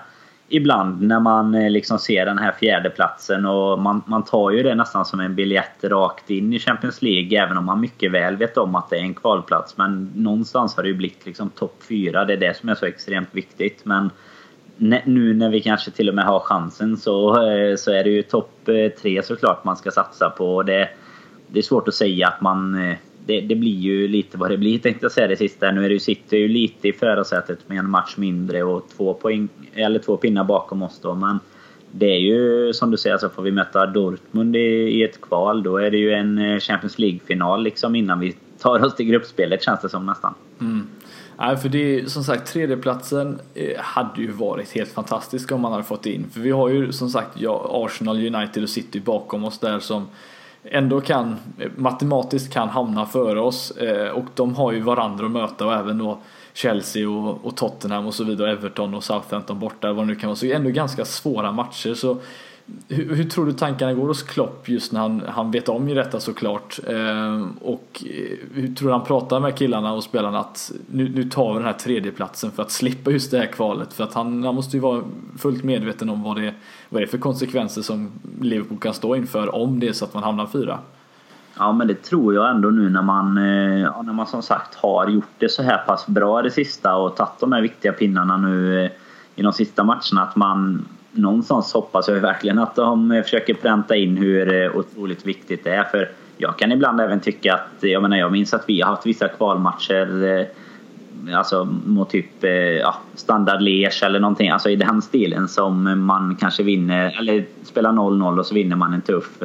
ibland 0.49 1.03
när 1.03 1.20
man 1.20 1.55
eh, 1.55 1.70
liksom 1.70 1.99
ser 1.99 2.26
den 2.26 2.39
här 2.39 2.53
fjärdeplatsen 2.53 3.47
och 3.47 3.78
man, 3.78 4.03
man 4.07 4.24
tar 4.24 4.51
ju 4.51 4.62
det 4.62 4.74
nästan 4.74 5.05
som 5.05 5.20
en 5.20 5.34
biljett 5.34 5.84
rakt 5.84 6.30
in 6.30 6.53
i 6.53 6.59
Champions 6.59 7.03
League 7.03 7.43
även 7.43 7.57
om 7.57 7.64
man 7.64 7.80
mycket 7.80 8.12
väl 8.12 8.37
vet 8.37 8.57
om 8.57 8.74
att 8.74 8.91
det 8.91 8.97
är 8.97 9.01
en 9.01 9.14
kvalplats. 9.14 9.76
Men 9.76 10.12
någonstans 10.14 10.76
har 10.76 10.82
det 10.82 10.89
ju 10.89 10.95
blivit 10.95 11.26
liksom 11.26 11.51
topp 11.51 11.82
fyra. 11.89 12.24
Det 12.24 12.32
är 12.32 12.37
det 12.37 12.57
som 12.57 12.68
är 12.68 12.74
så 12.74 12.87
extremt 12.87 13.28
viktigt. 13.32 13.84
Men 13.84 14.11
nu 15.05 15.34
när 15.34 15.51
vi 15.51 15.61
kanske 15.61 15.91
till 15.91 16.09
och 16.09 16.14
med 16.14 16.24
har 16.24 16.41
chansen 16.41 16.97
så, 16.97 17.47
eh, 17.49 17.76
så 17.76 17.93
är 17.93 18.05
det 18.05 18.11
ju 18.11 18.22
topp 18.22 18.68
eh, 18.68 18.89
tre 18.89 19.22
såklart 19.22 19.64
man 19.64 19.76
ska 19.76 19.91
satsa 19.91 20.30
på. 20.30 20.62
Det, 20.62 20.89
det 21.49 21.59
är 21.59 21.62
svårt 21.62 21.89
att 21.89 21.95
säga 21.95 22.28
att 22.28 22.41
man 22.41 22.74
det, 23.27 23.41
det, 23.41 23.55
blir 23.55 23.79
ju 23.79 24.09
lite 24.09 24.39
vad 24.39 24.51
det 24.51 24.59
blir 24.59 24.79
tänkte 24.79 25.05
jag 25.05 25.12
säga 25.12 25.27
det 25.27 25.37
sista. 25.37 25.70
Nu 25.70 25.85
är 25.85 25.89
det 25.89 25.95
ju 25.95 26.39
ju 26.39 26.49
lite 26.49 26.89
i 26.89 26.93
förarsätet 26.93 27.59
med 27.68 27.79
en 27.79 27.91
match 27.91 28.14
mindre 28.16 28.62
och 28.62 28.89
två, 28.97 29.14
poäng, 29.14 29.49
eller 29.74 29.99
två 29.99 30.16
pinnar 30.16 30.45
bakom 30.45 30.83
oss 30.83 31.01
då. 31.03 31.14
Men 31.14 31.39
det 31.91 32.07
är 32.07 32.18
ju 32.18 32.72
som 32.72 32.91
du 32.91 32.97
säger, 32.97 33.18
så 33.18 33.29
får 33.29 33.43
vi 33.43 33.51
möta 33.51 33.87
Dortmund 33.87 34.57
i, 34.57 34.59
i 34.59 35.05
ett 35.05 35.20
kval 35.20 35.62
då 35.62 35.77
är 35.77 35.91
det 35.91 35.97
ju 35.97 36.12
en 36.12 36.39
eh, 36.39 36.59
Champions 36.59 36.99
League-final 36.99 37.62
liksom 37.62 37.95
innan 37.95 38.20
vi 38.20 38.37
tar 38.59 38.85
oss 38.85 38.95
till 38.95 39.07
gruppspelet 39.07 39.62
känns 39.62 39.81
det 39.81 39.89
som 39.89 40.07
nästan. 40.07 40.35
Mm. 40.61 40.87
Nej, 41.39 41.57
för 41.57 41.68
det 41.68 42.01
är 42.01 42.07
som 42.07 42.24
sagt 42.24 42.53
tredjeplatsen 42.53 43.39
eh, 43.55 43.81
hade 43.81 44.20
ju 44.20 44.31
varit 44.33 44.72
helt 44.72 44.93
fantastisk 44.93 45.53
om 45.53 45.61
man 45.61 45.72
hade 45.72 45.85
fått 45.85 46.07
in. 46.07 46.24
För 46.33 46.41
vi 46.41 46.51
har 46.51 46.68
ju 46.68 46.93
som 46.93 47.09
sagt 47.09 47.31
ja, 47.35 47.70
Arsenal, 47.72 48.35
United 48.35 48.62
och 48.62 48.68
City 48.68 49.01
bakom 49.01 49.45
oss 49.45 49.59
där 49.59 49.79
som 49.79 50.07
ändå 50.70 51.00
kan 51.00 51.36
matematiskt 51.76 52.52
kan 52.52 52.68
hamna 52.68 53.06
före 53.06 53.40
oss 53.40 53.70
eh, 53.70 54.08
och 54.08 54.24
de 54.34 54.54
har 54.54 54.72
ju 54.72 54.80
varandra 54.80 55.26
att 55.26 55.30
möta 55.30 55.66
och 55.66 55.74
även 55.74 55.98
då 55.98 56.18
Chelsea 56.52 57.08
och, 57.08 57.44
och 57.44 57.56
Tottenham 57.56 58.06
och 58.06 58.14
så 58.14 58.24
vidare, 58.24 58.52
Everton 58.52 58.94
och 58.94 59.04
Southampton 59.04 59.58
borta 59.58 59.92
vad 59.92 60.04
det 60.04 60.08
nu 60.08 60.14
kan 60.14 60.28
vara. 60.28 60.36
Så 60.36 60.46
det 60.46 60.52
är 60.52 60.56
ändå 60.56 60.70
ganska 60.70 61.04
svåra 61.04 61.52
matcher. 61.52 61.94
Så 61.94 62.18
hur, 62.88 63.14
hur, 63.14 63.24
tror 63.24 63.46
du 63.46 63.52
tankarna 63.52 63.94
går 63.94 64.06
hos 64.06 64.22
Klopp 64.22 64.68
just 64.68 64.92
när 64.92 65.00
han, 65.00 65.22
han 65.28 65.50
vet 65.50 65.68
om 65.68 65.88
ju 65.88 65.94
detta 65.94 66.20
såklart? 66.20 66.78
Ehm, 66.88 67.42
eh, 67.42 67.68
och 67.68 68.04
hur 68.54 68.74
tror 68.74 68.88
du 68.88 68.92
han 68.92 69.04
pratar 69.04 69.40
med 69.40 69.56
killarna 69.56 69.92
och 69.92 70.04
spelarna 70.04 70.38
att 70.38 70.72
nu, 70.90 71.08
nu 71.08 71.24
tar 71.24 71.52
vi 71.52 71.58
den 71.58 71.66
här 71.66 71.72
tredjeplatsen 71.72 72.50
för 72.50 72.62
att 72.62 72.70
slippa 72.70 73.10
just 73.10 73.30
det 73.30 73.38
här 73.38 73.46
kvalet? 73.46 73.92
För 73.92 74.04
att 74.04 74.14
han, 74.14 74.44
han 74.44 74.54
måste 74.54 74.76
ju 74.76 74.80
vara 74.80 75.02
fullt 75.38 75.64
medveten 75.64 76.08
om 76.08 76.22
vad 76.22 76.36
det, 76.36 76.54
vad 76.88 77.02
det 77.02 77.04
är 77.04 77.08
för 77.08 77.18
konsekvenser 77.18 77.82
som 77.82 78.12
Liverpool 78.40 78.78
kan 78.78 78.94
stå 78.94 79.16
inför 79.16 79.54
om 79.54 79.80
det 79.80 79.88
är 79.88 79.92
så 79.92 80.04
att 80.04 80.14
man 80.14 80.22
hamnar 80.22 80.46
fyra. 80.46 80.78
Ja 81.58 81.72
men 81.72 81.86
det 81.86 82.02
tror 82.02 82.34
jag 82.34 82.50
ändå 82.50 82.70
nu 82.70 82.90
när 82.90 83.02
man, 83.02 83.38
eh, 83.38 83.80
ja, 83.80 84.02
när 84.02 84.12
man 84.12 84.26
som 84.26 84.42
sagt 84.42 84.74
har 84.74 85.08
gjort 85.08 85.30
det 85.38 85.48
så 85.48 85.62
här 85.62 85.78
pass 85.78 86.06
bra 86.06 86.42
det 86.42 86.50
sista 86.50 86.96
och 86.96 87.16
tagit 87.16 87.40
de 87.40 87.52
här 87.52 87.62
viktiga 87.62 87.92
pinnarna 87.92 88.36
nu 88.36 88.84
eh, 88.84 88.90
i 89.36 89.42
de 89.42 89.52
sista 89.52 89.84
matcherna 89.84 90.22
att 90.22 90.36
man 90.36 90.86
någonstans 91.16 91.72
hoppas 91.72 92.08
jag 92.08 92.14
verkligen 92.14 92.58
att 92.58 92.74
de 92.74 93.12
eh, 93.12 93.22
försöker 93.22 93.54
pränta 93.54 93.96
in 93.96 94.16
hur 94.16 94.62
eh, 94.62 94.76
otroligt 94.76 95.26
viktigt 95.26 95.64
det 95.64 95.70
är. 95.70 95.84
För 95.84 96.10
jag 96.36 96.58
kan 96.58 96.72
ibland 96.72 97.00
även 97.00 97.20
tycka 97.20 97.54
att, 97.54 97.84
eh, 97.84 97.90
jag 97.90 98.02
menar 98.02 98.16
jag 98.16 98.32
minns 98.32 98.54
att 98.54 98.64
vi 98.66 98.80
har 98.80 98.90
haft 98.90 99.06
vissa 99.06 99.28
kvalmatcher 99.28 100.46
Alltså 101.34 101.64
mot 101.86 102.10
typ 102.10 102.44
ja, 102.80 102.94
standard 103.14 103.60
Liège 103.60 104.04
eller 104.04 104.20
någonting, 104.20 104.50
alltså 104.50 104.70
i 104.70 104.76
den 104.76 105.02
stilen 105.02 105.48
som 105.48 106.06
man 106.06 106.36
kanske 106.40 106.62
vinner, 106.62 107.16
eller 107.18 107.44
spelar 107.62 107.92
0-0 107.92 108.38
och 108.38 108.46
så 108.46 108.54
vinner 108.54 108.76
man 108.76 108.92
en 108.94 109.00
tuff 109.00 109.42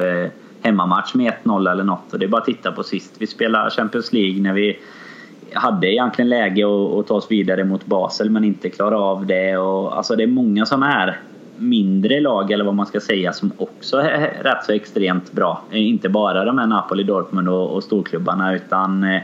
hemmamatch 0.62 1.14
med 1.14 1.32
1-0 1.44 1.70
eller 1.70 1.84
något. 1.84 2.12
Och 2.12 2.18
det 2.18 2.26
är 2.26 2.28
bara 2.28 2.40
att 2.40 2.46
titta 2.46 2.72
på 2.72 2.82
sist 2.82 3.14
vi 3.18 3.26
spelade 3.26 3.70
Champions 3.70 4.12
League 4.12 4.42
när 4.42 4.52
vi 4.52 4.78
hade 5.54 5.92
egentligen 5.92 6.28
läge 6.28 6.64
att, 6.64 7.06
ta 7.06 7.14
oss 7.14 7.30
vidare 7.30 7.64
mot 7.64 7.86
Basel 7.86 8.30
men 8.30 8.44
inte 8.44 8.70
klara 8.70 8.98
av 8.98 9.26
det. 9.26 9.56
Och, 9.56 9.96
alltså 9.96 10.16
det 10.16 10.22
är 10.22 10.26
många 10.26 10.66
som 10.66 10.82
är 10.82 11.20
mindre 11.62 12.20
lag 12.20 12.50
eller 12.50 12.64
vad 12.64 12.74
man 12.74 12.86
ska 12.86 13.00
säga 13.00 13.32
som 13.32 13.52
också 13.56 13.96
är 13.96 14.42
rätt 14.42 14.64
så 14.64 14.72
extremt 14.72 15.32
bra. 15.32 15.62
Inte 15.70 16.08
bara 16.08 16.44
de 16.44 16.58
här 16.58 16.66
Napoli, 16.66 17.02
Dortmund 17.02 17.48
och, 17.48 17.70
och 17.70 17.84
storklubbarna 17.84 18.54
utan 18.54 19.04
eh, 19.04 19.22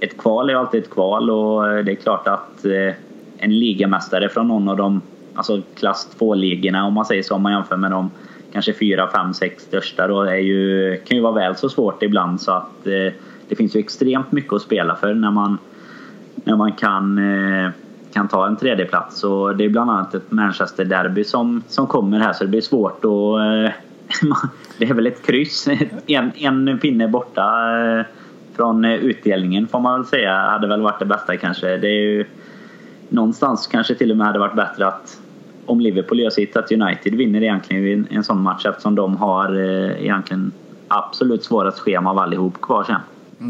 ett 0.00 0.18
kval 0.18 0.50
är 0.50 0.54
alltid 0.54 0.82
ett 0.82 0.90
kval 0.90 1.30
och 1.30 1.68
eh, 1.68 1.84
det 1.84 1.92
är 1.92 1.96
klart 1.96 2.28
att 2.28 2.64
eh, 2.64 2.94
en 3.38 3.58
ligamästare 3.58 4.28
från 4.28 4.48
någon 4.48 4.68
av 4.68 4.76
de 4.76 5.00
alltså 5.34 5.62
klass 5.74 6.16
2-ligorna 6.18 6.86
om 6.86 6.94
man 6.94 7.04
säger 7.04 7.22
så 7.22 7.34
om 7.34 7.42
man 7.42 7.52
jämför 7.52 7.76
med 7.76 7.90
de 7.90 8.10
kanske 8.52 8.72
4, 8.72 9.08
5, 9.12 9.34
6 9.34 9.62
största 9.62 10.06
då 10.06 10.22
är 10.22 10.36
ju, 10.36 10.96
kan 10.96 11.16
ju 11.16 11.22
vara 11.22 11.32
väl 11.32 11.56
så 11.56 11.68
svårt 11.68 12.02
ibland 12.02 12.40
så 12.40 12.52
att 12.52 12.86
eh, 12.86 13.12
det 13.48 13.56
finns 13.56 13.76
ju 13.76 13.80
extremt 13.80 14.32
mycket 14.32 14.52
att 14.52 14.62
spela 14.62 14.96
för 14.96 15.14
när 15.14 15.30
man, 15.30 15.58
när 16.34 16.56
man 16.56 16.72
kan 16.72 17.18
eh, 17.18 17.70
kan 18.12 18.28
ta 18.28 18.46
en 18.46 18.56
tredjeplats. 18.56 19.24
Och 19.24 19.56
det 19.56 19.64
är 19.64 19.68
bland 19.68 19.90
annat 19.90 20.14
ett 20.14 20.30
Manchester-derby 20.30 21.24
som, 21.24 21.62
som 21.68 21.86
kommer 21.86 22.20
här 22.20 22.32
så 22.32 22.44
det 22.44 22.50
blir 22.50 22.60
svårt 22.60 23.04
att... 23.04 23.04
Eh, 23.04 23.72
det 24.78 24.84
är 24.84 24.94
väl 24.94 25.06
ett 25.06 25.26
kryss. 25.26 25.68
En, 26.06 26.32
en 26.36 26.78
pinne 26.78 27.08
borta 27.08 27.42
eh, 27.80 28.04
från 28.56 28.84
utdelningen 28.84 29.68
får 29.68 29.80
man 29.80 30.00
väl 30.00 30.08
säga 30.08 30.32
hade 30.32 30.68
väl 30.68 30.80
varit 30.80 30.98
det 30.98 31.06
bästa 31.06 31.36
kanske. 31.36 31.76
Det 31.76 31.88
är 31.88 32.00
ju 32.00 32.26
någonstans 33.08 33.66
kanske 33.66 33.94
till 33.94 34.10
och 34.10 34.16
med 34.16 34.26
hade 34.26 34.38
varit 34.38 34.56
bättre 34.56 34.86
att 34.86 35.20
om 35.66 35.80
Liverpool 35.80 36.20
gör 36.20 36.30
sitt 36.30 36.56
att 36.56 36.72
United 36.72 37.14
vinner 37.14 37.42
egentligen 37.42 38.06
en 38.10 38.24
sån 38.24 38.42
match 38.42 38.66
eftersom 38.66 38.94
de 38.94 39.16
har 39.16 39.54
eh, 39.54 40.02
egentligen 40.04 40.52
absolut 40.88 41.44
svårast 41.44 41.78
schema 41.78 42.10
av 42.10 42.18
allihop 42.18 42.60
kvar 42.60 42.84
sen. 42.84 43.00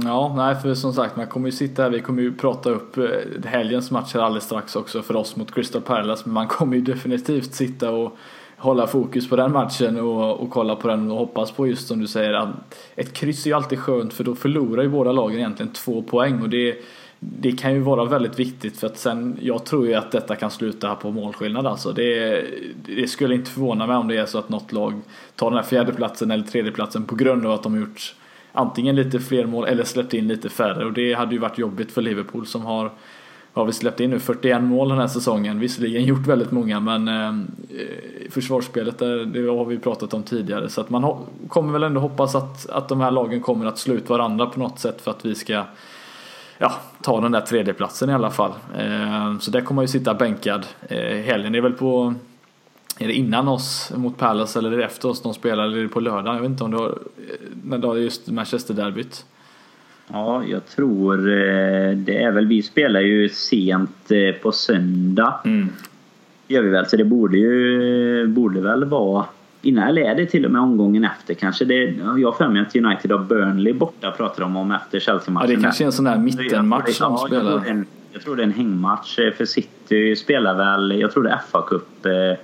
Ja, 0.05 0.35
nej 0.37 0.55
för 0.55 0.75
som 0.75 0.93
sagt 0.93 1.17
man 1.17 1.27
kommer 1.27 1.49
ju 1.49 1.53
sitta 1.53 1.83
här, 1.83 1.91
vi 1.91 2.01
kommer 2.01 2.23
ju 2.23 2.35
prata 2.35 2.71
upp 2.71 2.97
eh, 2.97 3.05
helgens 3.45 3.91
matcher 3.91 4.19
alldeles 4.19 4.45
strax 4.45 4.77
också 4.77 5.03
för 5.03 5.17
oss 5.17 5.37
mot 5.37 5.55
Crystal 5.55 5.83
Palace 5.83 6.23
men 6.25 6.35
man 6.35 6.49
kommer 6.49 6.77
ju 6.77 6.83
definitivt 6.83 7.55
sitta 7.55 7.91
och 7.91 8.17
hålla 8.57 8.87
fokus 8.87 9.29
på 9.29 9.37
den 9.37 9.53
matchen 9.53 10.01
och, 10.01 10.41
och 10.41 10.51
kolla 10.51 10.77
på 10.77 10.89
den 10.89 11.11
och 11.11 11.19
hoppas 11.19 11.51
på 11.51 11.67
just 11.67 11.89
som 11.89 12.01
du 12.01 12.07
säger 12.07 12.33
att 12.33 12.49
ett 12.97 13.13
kryss 13.13 13.47
är 13.47 13.51
ju 13.51 13.57
alltid 13.57 13.79
skönt 13.79 14.13
för 14.13 14.25
då 14.25 14.35
förlorar 14.35 14.83
ju 14.83 14.89
båda 14.89 15.13
lagen 15.13 15.39
egentligen 15.39 15.73
två 15.73 16.03
poäng 16.03 16.43
och 16.43 16.49
det 16.49 16.77
det 17.21 17.53
kan 17.53 17.75
ju 17.75 17.81
vara 17.81 18.05
väldigt 18.05 18.39
viktigt 18.39 18.79
för 18.79 18.87
att 18.87 18.99
sen, 18.99 19.39
jag 19.41 19.65
tror 19.65 19.87
ju 19.87 19.95
att 19.95 20.11
detta 20.11 20.37
kan 20.37 20.51
sluta 20.51 20.89
här 20.89 20.95
på 20.95 21.11
målskillnad 21.11 21.67
alltså. 21.67 21.93
Det, 21.93 22.45
det 22.87 23.09
skulle 23.09 23.35
inte 23.35 23.51
förvåna 23.51 23.87
mig 23.87 23.97
om 23.97 24.09
det 24.09 24.17
är 24.17 24.27
så 24.27 24.39
att 24.39 24.49
något 24.49 24.73
lag 24.73 25.01
tar 25.35 25.51
den 25.51 25.57
här 25.59 25.67
fjärdeplatsen 25.67 26.31
eller 26.31 26.45
tredjeplatsen 26.45 27.05
på 27.05 27.15
grund 27.15 27.47
av 27.47 27.53
att 27.53 27.63
de 27.63 27.81
gjort 27.81 28.15
antingen 28.59 28.97
lite 28.97 29.21
fler 29.21 29.47
mål 29.47 29.65
eller 29.65 29.85
släppt 29.85 30.15
in 30.15 30.29
lite 30.29 30.49
färre 30.49 30.85
och 30.85 30.93
det 30.93 31.15
hade 31.15 31.33
ju 31.33 31.39
varit 31.39 31.59
jobbigt 31.59 31.93
för 31.93 32.03
Liverpool 32.03 32.47
som 32.47 32.65
har 32.65 32.91
har 33.53 33.65
vi 33.65 33.73
släppt 33.73 34.01
in 34.01 34.11
nu 34.11 34.19
41 34.19 34.63
mål 34.63 34.89
den 34.89 34.99
här 34.99 35.07
säsongen. 35.07 35.61
Visserligen 35.61 36.05
gjort 36.05 36.27
väldigt 36.27 36.51
många 36.51 36.81
men 36.81 37.09
eh, 37.09 37.33
försvarsspelet 38.31 38.99
där, 38.99 39.25
det 39.25 39.49
har 39.49 39.65
vi 39.65 39.79
pratat 39.79 40.15
om 40.15 40.23
tidigare 40.23 40.69
så 40.69 40.81
att 40.81 40.91
man 40.91 41.27
kommer 41.49 41.73
väl 41.73 41.83
ändå 41.83 42.01
hoppas 42.01 42.35
att, 42.35 42.71
att 42.71 42.89
de 42.89 43.01
här 43.01 43.11
lagen 43.11 43.41
kommer 43.41 43.67
att 43.67 43.79
slå 43.79 43.95
ut 43.95 44.09
varandra 44.09 44.47
på 44.47 44.61
något 44.61 44.79
sätt 44.79 45.01
för 45.01 45.11
att 45.11 45.25
vi 45.25 45.35
ska 45.35 45.65
ja, 46.59 46.73
ta 47.03 47.21
den 47.21 47.33
där 47.33 47.41
tredjeplatsen 47.41 48.11
i 48.11 48.15
alla 48.15 48.31
fall. 48.31 48.53
Eh, 48.79 49.39
så 49.39 49.51
där 49.51 49.61
kommer 49.61 49.77
man 49.77 49.85
ju 49.85 49.89
sitta 49.89 50.15
bänkad. 50.15 50.67
Eh, 50.89 51.17
helgen 51.17 51.55
är 51.55 51.61
väl 51.61 51.73
på 51.73 52.15
är 52.99 53.07
det 53.09 53.15
innan 53.15 53.49
oss 53.49 53.93
mot 53.97 54.17
Palace 54.19 54.59
eller 54.59 54.73
är 54.73 54.77
det 54.77 54.85
efter 54.85 55.09
oss 55.09 55.23
de 55.23 55.35
spelar 55.35 55.65
eller 55.65 55.79
är 55.79 55.83
det 55.83 55.89
på 55.89 56.01
lördag? 56.01 56.35
Jag 56.37 56.41
vet 56.41 56.51
inte 56.51 56.65
om 56.65 56.71
det 56.71 56.77
har, 56.77 56.99
när 57.65 57.79
det 57.95 58.01
just 58.01 58.31
Manchester-derbyt. 58.31 59.25
Ja, 60.13 60.45
jag 60.45 60.67
tror 60.67 61.19
eh, 61.19 61.91
det 61.97 62.23
är 62.23 62.31
väl, 62.33 62.47
vi 62.47 62.63
spelar 62.63 63.01
ju 63.01 63.29
sent 63.29 64.11
eh, 64.11 64.35
på 64.43 64.53
söndag. 64.53 65.35
Mm. 65.45 65.69
Gör 66.49 66.63
vi 66.63 66.69
väl, 66.69 66.87
så 66.87 66.97
det 66.97 67.05
borde 67.05 67.39
ju, 67.39 68.27
borde 68.27 68.61
väl 68.61 68.85
vara 68.85 69.25
innan, 69.63 69.89
eller 69.89 70.03
är 70.03 70.15
det 70.15 70.27
till 70.27 70.45
och 70.45 70.51
med 70.51 70.61
omgången 70.61 71.05
efter 71.05 71.35
kanske? 71.35 71.65
Det, 71.65 71.75
jag 72.19 72.29
har 72.29 72.33
för 72.33 72.49
mig 72.49 72.63
att 72.63 72.77
United 72.77 73.11
har 73.13 73.19
Burnley 73.19 73.73
borta 73.73 74.11
pratar 74.11 74.41
de 74.43 74.57
om 74.57 74.71
efter 74.73 74.97
Ja, 74.97 75.01
Chelsea-matchen. 75.01 75.49
det 75.57 75.63
kanske 75.63 75.85
är 75.85 75.87
en 75.87 75.93
sån 75.93 76.05
där 76.05 76.19
mittenmatch 76.19 76.99
de 76.99 77.13
Ja, 77.13 77.29
jag 77.31 77.31
tror, 77.31 77.59
spelar. 77.61 77.71
en, 77.71 77.87
jag 78.13 78.23
tror 78.23 78.37
det 78.37 78.43
är 78.43 78.47
en 78.47 78.53
hängmatch. 78.53 79.19
eh, 79.19 79.33
För 79.33 79.45
City 79.45 80.17
spelar 80.17 80.55
väl, 80.55 81.01
jag 81.01 81.13
tror 81.13 81.23
det 81.23 81.31
är 81.31 81.41
FA-cup. 81.53 82.39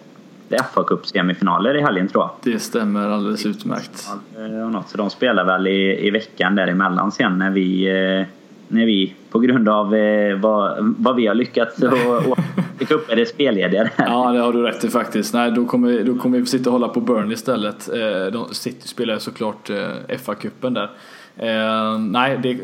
Är 0.55 0.59
FA-cup 0.59 1.05
semifinaler 1.05 1.76
i 1.76 1.80
helgen 1.82 2.09
tror 2.09 2.24
jag. 2.24 2.52
Det 2.52 2.59
stämmer 2.59 3.09
alldeles 3.11 3.46
utmärkt. 3.46 4.09
Eh, 4.38 4.64
Och 4.66 4.72
något, 4.72 4.88
så 4.88 4.96
de 4.98 5.11
spelar 5.11 5.44
väl 5.44 5.66
i, 5.66 6.07
i 6.07 6.11
veckan 6.11 6.55
däremellan 6.55 7.12
sen 7.12 7.38
när 7.38 7.50
vi, 7.50 7.88
eh, 7.88 8.26
när 8.68 8.86
vi 8.86 9.14
på 9.30 9.38
grund 9.38 9.68
av 9.68 9.94
eh, 9.94 10.38
vad, 10.38 10.94
vad 10.98 11.16
vi 11.16 11.26
har 11.26 11.34
lyckats 11.34 11.82
åka 12.80 12.94
upp 12.94 13.11
är 13.11 13.16
det 13.16 13.26
spellediga. 13.26 13.90
Ja, 13.96 14.32
det 14.32 14.38
har 14.38 14.52
du 14.52 14.62
rätt 14.62 14.84
i 14.84 14.88
faktiskt. 14.90 15.34
Nej, 15.34 15.50
då 15.50 15.64
kommer, 15.64 16.02
då 16.05 16.14
kommer 16.18 16.38
vi 16.38 16.46
sitta 16.46 16.70
och 16.70 16.72
hålla 16.72 16.88
på 16.88 17.00
Burnley 17.00 17.32
istället. 17.32 17.88
De 18.32 18.46
City 18.55 18.88
spelar 18.88 19.18
såklart 19.18 19.70
eh, 19.70 19.76
FA-cupen 20.09 20.74
där. 20.74 20.90
Eh, 21.36 21.98
nej, 21.98 22.38
det, 22.42 22.59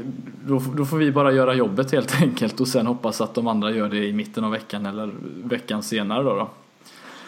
då, 0.47 0.63
då 0.77 0.85
får 0.85 0.97
vi 0.97 1.13
bara 1.13 1.33
göra 1.33 1.55
jobbet 1.55 1.93
helt 1.93 2.23
enkelt 2.23 2.61
och 2.61 2.69
sen 2.69 2.87
hoppas 2.87 3.21
att 3.21 3.35
de 3.35 3.47
andra 3.47 3.71
gör 3.71 3.89
det 3.89 4.07
i 4.07 4.13
mitten 4.13 4.45
av 4.45 4.51
veckan 4.51 4.87
eller 4.87 5.11
veckan 5.45 5.83
senare 5.83 6.23
då. 6.23 6.35
då. 6.35 6.51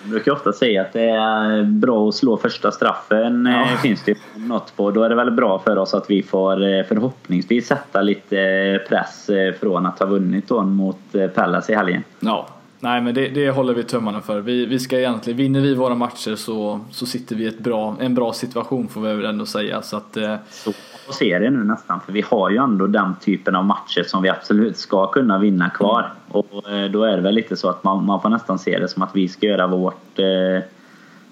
Jag 0.02 0.10
brukar 0.10 0.32
ofta 0.32 0.52
säga 0.52 0.82
att 0.82 0.92
det 0.92 1.08
är 1.10 1.62
bra 1.62 2.08
att 2.08 2.14
slå 2.14 2.36
första 2.36 2.72
straffen. 2.72 3.46
Ja. 3.46 3.60
eh, 3.60 3.80
finns 3.80 4.02
det 4.04 4.18
något 4.36 4.76
på. 4.76 4.90
Då 4.90 5.02
är 5.02 5.08
det 5.08 5.14
väl 5.14 5.30
bra 5.30 5.58
för 5.58 5.78
oss 5.78 5.94
att 5.94 6.10
vi 6.10 6.22
får 6.22 6.62
eh, 6.62 6.84
förhoppningsvis 6.84 7.66
sätta 7.66 8.02
lite 8.02 8.40
eh, 8.40 8.88
press 8.88 9.30
från 9.60 9.86
att 9.86 9.98
ha 9.98 10.06
vunnit 10.06 10.48
då 10.48 10.62
mot 10.62 10.98
Palace 11.34 11.72
i 11.72 11.74
helgen. 11.76 12.04
Ja, 12.20 12.48
nej 12.80 13.00
men 13.00 13.14
det, 13.14 13.28
det 13.28 13.50
håller 13.50 13.74
vi 13.74 13.82
tummarna 13.82 14.20
för. 14.20 14.40
Vi, 14.40 14.66
vi 14.66 14.78
ska 14.78 14.98
egentligen, 14.98 15.36
vinner 15.36 15.60
vi 15.60 15.74
våra 15.74 15.94
matcher 15.94 16.34
så, 16.34 16.80
så 16.90 17.06
sitter 17.06 17.36
vi 17.36 17.44
i 17.44 17.48
ett 17.48 17.58
bra, 17.58 17.96
en 18.00 18.14
bra 18.14 18.32
situation 18.32 18.88
får 18.88 19.00
vi 19.00 19.14
väl 19.14 19.24
ändå 19.24 19.46
säga. 19.46 19.82
Så 19.82 19.96
att, 19.96 20.16
eh, 20.16 20.34
Så 20.50 20.72
får 21.12 21.18
se 21.18 21.38
det 21.38 21.50
nu 21.50 21.64
nästan. 21.64 22.00
För 22.00 22.12
vi 22.12 22.20
har 22.20 22.50
ju 22.50 22.56
ändå 22.56 22.86
den 22.86 23.14
typen 23.20 23.56
av 23.56 23.64
matcher 23.64 24.02
som 24.02 24.22
vi 24.22 24.28
absolut 24.28 24.76
ska 24.76 25.06
kunna 25.06 25.38
vinna 25.38 25.70
kvar. 25.70 26.12
Och 26.28 26.70
eh, 26.70 26.90
då 26.90 27.04
är 27.04 27.16
det 27.16 27.22
väl 27.22 27.34
lite 27.34 27.56
så 27.56 27.68
att 27.68 27.84
man, 27.84 28.06
man 28.06 28.20
får 28.20 28.28
nästan 28.28 28.58
se 28.58 28.78
det 28.78 28.88
som 28.88 29.02
att 29.02 29.16
vi 29.16 29.28
ska 29.28 29.46
göra 29.46 29.66
vårt 29.66 30.18
eh, 30.18 30.64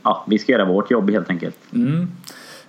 Ja, 0.03 0.25
vi 0.27 0.39
ska 0.39 0.53
göra 0.53 0.65
vårt 0.65 0.91
jobb 0.91 1.11
helt 1.11 1.31
enkelt. 1.31 1.57
Mm. 1.73 2.09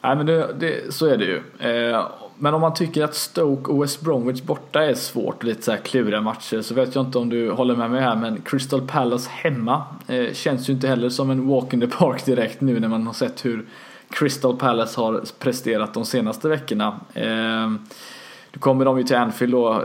Nej 0.01 0.15
men 0.15 0.25
det, 0.25 0.53
det, 0.59 0.93
så 0.93 1.05
är 1.05 1.17
det 1.17 1.25
ju. 1.25 1.41
Eh, 1.59 2.07
men 2.37 2.53
om 2.53 2.61
man 2.61 2.73
tycker 2.73 3.03
att 3.03 3.15
Stoke 3.15 3.71
och 3.71 3.83
West 3.83 4.01
Bromwich 4.01 4.41
borta 4.41 4.83
är 4.83 4.93
svårt, 4.93 5.43
lite 5.43 5.61
så 5.61 5.71
här 5.71 5.77
kluriga 5.77 6.21
matcher, 6.21 6.61
så 6.61 6.73
vet 6.73 6.95
jag 6.95 7.05
inte 7.05 7.17
om 7.17 7.29
du 7.29 7.51
håller 7.51 7.75
med 7.75 7.91
mig 7.91 8.01
här, 8.01 8.15
men 8.15 8.41
Crystal 8.41 8.87
Palace 8.87 9.29
hemma 9.33 9.83
eh, 10.07 10.33
känns 10.33 10.69
ju 10.69 10.73
inte 10.73 10.87
heller 10.87 11.09
som 11.09 11.29
en 11.29 11.47
walk 11.47 11.73
in 11.73 11.81
the 11.81 11.87
park 11.87 12.25
direkt 12.25 12.61
nu 12.61 12.79
när 12.79 12.87
man 12.87 13.07
har 13.07 13.13
sett 13.13 13.45
hur 13.45 13.65
Crystal 14.11 14.57
Palace 14.57 15.01
har 15.01 15.21
presterat 15.39 15.93
de 15.93 16.05
senaste 16.05 16.49
veckorna. 16.49 16.99
Ehm, 17.13 17.79
nu 18.53 18.59
kommer 18.59 18.85
de 18.85 18.97
ju 18.97 19.03
till 19.03 19.15
Anfield 19.15 19.53
då 19.53 19.83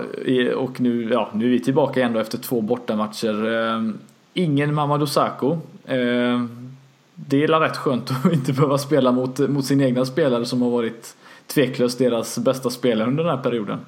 och 0.57 0.81
nu, 0.81 1.09
ja, 1.11 1.31
nu 1.35 1.45
är 1.45 1.51
vi 1.51 1.61
tillbaka 1.61 2.01
igen 2.01 2.13
då 2.13 2.21
efter 2.21 2.39
två 2.39 2.61
bortamatcher. 2.61 3.47
Ehm, 3.47 3.99
ingen 4.35 4.75
Mamadou 4.75 5.07
Sakho. 5.07 5.59
Ehm, 5.87 6.77
det 7.15 7.45
är 7.45 7.61
rätt 7.61 7.77
skönt 7.77 8.11
att 8.11 8.33
inte 8.33 8.53
behöva 8.53 8.79
spela 8.79 9.13
mot, 9.13 9.39
mot 9.39 9.65
sin 9.65 9.81
egna 9.81 10.05
spelare 10.05 10.45
som 10.45 10.63
har 10.63 10.71
varit 10.71 11.17
tveklöst 11.47 11.99
deras 11.99 12.39
bästa 12.39 12.71
spelare 12.71 13.09
under 13.09 13.25
den 13.25 13.37
här 13.37 13.43
perioden. 13.43 13.79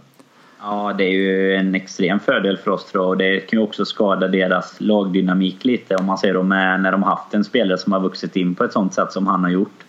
Ja, 0.60 0.94
det 0.98 1.04
är 1.04 1.10
ju 1.10 1.54
en 1.54 1.74
extrem 1.74 2.20
fördel 2.20 2.56
för 2.56 2.70
oss 2.70 2.84
tror 2.84 3.04
jag. 3.04 3.10
Och 3.10 3.16
det 3.16 3.40
kan 3.40 3.58
ju 3.58 3.64
också 3.64 3.84
skada 3.84 4.28
deras 4.28 4.76
lagdynamik 4.78 5.64
lite 5.64 5.96
om 5.96 6.06
man 6.06 6.18
ser 6.18 6.34
dem 6.34 6.48
när 6.48 6.92
de 6.92 7.02
har 7.02 7.10
haft 7.10 7.34
en 7.34 7.44
spelare 7.44 7.78
som 7.78 7.92
har 7.92 8.00
vuxit 8.00 8.36
in 8.36 8.54
på 8.54 8.64
ett 8.64 8.72
sånt 8.72 8.94
sätt 8.94 9.12
som 9.12 9.26
han 9.26 9.44
har 9.44 9.50
gjort. 9.50 9.84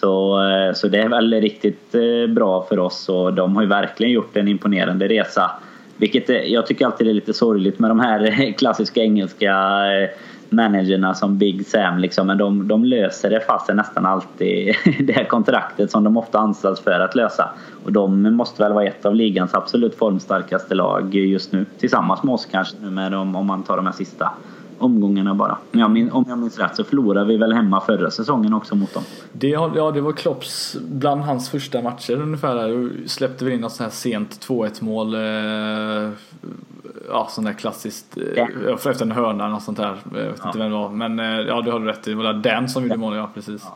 Så, 0.00 0.42
eh, 0.42 0.74
så 0.74 0.88
det 0.88 0.98
är 0.98 1.08
väl 1.08 1.34
riktigt 1.34 1.94
eh, 1.94 2.34
bra 2.34 2.66
för 2.68 2.78
oss 2.78 3.08
och 3.08 3.34
de 3.34 3.56
har 3.56 3.62
ju 3.62 3.68
verkligen 3.68 4.12
gjort 4.12 4.36
en 4.36 4.48
imponerande 4.48 5.08
resa. 5.08 5.50
Vilket 5.96 6.30
eh, 6.30 6.36
jag 6.36 6.66
tycker 6.66 6.86
alltid 6.86 7.08
är 7.08 7.12
lite 7.12 7.34
sorgligt 7.34 7.78
med 7.78 7.90
de 7.90 8.00
här 8.00 8.52
klassiska 8.58 9.00
engelska 9.00 9.54
managerna 10.48 11.14
som 11.14 11.38
Big 11.38 11.66
Sam 11.66 11.98
liksom. 11.98 12.26
Men 12.26 12.38
de, 12.38 12.68
de 12.68 12.84
löser 12.84 13.30
det 13.30 13.40
fast 13.40 13.66
det 13.66 13.74
nästan 13.74 14.06
alltid 14.06 14.74
det 15.00 15.12
här 15.12 15.24
kontraktet 15.24 15.90
som 15.90 16.04
de 16.04 16.16
ofta 16.16 16.38
anställs 16.38 16.80
för 16.80 17.00
att 17.00 17.14
lösa. 17.14 17.48
Och 17.84 17.92
de 17.92 18.22
måste 18.22 18.62
väl 18.62 18.72
vara 18.72 18.84
ett 18.84 19.06
av 19.06 19.14
ligans 19.14 19.54
absolut 19.54 19.94
formstarkaste 19.94 20.74
lag 20.74 21.14
just 21.14 21.52
nu. 21.52 21.64
Tillsammans 21.78 22.22
med 22.22 22.34
oss 22.34 22.46
kanske 22.50 22.76
nu 22.82 22.90
med 22.90 23.12
dem, 23.12 23.36
om 23.36 23.46
man 23.46 23.62
tar 23.62 23.76
de 23.76 23.86
här 23.86 23.92
sista 23.92 24.32
omgångarna 24.78 25.34
bara. 25.34 25.58
Om 25.72 25.80
jag, 25.80 25.90
min, 25.90 26.10
om 26.10 26.24
jag 26.28 26.38
minns 26.38 26.58
rätt 26.58 26.76
så 26.76 26.84
förlorade 26.84 27.26
vi 27.26 27.36
väl 27.36 27.52
hemma 27.52 27.80
förra 27.80 28.10
säsongen 28.10 28.54
också 28.54 28.74
mot 28.74 28.94
dem. 28.94 29.02
Det, 29.32 29.48
ja, 29.48 29.90
det 29.94 30.00
var 30.00 30.12
Klopps 30.12 30.76
bland 30.88 31.20
hans 31.20 31.50
första 31.50 31.82
matcher 31.82 32.22
ungefär. 32.22 32.54
Där. 32.54 32.90
Släppte 33.06 33.44
vi 33.44 33.54
in 33.54 33.60
något 33.60 33.72
sånt 33.72 33.90
här 33.90 33.96
sent 33.96 34.46
2-1 34.48 34.84
mål. 34.84 35.14
Eh, 35.14 36.10
ja, 37.08 37.28
sånt 37.30 37.46
där 37.46 37.52
klassiskt. 37.54 38.16
Eh, 38.16 38.22
Ja. 38.66 38.74
Efter 38.74 39.02
en 39.02 39.12
hörna 39.12 39.44
eller 39.44 39.54
något 39.54 39.62
sånt 39.62 39.78
där. 39.78 39.96
Jag 40.14 40.20
vet 40.20 40.44
inte 40.46 40.58
vem 40.58 40.70
det 40.70 40.76
var. 40.76 40.90
Men 40.90 41.18
eh, 41.20 41.26
ja, 41.26 41.62
det 41.62 41.70
har 41.70 41.80
du 41.80 41.86
rätt. 41.86 42.02
Det 42.02 42.14
var 42.14 42.32
Dan 42.32 42.68
som 42.68 42.82
gjorde 42.82 42.96
mål, 42.96 43.16
ja 43.16 43.30
precis. 43.34 43.66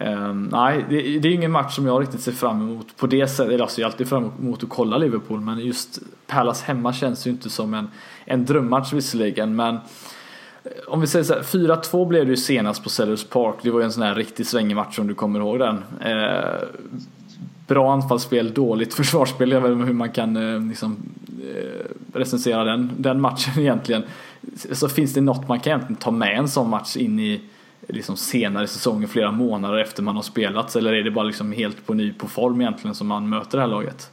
Ehm, 0.00 0.48
nej, 0.52 0.84
det, 0.88 1.18
det 1.18 1.28
är 1.28 1.32
ingen 1.32 1.50
match 1.50 1.74
som 1.74 1.86
jag 1.86 2.02
riktigt 2.02 2.20
ser 2.20 2.32
fram 2.32 2.60
emot 2.60 2.96
på 2.96 3.06
det 3.06 3.28
sättet. 3.28 3.52
Eller 3.52 3.62
alltså, 3.62 3.80
jag 3.80 3.88
är 3.88 3.92
alltid 3.92 4.08
fram 4.08 4.32
emot 4.40 4.62
att 4.62 4.68
kolla 4.68 4.98
Liverpool. 4.98 5.40
Men 5.40 5.58
just 5.58 5.98
Palace 6.26 6.64
hemma 6.66 6.92
känns 6.92 7.26
ju 7.26 7.30
inte 7.30 7.50
som 7.50 7.74
en, 7.74 7.90
en 8.24 8.44
drömmatch 8.44 8.92
visserligen. 8.92 9.56
Men 9.56 9.78
om 10.86 11.00
vi 11.00 11.06
säger 11.06 11.24
så 11.24 11.34
här, 11.34 11.42
4-2 11.42 12.06
blev 12.06 12.24
det 12.24 12.30
ju 12.30 12.36
senast 12.36 12.82
på 12.82 12.88
Sellers 12.88 13.24
Park. 13.24 13.54
Det 13.62 13.70
var 13.70 13.80
ju 13.80 13.84
en 13.84 13.92
sån 13.92 14.02
här 14.02 14.14
riktigt 14.14 14.48
svängig 14.48 14.76
match 14.76 14.98
om 14.98 15.06
du 15.06 15.14
kommer 15.14 15.40
ihåg 15.40 15.58
den. 15.58 15.84
Eh, 16.04 16.68
bra 17.66 17.92
anfallsspel, 17.92 18.54
dåligt 18.54 18.94
försvarsspel. 18.94 19.50
Jag 19.50 19.60
vet 19.60 19.72
inte 19.72 19.84
hur 19.84 19.92
man 19.92 20.10
kan 20.10 20.36
eh, 20.36 20.68
liksom, 20.68 20.96
eh, 21.54 21.86
recensera 22.12 22.64
den, 22.64 22.90
den 22.96 23.20
matchen 23.20 23.52
egentligen. 23.62 24.02
Så 24.72 24.88
finns 24.88 25.14
det 25.14 25.20
något 25.20 25.48
man 25.48 25.60
kan 25.60 25.70
egentligen 25.70 25.96
ta 25.96 26.10
med 26.10 26.38
en 26.38 26.48
sån 26.48 26.70
match 26.70 26.96
in 26.96 27.20
i 27.20 27.40
liksom 27.88 28.16
senare 28.16 28.66
säsongen, 28.66 29.08
flera 29.08 29.32
månader 29.32 29.78
efter 29.78 30.02
man 30.02 30.16
har 30.16 30.22
spelat? 30.22 30.76
Eller 30.76 30.92
är 30.92 31.02
det 31.02 31.10
bara 31.10 31.24
liksom 31.24 31.52
helt 31.52 31.86
på 31.86 31.94
ny 31.94 32.12
på 32.12 32.28
form 32.28 32.60
egentligen 32.60 32.94
som 32.94 33.06
man 33.06 33.28
möter 33.28 33.58
det 33.58 33.64
här 33.64 33.70
laget? 33.70 34.10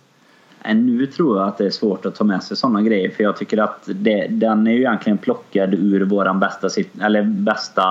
Eh, 0.63 0.75
nu 0.75 1.05
tror 1.05 1.39
jag 1.39 1.47
att 1.47 1.57
det 1.57 1.65
är 1.65 1.69
svårt 1.69 2.05
att 2.05 2.15
ta 2.15 2.23
med 2.23 2.43
sig 2.43 2.57
sådana 2.57 2.81
grejer 2.81 3.09
för 3.09 3.23
jag 3.23 3.37
tycker 3.37 3.57
att 3.57 3.79
det, 3.85 4.27
den 4.29 4.67
är 4.67 4.71
ju 4.71 4.79
egentligen 4.79 5.17
plockad 5.17 5.73
ur 5.73 6.05
våran 6.05 6.39
bästa, 6.39 6.67
eller 7.01 7.23
bästa 7.23 7.83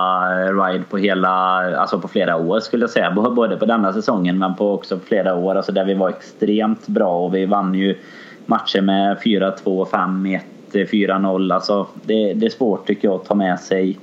ride 0.46 0.84
på 0.90 0.96
hela, 0.96 1.30
alltså 1.76 2.00
på 2.00 2.08
flera 2.08 2.36
år 2.36 2.60
skulle 2.60 2.82
jag 2.82 2.90
säga. 2.90 3.10
Både 3.10 3.56
på 3.56 3.66
denna 3.66 3.92
säsongen 3.92 4.38
men 4.38 4.54
på 4.54 4.72
också 4.72 4.98
på 4.98 5.06
flera 5.06 5.34
år. 5.34 5.54
Alltså 5.54 5.72
där 5.72 5.84
vi 5.84 5.94
var 5.94 6.08
extremt 6.08 6.86
bra 6.86 7.18
och 7.18 7.34
vi 7.34 7.46
vann 7.46 7.74
ju 7.74 7.98
matcher 8.46 8.80
med 8.80 9.16
4-2, 9.18 9.86
5-1, 9.86 10.40
4-0. 10.72 11.54
Alltså 11.54 11.86
det, 12.02 12.34
det 12.34 12.46
är 12.46 12.50
svårt 12.50 12.86
tycker 12.86 13.08
jag 13.08 13.14
att 13.14 13.24
ta 13.24 13.34
med 13.34 13.60
sig 13.60 13.98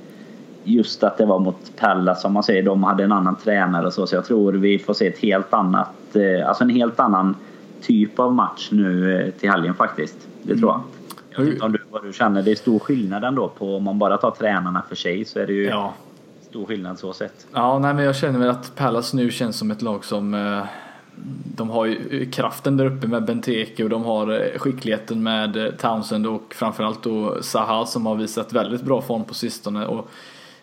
just 0.64 1.02
att 1.02 1.18
det 1.18 1.26
var 1.26 1.38
mot 1.38 1.76
Pella 1.76 2.14
som 2.14 2.32
man 2.32 2.42
säger. 2.42 2.62
De 2.62 2.84
hade 2.84 3.04
en 3.04 3.12
annan 3.12 3.36
tränare 3.36 3.86
och 3.86 3.92
så. 3.92 4.06
Så 4.06 4.14
jag 4.14 4.24
tror 4.24 4.52
vi 4.52 4.78
får 4.78 4.94
se 4.94 5.06
ett 5.06 5.18
helt 5.18 5.54
annat, 5.54 6.16
eh, 6.16 6.48
alltså 6.48 6.64
en 6.64 6.70
helt 6.70 7.00
annan 7.00 7.34
typ 7.82 8.18
av 8.18 8.34
match 8.34 8.68
nu 8.72 9.20
eh, 9.20 9.30
till 9.30 9.50
helgen 9.50 9.74
faktiskt. 9.74 10.28
Det 10.42 10.56
tror 10.56 10.70
jag. 10.70 10.82
Jag 11.30 11.44
vet 11.44 11.54
inte 11.54 11.66
om 11.66 11.72
du, 11.72 11.82
vad 11.90 12.04
du 12.04 12.12
känner. 12.12 12.42
Det 12.42 12.50
är 12.50 12.54
stor 12.54 12.78
skillnad 12.78 13.24
ändå 13.24 13.48
på 13.48 13.76
om 13.76 13.82
man 13.82 13.98
bara 13.98 14.16
tar 14.16 14.30
tränarna 14.30 14.82
för 14.88 14.96
sig 14.96 15.24
så 15.24 15.38
är 15.38 15.46
det 15.46 15.52
ju 15.52 15.64
Ja, 15.64 15.94
stor 16.50 16.66
skillnad 16.66 16.98
så 16.98 17.12
sett. 17.12 17.46
Ja, 17.52 17.78
nej, 17.78 17.94
men 17.94 18.04
jag 18.04 18.16
känner 18.16 18.38
väl 18.38 18.48
att 18.48 18.76
Palace 18.76 19.16
nu 19.16 19.30
känns 19.30 19.58
som 19.58 19.70
ett 19.70 19.82
lag 19.82 20.04
som 20.04 20.34
eh, 20.34 20.64
de 21.56 21.70
har 21.70 21.86
ju 21.86 22.30
kraften 22.30 22.76
där 22.76 22.84
uppe 22.84 23.06
med 23.06 23.24
Benteke 23.24 23.84
och 23.84 23.90
de 23.90 24.04
har 24.04 24.30
eh, 24.30 24.58
skickligheten 24.58 25.22
med 25.22 25.56
eh, 25.56 25.72
Townsend 25.72 26.26
och 26.26 26.54
framförallt 26.54 27.02
då 27.02 27.42
Zaha 27.42 27.86
som 27.86 28.06
har 28.06 28.16
visat 28.16 28.52
väldigt 28.52 28.82
bra 28.82 29.02
form 29.02 29.24
på 29.24 29.34
sistone. 29.34 29.86
Och 29.86 29.98
eh, 29.98 30.04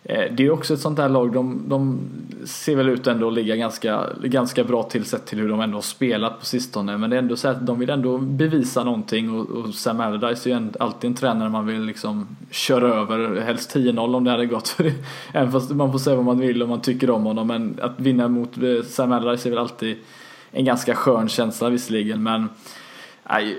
Eh, 0.10 0.32
det 0.32 0.45
är 0.45 0.51
också 0.51 0.74
ett 0.74 0.80
sånt 0.80 0.97
där 0.97 1.10
lag, 1.10 1.34
de, 1.34 1.64
de 1.68 1.99
ser 2.45 2.76
väl 2.76 2.89
ut 2.89 3.08
ändå 3.08 3.28
att 3.28 3.34
ligga 3.34 3.55
ganska, 3.55 4.05
ganska 4.24 4.64
bra 4.64 4.84
till 4.84 5.05
sett 5.05 5.26
till 5.26 5.39
hur 5.39 5.49
de 5.49 5.62
ändå 5.62 5.78
har 5.78 5.82
spelat 5.82 6.39
på 6.39 6.45
sistone. 6.45 6.97
Men 6.97 7.10
det 7.10 7.16
är 7.16 7.20
ändå 7.20 7.36
så 7.36 7.47
att 7.47 7.66
de 7.66 7.80
vill 7.80 7.89
ändå 7.89 8.18
bevisa 8.18 8.84
någonting 8.84 9.30
och, 9.39 9.49
och 9.49 9.74
Sam 9.74 9.99
Allardyce 9.99 10.45
är 10.45 10.49
ju 10.49 10.58
en- 10.58 10.74
alltid 10.80 11.08
en 11.10 11.16
tränare 11.16 11.49
man 11.49 11.66
vill 11.66 11.82
liksom 11.82 12.28
köra 12.51 12.88
över. 12.93 13.41
Helst 13.41 13.76
10-0 13.76 14.16
om 14.16 14.24
det 14.24 14.32
hade 14.32 14.45
gått. 14.45 14.78
Även 15.34 15.51
fast 15.51 15.72
man 15.72 15.91
får 15.91 15.99
säga 15.99 16.16
vad 16.16 16.26
man 16.26 16.39
vill 16.39 16.62
och 16.64 16.70
man 16.70 16.82
tycker 16.82 17.10
om 17.10 17.24
honom. 17.24 17.47
Men 17.47 17.80
att 17.82 17.99
vinna 17.99 18.28
mot 18.28 18.58
eh, 18.58 18.84
Sam 18.86 19.12
Allardyce 19.12 19.45
är 19.45 19.49
väl 19.49 19.60
alltid 19.60 19.97
en 20.51 20.66
ganska 20.66 20.95
skön 20.95 21.30
känsla 21.30 21.70
visserligen. 21.70 22.24
Men 22.24 22.49
nej, 23.30 23.55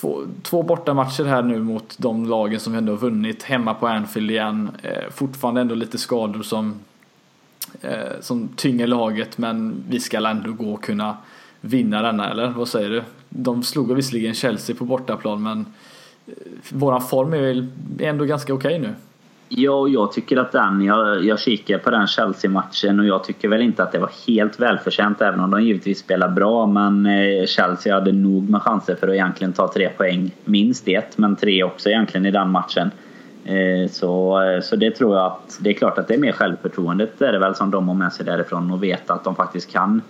två, 0.00 0.22
två 0.42 0.62
bortamatcher 0.62 1.24
här 1.24 1.42
nu 1.42 1.62
mot 1.62 1.94
de 1.98 2.26
lagen 2.26 2.60
som 2.60 2.72
vi 2.72 2.78
ändå 2.78 2.92
har 2.92 2.98
vunnit. 2.98 3.42
Hemma 3.42 3.74
på 3.74 3.86
Anfield 3.86 4.30
igen. 4.30 4.70
Eh, 4.82 5.10
fortfarande 5.10 5.60
ändå 5.60 5.74
lite 5.74 5.98
skador 5.98 6.42
som, 6.42 6.74
eh, 7.80 8.20
som 8.20 8.48
tynger 8.48 8.86
laget. 8.86 9.38
Men 9.38 9.84
vi 9.88 10.00
ska 10.00 10.28
ändå 10.28 10.52
gå 10.52 10.72
och 10.72 10.82
kunna 10.82 11.16
vinna 11.60 12.02
denna, 12.02 12.30
eller 12.30 12.48
vad 12.48 12.68
säger 12.68 12.90
du? 12.90 13.02
De 13.28 13.62
slog 13.62 13.94
visserligen 13.94 14.34
Chelsea 14.34 14.76
på 14.76 14.84
bortaplan 14.84 15.42
men 15.42 15.66
eh, 16.26 16.32
våran 16.70 17.02
form 17.02 17.32
är 17.32 17.40
väl 17.40 17.68
ändå 18.00 18.24
ganska 18.24 18.54
okej 18.54 18.78
nu. 18.78 18.94
Ja, 19.48 19.88
jag 19.88 20.12
tycker 20.12 20.36
att 20.36 20.52
den, 20.52 20.82
jag, 20.82 21.24
jag 21.24 21.40
kikar 21.40 21.78
på 21.78 21.90
den 21.90 22.06
Chelsea-matchen 22.06 23.00
och 23.00 23.06
jag 23.06 23.24
tycker 23.24 23.48
väl 23.48 23.62
inte 23.62 23.82
att 23.82 23.92
det 23.92 23.98
var 23.98 24.10
helt 24.26 24.60
välförtjänt 24.60 25.20
även 25.20 25.40
om 25.40 25.50
de 25.50 25.62
givetvis 25.62 25.98
spelar 25.98 26.28
bra. 26.28 26.66
Men 26.66 27.06
eh, 27.06 27.46
Chelsea 27.46 27.94
hade 27.94 28.12
nog 28.12 28.50
med 28.50 28.62
chanser 28.62 28.94
för 28.94 29.08
att 29.08 29.14
egentligen 29.14 29.52
ta 29.52 29.72
tre 29.72 29.88
poäng. 29.88 30.30
Minst 30.44 30.88
ett, 30.88 31.18
men 31.18 31.36
tre 31.36 31.64
också 31.64 31.88
egentligen 31.88 32.26
i 32.26 32.30
den 32.30 32.50
matchen. 32.50 32.90
Eh, 33.44 33.90
så, 33.90 34.42
eh, 34.42 34.60
så 34.60 34.76
det 34.76 34.90
tror 34.90 35.16
jag 35.16 35.26
att 35.26 35.58
det 35.60 35.70
är 35.70 35.74
klart 35.74 35.98
att 35.98 36.08
det 36.08 36.14
är 36.14 36.18
mer 36.18 36.32
självförtroendet 36.32 37.22
är 37.22 37.32
det 37.32 37.38
väl 37.38 37.54
som 37.54 37.70
de 37.70 37.88
har 37.88 37.94
med 37.94 38.12
sig 38.12 38.26
därifrån 38.26 38.70
och 38.70 38.82
vet 38.82 39.10
att 39.10 39.24
de 39.24 39.34
faktiskt 39.34 39.72
kan 39.72 40.02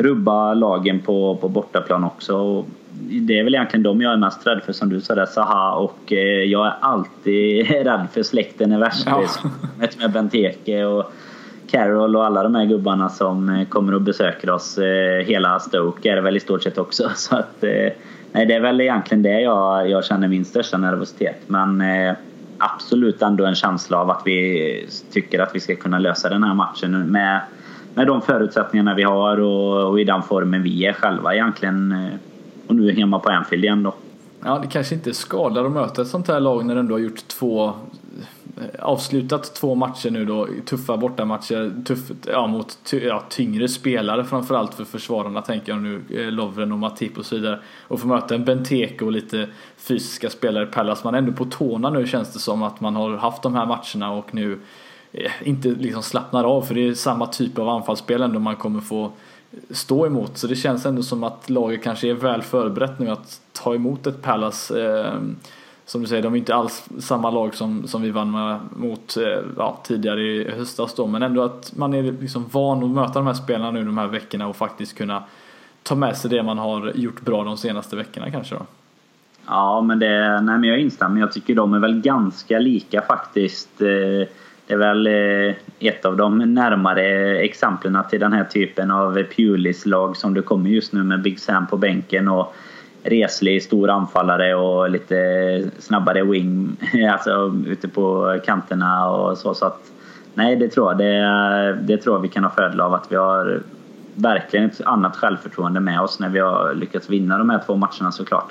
rubba 0.00 0.54
lagen 0.54 1.00
på, 1.00 1.36
på 1.36 1.48
bortaplan 1.48 2.04
också. 2.04 2.64
Det 3.00 3.38
är 3.38 3.44
väl 3.44 3.54
egentligen 3.54 3.82
de 3.82 4.00
jag 4.00 4.12
är 4.12 4.16
mest 4.16 4.46
rädd 4.46 4.62
för 4.66 4.72
som 4.72 4.88
du 4.88 5.00
sa 5.00 5.14
där, 5.14 5.26
Saha 5.26 5.74
och 5.74 6.12
eh, 6.12 6.42
jag 6.44 6.66
är 6.66 6.74
alltid 6.80 7.66
rädd 7.70 8.06
för 8.12 8.22
släkten 8.22 8.72
i 8.72 8.78
värsta. 8.78 9.10
Ja. 9.10 9.88
Med 9.98 10.12
Benteke 10.12 10.84
och 10.84 11.12
Carroll 11.70 12.16
och 12.16 12.26
alla 12.26 12.42
de 12.42 12.54
här 12.54 12.64
gubbarna 12.64 13.08
som 13.08 13.48
eh, 13.48 13.68
kommer 13.68 13.94
och 13.94 14.00
besöker 14.00 14.50
oss. 14.50 14.78
Eh, 14.78 15.26
hela 15.26 15.60
Stoke 15.60 16.10
är 16.10 16.16
det 16.16 16.22
väl 16.22 16.36
i 16.36 16.40
stort 16.40 16.62
sett 16.62 16.78
också. 16.78 17.10
Så 17.14 17.36
att, 17.36 17.56
nej, 18.32 18.46
det 18.46 18.54
är 18.54 18.60
väl 18.60 18.80
egentligen 18.80 19.22
det 19.22 19.40
jag, 19.40 19.90
jag 19.90 20.04
känner 20.04 20.28
min 20.28 20.44
största 20.44 20.78
nervositet. 20.78 21.42
Men 21.46 21.82
absolut 22.58 23.22
ändå 23.22 23.44
en 23.44 23.54
känsla 23.54 23.98
av 23.98 24.10
att 24.10 24.22
vi 24.24 24.88
tycker 25.12 25.38
att 25.38 25.54
vi 25.54 25.60
ska 25.60 25.76
kunna 25.76 25.98
lösa 25.98 26.28
den 26.28 26.42
här 26.42 26.54
matchen 26.54 27.10
med 27.10 27.40
med 27.94 28.06
de 28.06 28.22
förutsättningarna 28.22 28.94
vi 28.94 29.02
har 29.02 29.40
och, 29.40 29.90
och, 29.90 30.00
i 30.00 30.04
den 30.04 30.22
formen 30.22 30.62
vi 30.62 30.86
är 30.86 30.92
själva 30.92 31.34
egentligen. 31.34 31.92
Eh, 31.92 32.12
och 32.66 32.76
nu 32.76 32.92
hemma 32.92 33.18
på 33.18 33.30
Anfield 33.30 33.64
igen 33.64 33.82
då. 33.82 33.94
Ja, 34.44 34.58
det 34.58 34.68
kanske 34.68 34.94
inte 34.94 35.14
skadar 35.14 35.64
att 35.64 35.72
möta 35.72 36.02
ett 36.02 36.08
sånt 36.08 36.28
här 36.28 36.40
lag 36.40 36.66
när 36.66 36.74
du 36.74 36.80
ändå 36.80 36.94
har 36.94 37.00
gjort 37.00 37.28
två 37.28 37.66
eh, 37.66 37.72
avslutat 38.78 39.54
två 39.54 39.74
matcher 39.74 40.10
nu 40.10 40.24
då, 40.24 40.48
tuffa 40.64 40.96
bortamatcher 40.96 41.84
tuff, 41.84 42.10
ja, 42.26 42.46
mot 42.46 42.78
ja, 42.92 43.22
tyngre 43.28 43.68
spelare 43.68 44.24
framförallt 44.24 44.74
för 44.74 44.84
försvararna 44.84 45.42
tänker 45.42 45.72
jag 45.72 45.82
nu, 45.82 46.02
eh, 46.10 46.32
Lovren 46.32 46.72
och 46.72 46.78
Matip 46.78 47.18
och 47.18 47.26
så 47.26 47.36
vidare. 47.36 47.58
Och 47.88 48.00
få 48.00 48.06
möta 48.06 48.34
en 48.34 48.44
Benteke 48.44 49.04
och 49.04 49.12
lite 49.12 49.46
fysiska 49.76 50.30
spelare 50.30 50.64
i 50.64 50.66
Pallas. 50.66 51.04
Man 51.04 51.14
är 51.14 51.18
ändå 51.18 51.32
på 51.32 51.44
tårna 51.44 51.90
nu 51.90 52.06
känns 52.06 52.32
det 52.32 52.38
som 52.38 52.62
att 52.62 52.80
man 52.80 52.96
har 52.96 53.16
haft 53.16 53.42
de 53.42 53.54
här 53.54 53.66
matcherna 53.66 54.12
och 54.12 54.34
nu 54.34 54.58
Eh, 55.12 55.30
inte 55.44 55.68
liksom 55.68 56.02
slappnar 56.02 56.44
av 56.44 56.62
för 56.62 56.74
det 56.74 56.88
är 56.88 56.94
samma 56.94 57.26
typ 57.26 57.58
av 57.58 57.68
anfallsspel 57.68 58.22
ändå 58.22 58.38
man 58.38 58.56
kommer 58.56 58.80
få 58.80 59.12
stå 59.70 60.06
emot. 60.06 60.38
Så 60.38 60.46
det 60.46 60.56
känns 60.56 60.86
ändå 60.86 61.02
som 61.02 61.24
att 61.24 61.50
laget 61.50 61.82
kanske 61.82 62.08
är 62.08 62.14
väl 62.14 62.42
förberett 62.42 62.98
nu 62.98 63.10
att 63.10 63.40
ta 63.52 63.74
emot 63.74 64.06
ett 64.06 64.22
Palace. 64.22 64.82
Eh, 64.82 65.14
som 65.84 66.00
du 66.00 66.06
säger, 66.06 66.22
de 66.22 66.34
är 66.34 66.38
inte 66.38 66.54
alls 66.54 66.88
samma 66.98 67.30
lag 67.30 67.54
som, 67.54 67.88
som 67.88 68.02
vi 68.02 68.10
vann 68.10 68.30
med, 68.30 68.58
mot 68.76 69.16
eh, 69.16 69.44
ja, 69.56 69.78
tidigare 69.84 70.22
i 70.22 70.50
höstas 70.50 70.94
då. 70.94 71.06
Men 71.06 71.22
ändå 71.22 71.42
att 71.42 71.72
man 71.76 71.94
är 71.94 72.02
liksom 72.02 72.46
van 72.52 72.84
att 72.84 72.90
möta 72.90 73.12
de 73.12 73.26
här 73.26 73.34
spelarna 73.34 73.70
nu 73.70 73.84
de 73.84 73.98
här 73.98 74.06
veckorna 74.06 74.48
och 74.48 74.56
faktiskt 74.56 74.98
kunna 74.98 75.22
ta 75.82 75.94
med 75.94 76.16
sig 76.16 76.30
det 76.30 76.42
man 76.42 76.58
har 76.58 76.92
gjort 76.94 77.20
bra 77.20 77.44
de 77.44 77.56
senaste 77.56 77.96
veckorna 77.96 78.30
kanske 78.30 78.54
då. 78.54 78.66
Ja, 79.46 79.80
men 79.80 79.98
det, 79.98 80.40
nej, 80.40 80.58
men 80.58 80.64
jag 80.64 80.78
instämmer. 80.78 81.20
Jag 81.20 81.32
tycker 81.32 81.54
de 81.54 81.74
är 81.74 81.78
väl 81.78 82.00
ganska 82.00 82.58
lika 82.58 83.02
faktiskt. 83.02 83.82
Eh, 83.82 84.28
det 84.70 84.74
är 84.74 84.78
väl 84.78 85.06
eh, 85.06 85.54
ett 85.80 86.04
av 86.04 86.16
de 86.16 86.38
närmare 86.38 87.36
exemplen 87.38 87.98
till 88.10 88.20
den 88.20 88.32
här 88.32 88.44
typen 88.44 88.90
av 88.90 89.22
Pulis-lag 89.36 90.16
som 90.16 90.34
du 90.34 90.42
kommer 90.42 90.70
just 90.70 90.92
nu 90.92 91.02
med 91.02 91.22
Big 91.22 91.40
Sam 91.40 91.66
på 91.66 91.76
bänken 91.76 92.28
och 92.28 92.54
reslig 93.02 93.62
stor 93.62 93.90
anfallare 93.90 94.54
och 94.54 94.90
lite 94.90 95.70
snabbare 95.78 96.24
wing 96.24 96.76
alltså 97.12 97.54
ute 97.66 97.88
på 97.88 98.38
kanterna 98.44 99.10
och 99.10 99.38
så. 99.38 99.54
så 99.54 99.66
att, 99.66 99.82
nej, 100.34 100.56
det 100.56 100.68
tror 100.68 100.90
jag. 100.90 100.98
Det, 100.98 101.78
det 101.82 101.96
tror 101.96 102.16
jag 102.16 102.22
vi 102.22 102.28
kan 102.28 102.44
ha 102.44 102.50
fördel 102.50 102.80
av 102.80 102.94
att 102.94 103.06
vi 103.12 103.16
har 103.16 103.62
verkligen 104.14 104.66
ett 104.66 104.80
annat 104.84 105.16
självförtroende 105.16 105.80
med 105.80 106.00
oss 106.00 106.20
när 106.20 106.28
vi 106.28 106.38
har 106.38 106.74
lyckats 106.74 107.10
vinna 107.10 107.38
de 107.38 107.50
här 107.50 107.60
två 107.66 107.76
matcherna 107.76 108.12
såklart. 108.12 108.48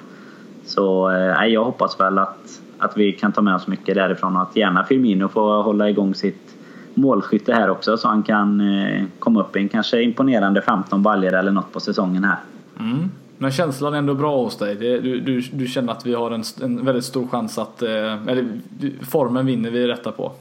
Så 0.65 1.11
eh, 1.11 1.36
nej, 1.38 1.53
jag 1.53 1.63
hoppas 1.63 1.99
väl 1.99 2.17
att 2.17 2.61
att 2.80 2.97
vi 2.97 3.11
kan 3.11 3.32
ta 3.32 3.41
med 3.41 3.55
oss 3.55 3.67
mycket 3.67 3.95
därifrån 3.95 4.36
och 4.36 4.41
att 4.41 4.55
gärna 4.55 4.84
Firmino 4.84 5.27
får 5.27 5.63
hålla 5.63 5.89
igång 5.89 6.15
sitt 6.15 6.55
målskytte 6.93 7.53
här 7.53 7.69
också 7.69 7.97
så 7.97 8.07
han 8.07 8.23
kan 8.23 8.61
eh, 8.61 9.03
komma 9.19 9.41
upp 9.41 9.55
i 9.55 9.59
en 9.59 9.69
kanske 9.69 10.01
imponerande 10.01 10.61
15 10.61 11.03
baljer 11.03 11.34
eller 11.34 11.51
något 11.51 11.73
på 11.73 11.80
säsongen 11.80 12.23
här. 12.23 12.38
Mm. 12.80 13.11
Men 13.38 13.51
känslan 13.51 13.93
är 13.93 13.97
ändå 13.97 14.13
bra 14.13 14.43
hos 14.43 14.57
dig. 14.57 14.75
Du, 14.75 15.19
du, 15.19 15.41
du 15.41 15.67
känner 15.67 15.93
att 15.93 16.05
vi 16.05 16.13
har 16.13 16.32
en, 16.32 16.43
en 16.61 16.86
väldigt 16.86 17.05
stor 17.05 17.27
chans 17.27 17.57
att... 17.57 17.82
Eh, 17.82 18.27
eller 18.27 18.45
formen 19.09 19.45
vinner 19.45 19.71
vi 19.71 19.88
rätta 19.88 20.11
på. 20.11 20.32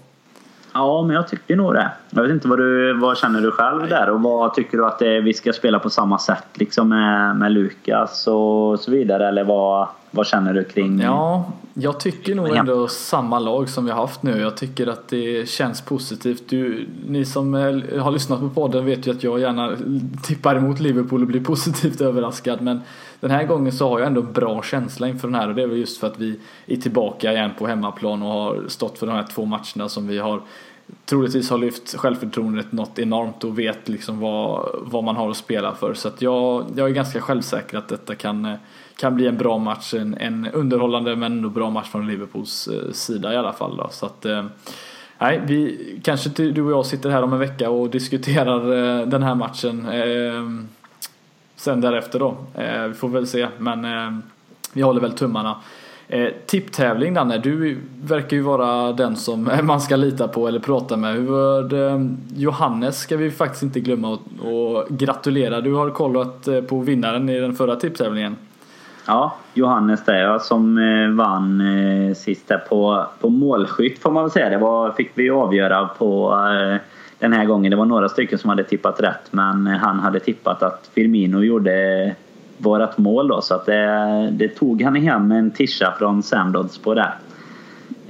Ja, 0.72 1.02
men 1.02 1.16
jag 1.16 1.28
tycker 1.28 1.56
nog 1.56 1.74
det. 1.74 1.90
Jag 2.10 2.22
vet 2.22 2.30
inte 2.32 2.48
vad 2.48 2.58
du 2.58 2.92
vad 2.92 3.18
känner 3.18 3.40
du 3.40 3.50
själv 3.50 3.88
där 3.88 4.10
och 4.10 4.22
vad 4.22 4.54
tycker 4.54 4.78
du 4.78 4.86
att 4.86 4.98
det, 4.98 5.20
vi 5.20 5.34
ska 5.34 5.52
spela 5.52 5.78
på 5.78 5.90
samma 5.90 6.18
sätt 6.18 6.46
liksom 6.54 6.88
med, 6.88 7.36
med 7.36 7.52
Lukas 7.52 8.26
och 8.26 8.80
så 8.80 8.90
vidare 8.90 9.28
eller 9.28 9.44
vad, 9.44 9.88
vad 10.10 10.26
känner 10.26 10.54
du 10.54 10.64
kring? 10.64 11.00
Ja, 11.00 11.52
jag 11.80 12.00
tycker 12.00 12.34
nog 12.34 12.56
ändå 12.56 12.88
samma 12.88 13.38
lag 13.38 13.68
som 13.68 13.84
vi 13.84 13.90
har 13.90 14.00
haft 14.00 14.22
nu. 14.22 14.40
Jag 14.40 14.56
tycker 14.56 14.86
att 14.86 15.08
det 15.08 15.48
känns 15.48 15.80
positivt. 15.80 16.42
Du, 16.48 16.88
ni 17.08 17.24
som 17.24 17.54
har 18.00 18.10
lyssnat 18.10 18.40
på 18.40 18.48
podden 18.48 18.86
vet 18.86 19.06
ju 19.06 19.10
att 19.10 19.22
jag 19.22 19.40
gärna 19.40 19.76
tippar 20.22 20.56
emot 20.56 20.80
Liverpool 20.80 21.22
och 21.22 21.26
blir 21.26 21.44
positivt 21.44 22.00
överraskad. 22.00 22.60
Men 22.60 22.80
den 23.20 23.30
här 23.30 23.44
gången 23.44 23.72
så 23.72 23.88
har 23.88 23.98
jag 23.98 24.06
ändå 24.06 24.22
bra 24.22 24.62
känsla 24.62 25.08
inför 25.08 25.28
den 25.28 25.34
här 25.34 25.48
och 25.48 25.54
det 25.54 25.62
är 25.62 25.66
väl 25.66 25.78
just 25.78 26.00
för 26.00 26.06
att 26.06 26.18
vi 26.18 26.40
är 26.66 26.76
tillbaka 26.76 27.32
igen 27.32 27.50
på 27.58 27.66
hemmaplan 27.66 28.22
och 28.22 28.28
har 28.28 28.64
stått 28.68 28.98
för 28.98 29.06
de 29.06 29.12
här 29.12 29.26
två 29.34 29.44
matcherna 29.44 29.88
som 29.88 30.06
vi 30.06 30.18
har 30.18 30.42
troligtvis 31.04 31.50
har 31.50 31.58
lyft 31.58 31.96
självförtroendet 31.96 32.72
något 32.72 32.98
enormt 32.98 33.44
och 33.44 33.58
vet 33.58 33.88
liksom 33.88 34.20
vad, 34.20 34.68
vad 34.80 35.04
man 35.04 35.16
har 35.16 35.30
att 35.30 35.36
spela 35.36 35.74
för. 35.74 35.94
Så 35.94 36.08
att 36.08 36.22
jag, 36.22 36.66
jag 36.76 36.88
är 36.88 36.92
ganska 36.92 37.20
självsäker 37.20 37.78
att 37.78 37.88
detta 37.88 38.14
kan 38.14 38.56
kan 39.00 39.14
bli 39.14 39.26
en 39.26 39.36
bra 39.36 39.58
match, 39.58 39.94
en, 39.94 40.16
en 40.20 40.46
underhållande 40.52 41.16
men 41.16 41.32
ändå 41.32 41.48
bra 41.48 41.70
match 41.70 41.88
från 41.88 42.06
Liverpools 42.06 42.68
eh, 42.68 42.92
sida 42.92 43.32
i 43.32 43.36
alla 43.36 43.52
fall. 43.52 43.76
Då. 43.76 43.88
Så 43.90 44.06
att, 44.06 44.24
eh, 44.24 44.44
nej, 45.18 45.42
vi, 45.46 46.00
kanske 46.04 46.30
du 46.30 46.62
och 46.62 46.70
jag 46.70 46.86
sitter 46.86 47.10
här 47.10 47.22
om 47.22 47.32
en 47.32 47.38
vecka 47.38 47.70
och 47.70 47.90
diskuterar 47.90 48.60
eh, 49.00 49.06
den 49.06 49.22
här 49.22 49.34
matchen 49.34 49.88
eh, 49.88 50.68
sen 51.56 51.80
därefter 51.80 52.18
då. 52.18 52.36
Eh, 52.54 52.82
vi 52.82 52.94
får 52.94 53.08
väl 53.08 53.26
se, 53.26 53.48
men 53.58 53.84
eh, 53.84 54.18
vi 54.72 54.82
håller 54.82 55.00
väl 55.00 55.12
tummarna. 55.12 55.56
Eh, 56.08 56.28
tipptävling 56.46 57.14
Danne, 57.14 57.38
du 57.38 57.78
verkar 58.02 58.36
ju 58.36 58.42
vara 58.42 58.92
den 58.92 59.16
som 59.16 59.50
man 59.62 59.80
ska 59.80 59.96
lita 59.96 60.28
på 60.28 60.48
eller 60.48 60.60
prata 60.60 60.96
med. 60.96 61.14
Hur, 61.14 61.74
eh, 61.74 62.06
Johannes 62.36 62.98
ska 62.98 63.16
vi 63.16 63.30
faktiskt 63.30 63.62
inte 63.62 63.80
glömma 63.80 64.18
och, 64.42 64.86
gratulera. 64.88 65.60
Du 65.60 65.74
har 65.74 65.90
kollat 65.90 66.48
på 66.68 66.80
vinnaren 66.80 67.28
i 67.28 67.40
den 67.40 67.54
förra 67.54 67.76
tipptävlingen. 67.76 68.36
Ja, 69.10 69.34
Johannes 69.54 70.04
där 70.04 70.38
som 70.38 70.78
eh, 70.78 71.08
vann 71.08 71.60
eh, 71.60 72.14
sist 72.14 72.48
där 72.48 72.58
på, 72.58 73.06
på 73.20 73.28
målskytt 73.28 73.98
får 73.98 74.10
man 74.10 74.22
väl 74.22 74.30
säga. 74.30 74.48
Det 74.48 74.58
var, 74.58 74.92
fick 74.92 75.10
vi 75.14 75.30
avgöra 75.30 75.86
på 75.86 76.32
eh, 76.32 76.80
den 77.18 77.32
här 77.32 77.44
gången. 77.44 77.70
Det 77.70 77.76
var 77.76 77.84
några 77.84 78.08
stycken 78.08 78.38
som 78.38 78.50
hade 78.50 78.64
tippat 78.64 79.00
rätt 79.00 79.28
men 79.30 79.66
han 79.66 80.00
hade 80.00 80.20
tippat 80.20 80.62
att 80.62 80.90
Firmino 80.94 81.42
gjorde 81.42 82.14
vårat 82.58 82.98
mål 82.98 83.28
då 83.28 83.40
så 83.40 83.54
att 83.54 83.66
det, 83.66 84.28
det 84.32 84.48
tog 84.48 84.82
han 84.82 84.96
hem 84.96 85.32
en 85.32 85.50
tisha 85.50 85.94
från 85.98 86.22
Samdods 86.22 86.78
på 86.78 86.94
det. 86.94 87.12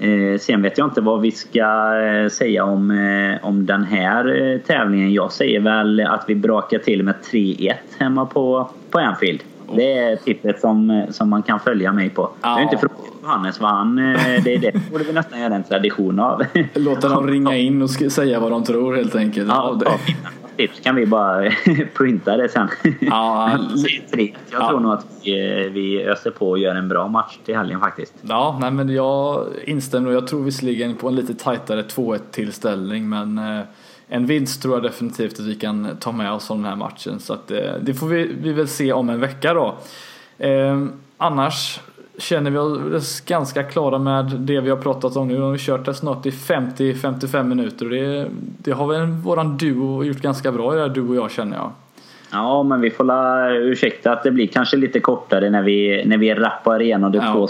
Eh, 0.00 0.38
sen 0.38 0.62
vet 0.62 0.78
jag 0.78 0.86
inte 0.86 1.00
vad 1.00 1.20
vi 1.20 1.30
ska 1.30 2.00
eh, 2.00 2.28
säga 2.28 2.64
om, 2.64 2.90
eh, 2.90 3.46
om 3.46 3.66
den 3.66 3.84
här 3.84 4.58
tävlingen. 4.66 5.12
Jag 5.12 5.32
säger 5.32 5.60
väl 5.60 6.00
att 6.00 6.24
vi 6.26 6.34
brakar 6.34 6.78
till 6.78 7.02
med 7.02 7.14
3-1 7.32 7.74
hemma 7.98 8.26
på, 8.26 8.70
på 8.90 8.98
Anfield. 8.98 9.40
Det 9.76 9.98
är 9.98 10.16
tippet 10.16 10.60
som, 10.60 11.06
som 11.10 11.30
man 11.30 11.42
kan 11.42 11.60
följa 11.60 11.92
mig 11.92 12.10
på. 12.10 12.22
Ja. 12.22 12.36
Jag 12.42 12.50
har 12.50 12.60
inte 12.60 12.76
frågat 12.78 12.98
Johannes 13.22 13.60
vad 13.60 13.70
han... 13.70 13.98
Eh, 13.98 14.42
det, 14.44 14.54
är 14.54 14.58
det 14.58 14.90
borde 14.90 15.04
vi 15.04 15.12
nästan 15.12 15.40
göra 15.40 15.54
en 15.54 15.64
tradition 15.64 16.20
av. 16.20 16.42
Låta 16.74 17.08
dem 17.08 17.26
ringa 17.26 17.56
in 17.56 17.82
och 17.82 17.90
säga 17.90 18.40
vad 18.40 18.50
de 18.50 18.64
tror 18.64 18.96
helt 18.96 19.14
enkelt. 19.14 19.48
Ja, 19.48 19.80
ja 19.84 19.98
tips 20.58 20.80
kan 20.80 20.94
vi 20.94 21.06
bara 21.06 21.50
printa 21.94 22.36
det 22.36 22.48
sen. 22.48 22.68
Ja, 23.00 23.50
jag 24.12 24.34
ja. 24.50 24.68
tror 24.68 24.80
nog 24.80 24.92
att 24.92 25.06
vi, 25.24 25.68
vi 25.72 26.02
öser 26.02 26.30
på 26.30 26.50
och 26.50 26.58
gör 26.58 26.74
en 26.74 26.88
bra 26.88 27.08
match 27.08 27.38
till 27.44 27.56
helgen 27.56 27.80
faktiskt. 27.80 28.14
Ja, 28.22 28.58
nej, 28.60 28.70
men 28.70 28.88
jag 28.88 29.46
instämmer. 29.64 30.10
Jag 30.10 30.26
tror 30.26 30.44
visserligen 30.44 30.96
på 30.96 31.08
en 31.08 31.14
lite 31.14 31.34
tajtare 31.34 31.82
2-1 31.82 32.18
tillställning 32.30 33.08
men 33.08 33.38
eh, 33.38 33.64
en 34.08 34.26
vinst 34.26 34.62
tror 34.62 34.74
jag 34.74 34.82
definitivt 34.82 35.40
att 35.40 35.46
vi 35.46 35.54
kan 35.54 35.96
ta 36.00 36.12
med 36.12 36.32
oss 36.32 36.46
från 36.46 36.56
den 36.56 36.66
här 36.66 36.76
matchen. 36.76 37.20
Så 37.20 37.32
att, 37.32 37.50
eh, 37.50 37.72
det 37.80 37.94
får 37.94 38.06
vi, 38.06 38.30
vi 38.40 38.52
väl 38.52 38.68
se 38.68 38.92
om 38.92 39.08
en 39.08 39.20
vecka 39.20 39.54
då. 39.54 39.74
Eh, 40.38 40.84
annars 41.16 41.80
känner 42.18 42.50
vi 42.50 42.58
oss 42.58 43.20
ganska 43.20 43.62
klara 43.62 43.98
med 43.98 44.24
det 44.24 44.60
vi 44.60 44.70
har 44.70 44.76
pratat 44.76 45.16
om 45.16 45.28
nu. 45.28 45.34
Vi 45.34 45.40
har 45.40 45.56
kört 45.56 45.84
det 45.84 45.94
snart 45.94 46.26
i 46.26 46.30
50-55 46.30 47.42
minuter 47.42 47.84
och 47.84 47.90
det, 47.90 48.28
det 48.58 48.72
har 48.72 48.86
väl 48.86 49.06
våran 49.06 49.56
duo 49.56 50.04
gjort 50.04 50.20
ganska 50.20 50.52
bra 50.52 50.72
i 50.72 50.76
det 50.76 50.82
här, 50.82 50.88
du 50.88 51.08
och 51.08 51.16
jag 51.16 51.30
känner 51.30 51.56
jag. 51.56 51.70
Ja, 52.32 52.62
men 52.62 52.80
vi 52.80 52.90
får 52.90 53.04
la 53.04 53.50
ursäkta 53.50 54.12
att 54.12 54.22
det 54.22 54.30
blir 54.30 54.46
kanske 54.46 54.76
lite 54.76 55.00
kortare 55.00 55.50
när 55.50 55.62
vi, 55.62 56.04
när 56.06 56.18
vi 56.18 56.34
rappar 56.34 56.82
igenom 56.82 57.12
det 57.12 57.18
ja. 57.18 57.32
två 57.32 57.48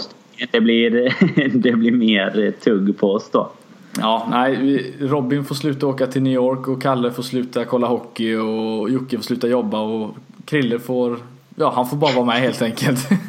det 0.51 0.61
blir, 0.61 1.13
det 1.57 1.71
blir 1.71 1.91
mer 1.91 2.51
tugg 2.63 2.97
på 2.97 3.11
oss 3.11 3.29
då. 3.31 3.51
Ja, 3.97 4.27
nej, 4.29 4.93
Robin 4.99 5.45
får 5.45 5.55
sluta 5.55 5.87
åka 5.87 6.07
till 6.07 6.23
New 6.23 6.33
York 6.33 6.67
och 6.67 6.81
Kalle 6.81 7.11
får 7.11 7.23
sluta 7.23 7.65
kolla 7.65 7.87
hockey 7.87 8.35
och 8.35 8.89
Jocke 8.89 9.17
får 9.17 9.23
sluta 9.23 9.47
jobba 9.47 9.79
och 9.79 10.15
Krille 10.45 10.79
får, 10.79 11.17
ja 11.55 11.71
han 11.75 11.87
får 11.87 11.97
bara 11.97 12.13
vara 12.13 12.25
med 12.25 12.35
helt 12.35 12.61
enkelt. 12.61 13.09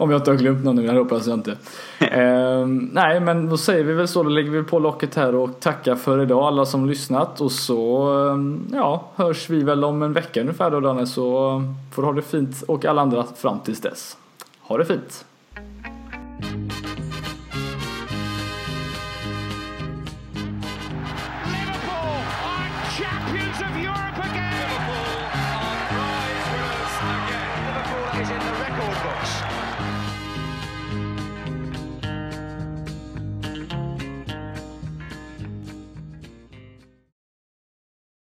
Om 0.00 0.10
jag 0.10 0.20
inte 0.20 0.30
har 0.30 0.38
glömt 0.38 0.64
någon 0.64 0.76
nu, 0.76 0.86
det 0.86 0.98
hoppas 0.98 1.26
jag 1.26 1.38
inte. 1.38 1.56
Ehm, 1.98 2.90
nej, 2.92 3.20
men 3.20 3.48
då 3.48 3.56
säger 3.56 3.84
vi 3.84 3.92
väl 3.92 4.08
så, 4.08 4.22
då 4.22 4.28
lägger 4.28 4.50
vi 4.50 4.62
på 4.62 4.78
locket 4.78 5.14
här 5.14 5.34
och 5.34 5.60
tackar 5.60 5.94
för 5.94 6.22
idag 6.22 6.44
alla 6.44 6.66
som 6.66 6.86
lyssnat 6.86 7.40
och 7.40 7.52
så, 7.52 8.12
ehm, 8.12 8.60
ja, 8.72 9.04
hörs 9.16 9.50
vi 9.50 9.62
väl 9.62 9.84
om 9.84 10.02
en 10.02 10.12
vecka 10.12 10.40
ungefär 10.40 10.70
då 10.70 10.80
Danne, 10.80 11.06
så 11.06 11.62
får 11.94 12.02
du 12.02 12.08
ha 12.08 12.12
det 12.12 12.22
fint 12.22 12.62
och 12.68 12.84
alla 12.84 13.02
andra 13.02 13.24
fram 13.36 13.58
tills 13.60 13.80
dess. 13.80 14.16
Ha 14.60 14.78
det 14.78 14.84
fint! 14.84 15.24